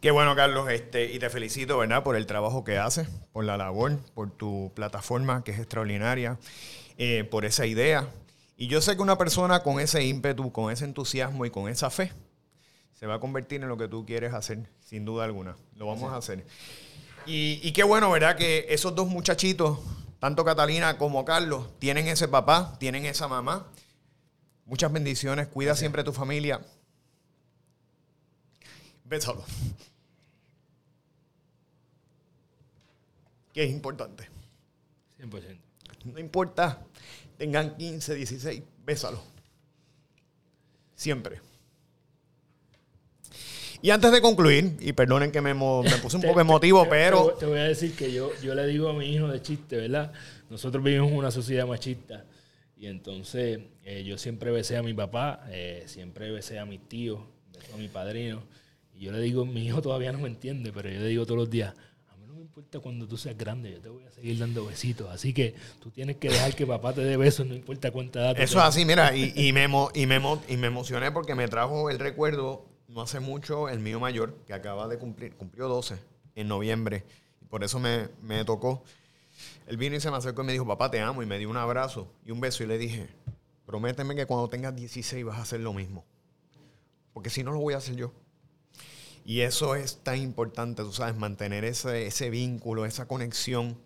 Qué 0.01 0.11
bueno, 0.11 0.35
Carlos, 0.37 0.69
este, 0.69 1.13
y 1.13 1.19
te 1.19 1.31
felicito, 1.31 1.79
¿verdad?, 1.79 2.03
por 2.03 2.17
el 2.17 2.27
trabajo 2.27 2.65
que 2.65 2.77
haces, 2.77 3.09
por 3.33 3.45
la 3.45 3.57
labor, 3.57 3.99
por 4.15 4.31
tu 4.31 4.73
plataforma, 4.75 5.45
que 5.45 5.53
es 5.53 5.59
extraordinaria, 5.59 6.39
eh, 6.99 7.25
por 7.25 7.45
esa 7.45 7.67
idea. 7.67 8.09
Y 8.57 8.67
yo 8.67 8.81
sé 8.81 8.97
que 8.97 9.03
una 9.03 9.17
persona 9.17 9.63
con 9.63 9.81
ese 9.81 10.05
ímpetu, 10.05 10.53
con 10.53 10.73
ese 10.73 10.85
entusiasmo 10.85 11.47
y 11.47 11.51
con 11.51 11.69
esa 11.69 11.89
fe, 11.89 12.13
se 12.93 13.07
va 13.07 13.15
a 13.15 13.21
convertir 13.21 13.63
en 13.63 13.69
lo 13.69 13.77
que 13.77 13.89
tú 13.89 14.05
quieres 14.05 14.35
hacer, 14.35 14.69
sin 14.81 15.05
duda 15.05 15.25
alguna. 15.25 15.57
Lo 15.77 15.87
vamos 15.87 16.13
a 16.13 16.17
hacer. 16.17 16.45
Y, 17.25 17.61
y 17.63 17.73
qué 17.73 17.85
bueno, 17.85 18.11
¿verdad?, 18.11 18.37
que 18.37 18.67
esos 18.69 18.95
dos 18.95 19.07
muchachitos, 19.07 19.79
tanto 20.19 20.45
Catalina 20.45 20.99
como 20.99 21.25
Carlos, 21.25 21.69
tienen 21.79 22.09
ese 22.09 22.27
papá, 22.27 22.77
tienen 22.81 23.07
esa 23.07 23.29
mamá. 23.29 23.69
Muchas 24.67 24.93
bendiciones, 24.93 25.49
cuida 25.49 25.75
siempre 25.75 26.03
a 26.03 26.05
tu 26.05 26.13
familia. 26.13 26.61
Bésalo. 29.05 29.45
que 33.53 33.65
es 33.65 33.71
importante. 33.71 34.29
100%. 35.21 35.59
No 36.05 36.19
importa 36.19 36.79
tengan 37.39 37.77
15, 37.77 38.15
16, 38.15 38.63
bésalo. 38.85 39.21
Siempre. 40.95 41.41
Y 43.81 43.91
antes 43.91 44.13
de 44.13 44.21
concluir, 44.21 44.77
y 44.81 44.93
perdonen 44.93 45.33
que 45.33 45.41
me, 45.41 45.55
me 45.55 45.97
puse 46.01 46.17
un 46.17 46.23
poco 46.27 46.41
emotivo, 46.41 46.89
pero 46.89 47.33
Te, 47.33 47.41
te 47.41 47.47
voy 47.47 47.59
a 47.59 47.65
decir 47.65 47.97
que 47.97 48.13
yo, 48.13 48.31
yo 48.41 48.55
le 48.55 48.67
digo 48.67 48.89
a 48.89 48.93
mi 48.93 49.07
hijo 49.13 49.27
de 49.27 49.43
chiste, 49.43 49.77
¿verdad? 49.77 50.13
Nosotros 50.51 50.85
vivimos 50.85 51.11
en 51.11 51.17
una 51.17 51.31
sociedad 51.31 51.67
machista. 51.67 52.25
Y 52.83 52.89
entonces 52.89 53.61
eh, 53.85 54.03
yo 54.03 54.19
siempre 54.19 54.51
besé 54.51 54.77
a 54.77 54.83
mi 54.83 54.93
papá, 54.93 55.47
eh, 55.51 55.85
siempre 55.87 56.33
besé 56.33 56.59
a 56.59 56.65
mis 56.67 56.81
tíos, 56.89 57.21
besé 57.57 57.73
a 57.73 57.77
mi 57.77 57.87
padrino. 57.87 58.43
Y 58.93 59.05
yo 59.05 59.13
le 59.13 59.21
digo, 59.21 59.47
mi 59.47 59.65
hijo 59.65 59.81
todavía 59.81 60.11
no 60.11 60.19
me 60.19 60.27
entiende, 60.27 60.73
pero 60.73 60.91
yo 60.91 60.99
le 60.99 61.07
digo 61.07 61.25
todos 61.25 61.39
los 61.39 61.49
días, 61.49 61.75
a 62.13 62.17
mí 62.17 62.27
no 62.27 62.35
me 62.35 62.41
importa 62.41 62.81
cuando 62.81 63.07
tú 63.07 63.17
seas 63.17 63.39
grande, 63.39 63.71
yo 63.71 63.81
te 63.81 63.89
voy 63.89 64.03
a 64.03 64.11
seguir 64.11 64.37
dando 64.37 64.67
besitos. 64.67 65.09
Así 65.13 65.33
que 65.33 65.55
tú 65.81 65.93
tienes 65.93 66.17
que 66.17 66.29
dejar 66.29 66.57
que 66.57 66.67
papá 66.67 66.93
te 66.93 67.03
dé 67.03 67.17
besos, 67.17 67.47
no 67.47 67.55
importa 67.55 67.93
cuánta 67.93 68.19
edad 68.19 68.41
Eso 68.41 68.59
es 68.59 68.65
así, 68.65 68.85
mira, 68.85 69.15
y, 69.17 69.33
y 69.37 69.53
me, 69.53 69.69
emo- 69.69 69.93
y, 69.95 70.07
me, 70.07 70.21
emo- 70.21 70.43
y 70.49 70.57
me 70.57 70.67
emocioné 70.67 71.13
porque 71.13 71.37
me 71.37 71.47
trajo 71.47 71.89
el 71.89 72.01
recuerdo 72.01 72.67
no 72.89 73.01
hace 73.03 73.21
mucho 73.21 73.69
el 73.69 73.79
mío 73.79 74.01
mayor, 74.01 74.35
que 74.45 74.55
acaba 74.55 74.89
de 74.89 74.99
cumplir, 74.99 75.35
cumplió 75.37 75.69
12 75.69 75.99
en 76.35 76.49
noviembre, 76.49 77.05
y 77.41 77.45
por 77.45 77.63
eso 77.63 77.79
me, 77.79 78.09
me 78.23 78.45
tocó. 78.45 78.83
Él 79.67 79.77
vino 79.77 79.97
y 79.97 80.01
se 80.01 80.11
me 80.11 80.17
acercó 80.17 80.43
y 80.43 80.47
me 80.47 80.53
dijo, 80.53 80.67
papá, 80.67 80.91
te 80.91 81.01
amo, 81.01 81.23
y 81.23 81.27
me 81.27 81.39
dio 81.39 81.49
un 81.51 81.57
abrazo 81.57 82.13
y 82.25 82.31
un 82.31 82.41
beso, 82.41 82.63
y 82.63 82.67
le 82.67 82.79
dije, 82.79 83.09
prométeme 83.67 84.15
que 84.15 84.27
cuando 84.27 84.49
tengas 84.49 84.75
16 84.75 85.25
vas 85.25 85.39
a 85.39 85.43
hacer 85.43 85.61
lo 85.61 85.73
mismo, 85.73 86.05
porque 87.13 87.31
si 87.31 87.43
no 87.45 87.53
lo 87.53 87.59
voy 87.61 87.75
a 87.75 87.79
hacer 87.79 87.97
yo. 87.97 88.13
Y 89.25 89.41
eso 89.43 89.77
es 89.77 89.99
tan 90.03 90.19
importante, 90.19 90.83
tú 90.83 90.93
sabes, 90.93 91.17
mantener 91.17 91.65
ese, 91.65 92.07
ese 92.07 92.29
vínculo, 92.29 92.85
esa 92.87 93.07
conexión 93.07 93.79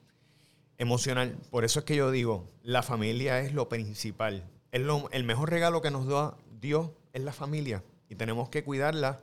emocional. 0.79 1.37
Por 1.51 1.65
eso 1.65 1.81
es 1.81 1.85
que 1.85 1.95
yo 1.97 2.11
digo, 2.11 2.47
la 2.63 2.83
familia 2.83 3.41
es 3.41 3.53
lo 3.53 3.69
principal. 3.69 4.49
Es 4.73 4.81
lo- 4.81 5.11
el 5.11 5.25
mejor 5.25 5.51
regalo 5.51 5.83
que 5.83 5.91
nos 5.91 6.07
da 6.07 6.37
Dios 6.61 6.91
es 7.13 7.23
la 7.23 7.33
familia. 7.33 7.83
Y 8.09 8.15
tenemos 8.15 8.49
que 8.49 8.65
cuidarla, 8.65 9.21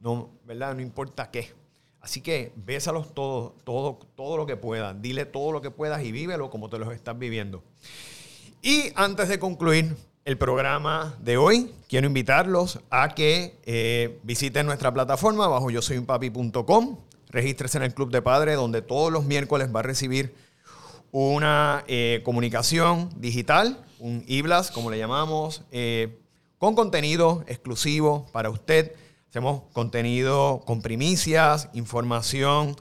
no, 0.00 0.30
¿verdad? 0.44 0.74
No 0.74 0.82
importa 0.82 1.30
qué. 1.30 1.54
Así 2.06 2.20
que 2.20 2.52
bésalos 2.54 3.12
todo, 3.14 3.56
todo, 3.64 3.98
todo 4.14 4.36
lo 4.36 4.46
que 4.46 4.56
puedas. 4.56 5.02
Dile 5.02 5.24
todo 5.24 5.50
lo 5.50 5.60
que 5.60 5.72
puedas 5.72 6.04
y 6.04 6.12
vívelo 6.12 6.50
como 6.50 6.70
te 6.70 6.78
los 6.78 6.94
estás 6.94 7.18
viviendo. 7.18 7.64
Y 8.62 8.92
antes 8.94 9.28
de 9.28 9.40
concluir 9.40 9.96
el 10.24 10.38
programa 10.38 11.16
de 11.20 11.36
hoy, 11.36 11.72
quiero 11.88 12.06
invitarlos 12.06 12.78
a 12.90 13.08
que 13.08 13.58
eh, 13.64 14.20
visiten 14.22 14.66
nuestra 14.66 14.94
plataforma 14.94 15.48
bajo 15.48 15.68
yo 15.68 15.82
soy 15.82 15.98
un 15.98 16.06
papi.com. 16.06 16.96
Regístrese 17.30 17.78
en 17.78 17.82
el 17.82 17.92
Club 17.92 18.12
de 18.12 18.22
Padres, 18.22 18.54
donde 18.54 18.82
todos 18.82 19.12
los 19.12 19.24
miércoles 19.24 19.74
va 19.74 19.80
a 19.80 19.82
recibir 19.82 20.32
una 21.10 21.82
eh, 21.88 22.20
comunicación 22.24 23.10
digital, 23.16 23.84
un 23.98 24.24
e-blast, 24.28 24.72
como 24.72 24.92
le 24.92 24.98
llamamos, 24.98 25.64
eh, 25.72 26.20
con 26.58 26.76
contenido 26.76 27.42
exclusivo 27.48 28.26
para 28.30 28.48
usted. 28.48 28.94
Hacemos 29.36 29.64
contenido 29.74 30.62
con 30.64 30.80
primicias, 30.80 31.68
información 31.74 32.74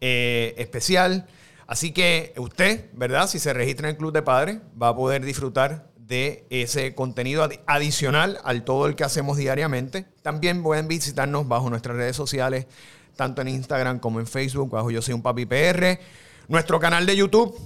eh, 0.00 0.56
especial. 0.58 1.28
Así 1.68 1.92
que 1.92 2.32
usted, 2.36 2.90
¿verdad? 2.94 3.28
Si 3.28 3.38
se 3.38 3.52
registra 3.52 3.86
en 3.88 3.92
el 3.94 3.96
Club 3.96 4.12
de 4.12 4.22
Padres, 4.22 4.58
va 4.82 4.88
a 4.88 4.96
poder 4.96 5.24
disfrutar 5.24 5.88
de 5.96 6.48
ese 6.50 6.96
contenido 6.96 7.44
adi- 7.48 7.60
adicional 7.68 8.40
al 8.42 8.64
todo 8.64 8.86
el 8.86 8.96
que 8.96 9.04
hacemos 9.04 9.36
diariamente. 9.36 10.04
También 10.22 10.64
pueden 10.64 10.88
visitarnos 10.88 11.46
bajo 11.46 11.70
nuestras 11.70 11.96
redes 11.96 12.16
sociales, 12.16 12.66
tanto 13.14 13.40
en 13.42 13.46
Instagram 13.46 14.00
como 14.00 14.18
en 14.18 14.26
Facebook, 14.26 14.68
bajo 14.68 14.90
Yo 14.90 15.02
Soy 15.02 15.14
un 15.14 15.22
Papi 15.22 15.46
PR. 15.46 16.00
Nuestro 16.48 16.80
canal 16.80 17.06
de 17.06 17.14
YouTube, 17.14 17.56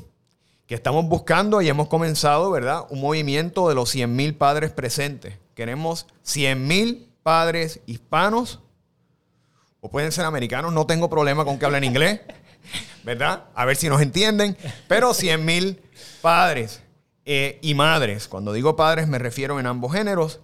que 0.67 0.75
estamos 0.75 1.07
buscando 1.07 1.63
y 1.63 1.69
hemos 1.71 1.89
comenzado, 1.89 2.51
¿verdad? 2.51 2.85
Un 2.91 3.01
movimiento 3.01 3.71
de 3.71 3.75
los 3.75 3.89
100 3.89 4.15
mil 4.15 4.35
padres 4.37 4.71
presentes. 4.71 5.39
Queremos 5.55 6.07
100 6.25 6.67
mil 6.69 7.14
padres 7.25 7.81
hispanos, 7.87 8.61
o 9.81 9.91
pueden 9.91 10.13
ser 10.13 10.25
americanos, 10.25 10.73
no 10.73 10.87
tengo 10.87 11.11
problema 11.11 11.45
con 11.45 11.59
que 11.59 11.65
hablen 11.65 11.83
inglés, 11.83 12.21
¿verdad? 13.03 13.47
A 13.57 13.65
ver 13.65 13.77
si 13.77 13.89
nos 13.89 14.01
entienden, 14.01 14.57
pero 14.87 15.13
100 15.13 15.45
mil 15.45 15.83
padres 16.23 16.83
eh, 17.25 17.59
y 17.63 17.75
madres, 17.75 18.29
cuando 18.29 18.53
digo 18.53 18.77
padres 18.77 19.09
me 19.09 19.19
refiero 19.19 19.59
en 19.59 19.67
ambos 19.67 19.93
géneros, 19.93 20.41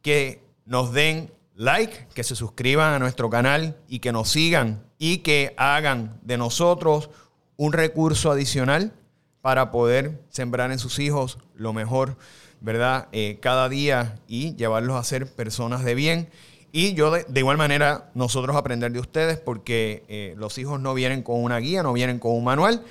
que 0.00 0.42
nos 0.64 0.92
den 0.92 1.30
like, 1.54 2.06
que 2.14 2.24
se 2.24 2.36
suscriban 2.36 2.94
a 2.94 2.98
nuestro 2.98 3.28
canal 3.28 3.76
y 3.88 3.98
que 3.98 4.12
nos 4.12 4.30
sigan 4.30 4.84
y 4.98 5.18
que 5.18 5.54
hagan 5.56 6.18
de 6.22 6.38
nosotros 6.38 7.10
un 7.56 7.72
recurso 7.72 8.30
adicional 8.30 8.94
para 9.40 9.72
poder 9.72 10.22
sembrar 10.28 10.70
en 10.70 10.78
sus 10.78 11.00
hijos 11.00 11.38
lo 11.54 11.72
mejor, 11.72 12.16
¿verdad? 12.62 13.08
Eh, 13.12 13.38
cada 13.40 13.68
día 13.68 14.20
y 14.28 14.54
llevarlos 14.54 14.96
a 14.96 15.04
ser 15.04 15.26
personas 15.26 15.84
de 15.84 15.94
bien. 15.94 16.28
Y 16.70 16.94
yo 16.94 17.10
de, 17.10 17.26
igual 17.38 17.58
manera, 17.58 18.10
nosotros 18.14 18.56
aprender 18.56 18.92
de 18.92 19.00
ustedes 19.00 19.38
porque 19.38 20.04
eh, 20.08 20.34
los 20.38 20.56
hijos 20.56 20.80
no 20.80 20.94
vienen 20.94 21.22
con 21.22 21.42
una 21.42 21.58
guía, 21.58 21.82
no 21.82 21.92
vienen 21.92 22.18
con 22.18 22.32
un 22.32 22.44
manual. 22.44 22.82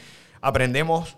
Aprendemos 0.42 1.18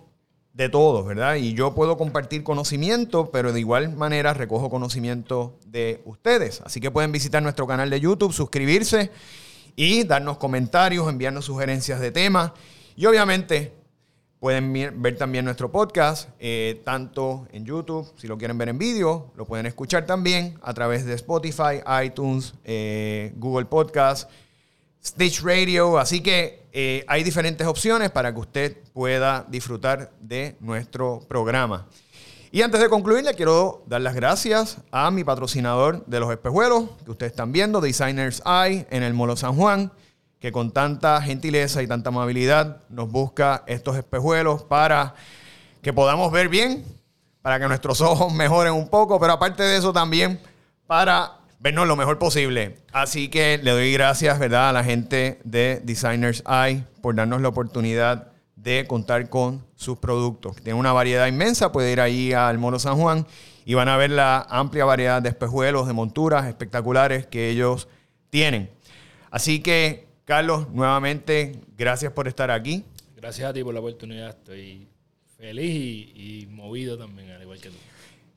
de 0.54 0.70
todos, 0.70 1.06
¿verdad? 1.06 1.36
Y 1.36 1.56
yo 1.56 1.74
puedo 1.74 1.98
compartir 1.98 2.44
conocimiento, 2.44 3.32
pero 3.32 3.52
de 3.52 3.60
igual 3.60 3.96
manera 3.96 4.34
recojo 4.34 4.70
conocimiento 4.70 5.58
de 5.66 6.02
ustedes. 6.06 6.62
Así 6.64 6.80
que 6.80 6.92
pueden 6.92 7.12
visitar 7.12 7.42
nuestro 7.42 7.66
canal 7.66 7.90
de 7.90 8.00
YouTube, 8.00 8.32
suscribirse 8.32 9.10
y 9.76 10.04
darnos 10.04 10.38
comentarios, 10.38 11.10
enviarnos 11.10 11.46
sugerencias 11.46 12.00
de 12.00 12.12
temas. 12.12 12.52
Y 12.96 13.08
obviamente 13.08 13.74
pueden 14.44 14.74
ver 15.02 15.16
también 15.16 15.46
nuestro 15.46 15.72
podcast, 15.72 16.28
eh, 16.38 16.82
tanto 16.84 17.48
en 17.54 17.64
YouTube, 17.64 18.12
si 18.18 18.28
lo 18.28 18.38
quieren 18.38 18.58
ver 18.58 18.68
en 18.68 18.78
vídeo, 18.78 19.32
lo 19.38 19.46
pueden 19.46 19.68
escuchar 19.68 20.06
también 20.06 20.60
a 20.62 20.74
través 20.74 21.06
de 21.06 21.14
Spotify, 21.14 21.80
iTunes, 22.04 22.54
eh, 22.66 23.32
Google 23.38 23.68
Podcast, 23.68 24.30
Stitch 25.02 25.42
Radio. 25.44 25.98
Así 25.98 26.20
que 26.20 26.68
eh, 26.74 27.06
hay 27.08 27.24
diferentes 27.24 27.66
opciones 27.66 28.12
para 28.12 28.34
que 28.34 28.40
usted 28.42 28.78
pueda 28.92 29.46
disfrutar 29.48 30.12
de 30.20 30.58
nuestro 30.60 31.22
programa. 31.26 31.88
Y 32.52 32.64
antes 32.64 32.82
de 32.82 32.90
concluir, 32.90 33.24
le 33.24 33.36
quiero 33.36 33.86
dar 33.88 34.02
las 34.02 34.14
gracias 34.14 34.80
a 34.92 35.10
mi 35.10 35.24
patrocinador 35.24 36.06
de 36.06 36.20
los 36.20 36.30
espejuelos 36.30 36.90
que 37.06 37.12
ustedes 37.12 37.32
están 37.32 37.54
viendo, 37.54 37.80
Designers 37.80 38.44
Eye, 38.46 38.88
en 38.90 39.04
el 39.04 39.14
Molo 39.14 39.38
San 39.38 39.56
Juan, 39.56 39.94
que 40.44 40.52
con 40.52 40.72
tanta 40.72 41.22
gentileza 41.22 41.82
y 41.82 41.88
tanta 41.88 42.10
amabilidad 42.10 42.82
nos 42.90 43.10
busca 43.10 43.64
estos 43.66 43.96
espejuelos 43.96 44.64
para 44.64 45.16
que 45.82 45.94
podamos 45.94 46.34
ver 46.34 46.50
bien, 46.50 46.84
para 47.42 47.62
que 47.62 47.68
nuestros 47.70 48.02
ojos 48.02 48.34
mejoren 48.34 48.74
un 48.74 48.90
poco, 48.90 49.22
pero 49.22 49.32
aparte 49.32 49.64
de 49.64 49.78
eso 49.78 49.94
también 49.94 50.42
para 50.86 51.38
vernos 51.60 51.88
lo 51.88 51.96
mejor 51.96 52.20
posible. 52.20 52.76
Así 52.92 53.30
que 53.30 53.58
le 53.64 53.72
doy 53.72 53.94
gracias, 53.94 54.38
¿verdad?, 54.38 54.68
a 54.68 54.74
la 54.74 54.84
gente 54.84 55.40
de 55.46 55.80
Designers 55.82 56.44
Eye 56.46 56.84
por 57.02 57.16
darnos 57.16 57.40
la 57.40 57.48
oportunidad 57.48 58.34
de 58.58 58.86
contar 58.86 59.30
con 59.30 59.66
sus 59.76 59.98
productos. 60.00 60.58
Tienen 60.58 60.76
una 60.76 60.92
variedad 60.92 61.26
inmensa, 61.28 61.72
puede 61.72 61.94
ir 61.94 62.02
ahí 62.02 62.34
al 62.34 62.58
Moro 62.58 62.80
San 62.80 62.98
Juan 62.98 63.26
y 63.64 63.76
van 63.76 63.88
a 63.88 63.96
ver 63.96 64.10
la 64.10 64.46
amplia 64.50 64.84
variedad 64.84 65.22
de 65.22 65.30
espejuelos, 65.30 65.88
de 65.88 65.94
monturas 65.94 66.48
espectaculares 66.48 67.28
que 67.28 67.48
ellos 67.48 67.88
tienen. 68.30 68.70
Así 69.32 69.62
que, 69.62 70.12
Carlos, 70.26 70.70
nuevamente, 70.70 71.60
gracias 71.78 72.14
por 72.14 72.28
estar 72.28 72.50
aquí. 72.50 72.86
Gracias 73.16 73.50
a 73.50 73.54
ti 73.54 73.64
por 73.64 73.74
la 73.74 73.80
oportunidad. 73.82 74.30
Estoy 74.30 74.88
feliz 75.38 75.70
y, 75.76 76.42
y 76.44 76.48
movido 76.48 76.98
también, 76.98 77.32
al 77.32 77.42
igual 77.42 77.60
que 77.60 77.70
tú. 77.70 77.76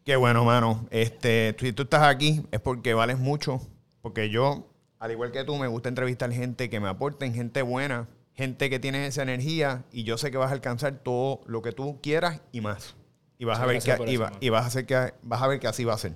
Qué 0.05 0.17
bueno, 0.17 0.45
mano. 0.45 0.87
Este, 0.91 1.55
si 1.59 1.73
tú 1.73 1.85
estás 1.85 2.03
aquí 2.03 2.43
es 2.51 2.61
porque 2.61 2.95
vales 2.95 3.19
mucho. 3.19 3.61
Porque 4.03 4.31
yo, 4.31 4.69
al 4.99 5.11
igual 5.13 5.33
que 5.33 5.45
tú, 5.45 5.57
me 5.57 5.67
gusta 5.69 5.89
entrevistar 5.89 6.33
gente 6.33 6.71
que 6.71 6.81
me 6.81 6.89
aporten, 6.89 7.35
gente 7.35 7.63
buena, 7.63 8.09
gente 8.35 8.71
que 8.71 8.79
tiene 8.79 9.07
esa 9.07 9.23
energía 9.23 9.85
y 9.93 10.05
yo 10.05 10.19
sé 10.19 10.31
que 10.31 10.37
vas 10.39 10.51
a 10.51 10.55
alcanzar 10.55 10.99
todo 10.99 11.41
lo 11.47 11.63
que 11.63 11.73
tú 11.73 12.01
quieras 12.03 12.41
y 12.53 12.61
más. 12.61 12.95
Y 13.39 13.45
vas 13.45 13.59
Muchas 13.61 13.89
a 13.89 13.97
ver 13.99 14.07
que 14.07 14.13
y, 14.13 14.17
va- 14.17 14.33
y 14.41 14.49
vas 14.49 14.65
a 14.65 14.67
hacer 14.69 14.87
que 14.87 15.13
vas 15.23 15.43
a 15.43 15.47
ver 15.49 15.61
que 15.61 15.67
así 15.69 15.85
va 15.85 15.95
a 15.95 15.99
ser. 15.99 16.15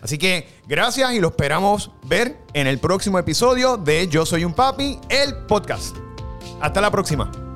Así 0.00 0.18
que 0.18 0.48
gracias 0.66 1.12
y 1.12 1.20
lo 1.20 1.28
esperamos 1.28 1.90
ver 2.04 2.38
en 2.54 2.66
el 2.66 2.78
próximo 2.78 3.18
episodio 3.18 3.76
de 3.76 4.08
Yo 4.08 4.24
soy 4.26 4.44
un 4.44 4.54
papi, 4.54 4.98
el 5.08 5.34
podcast. 5.46 5.96
Hasta 6.60 6.80
la 6.80 6.90
próxima. 6.90 7.47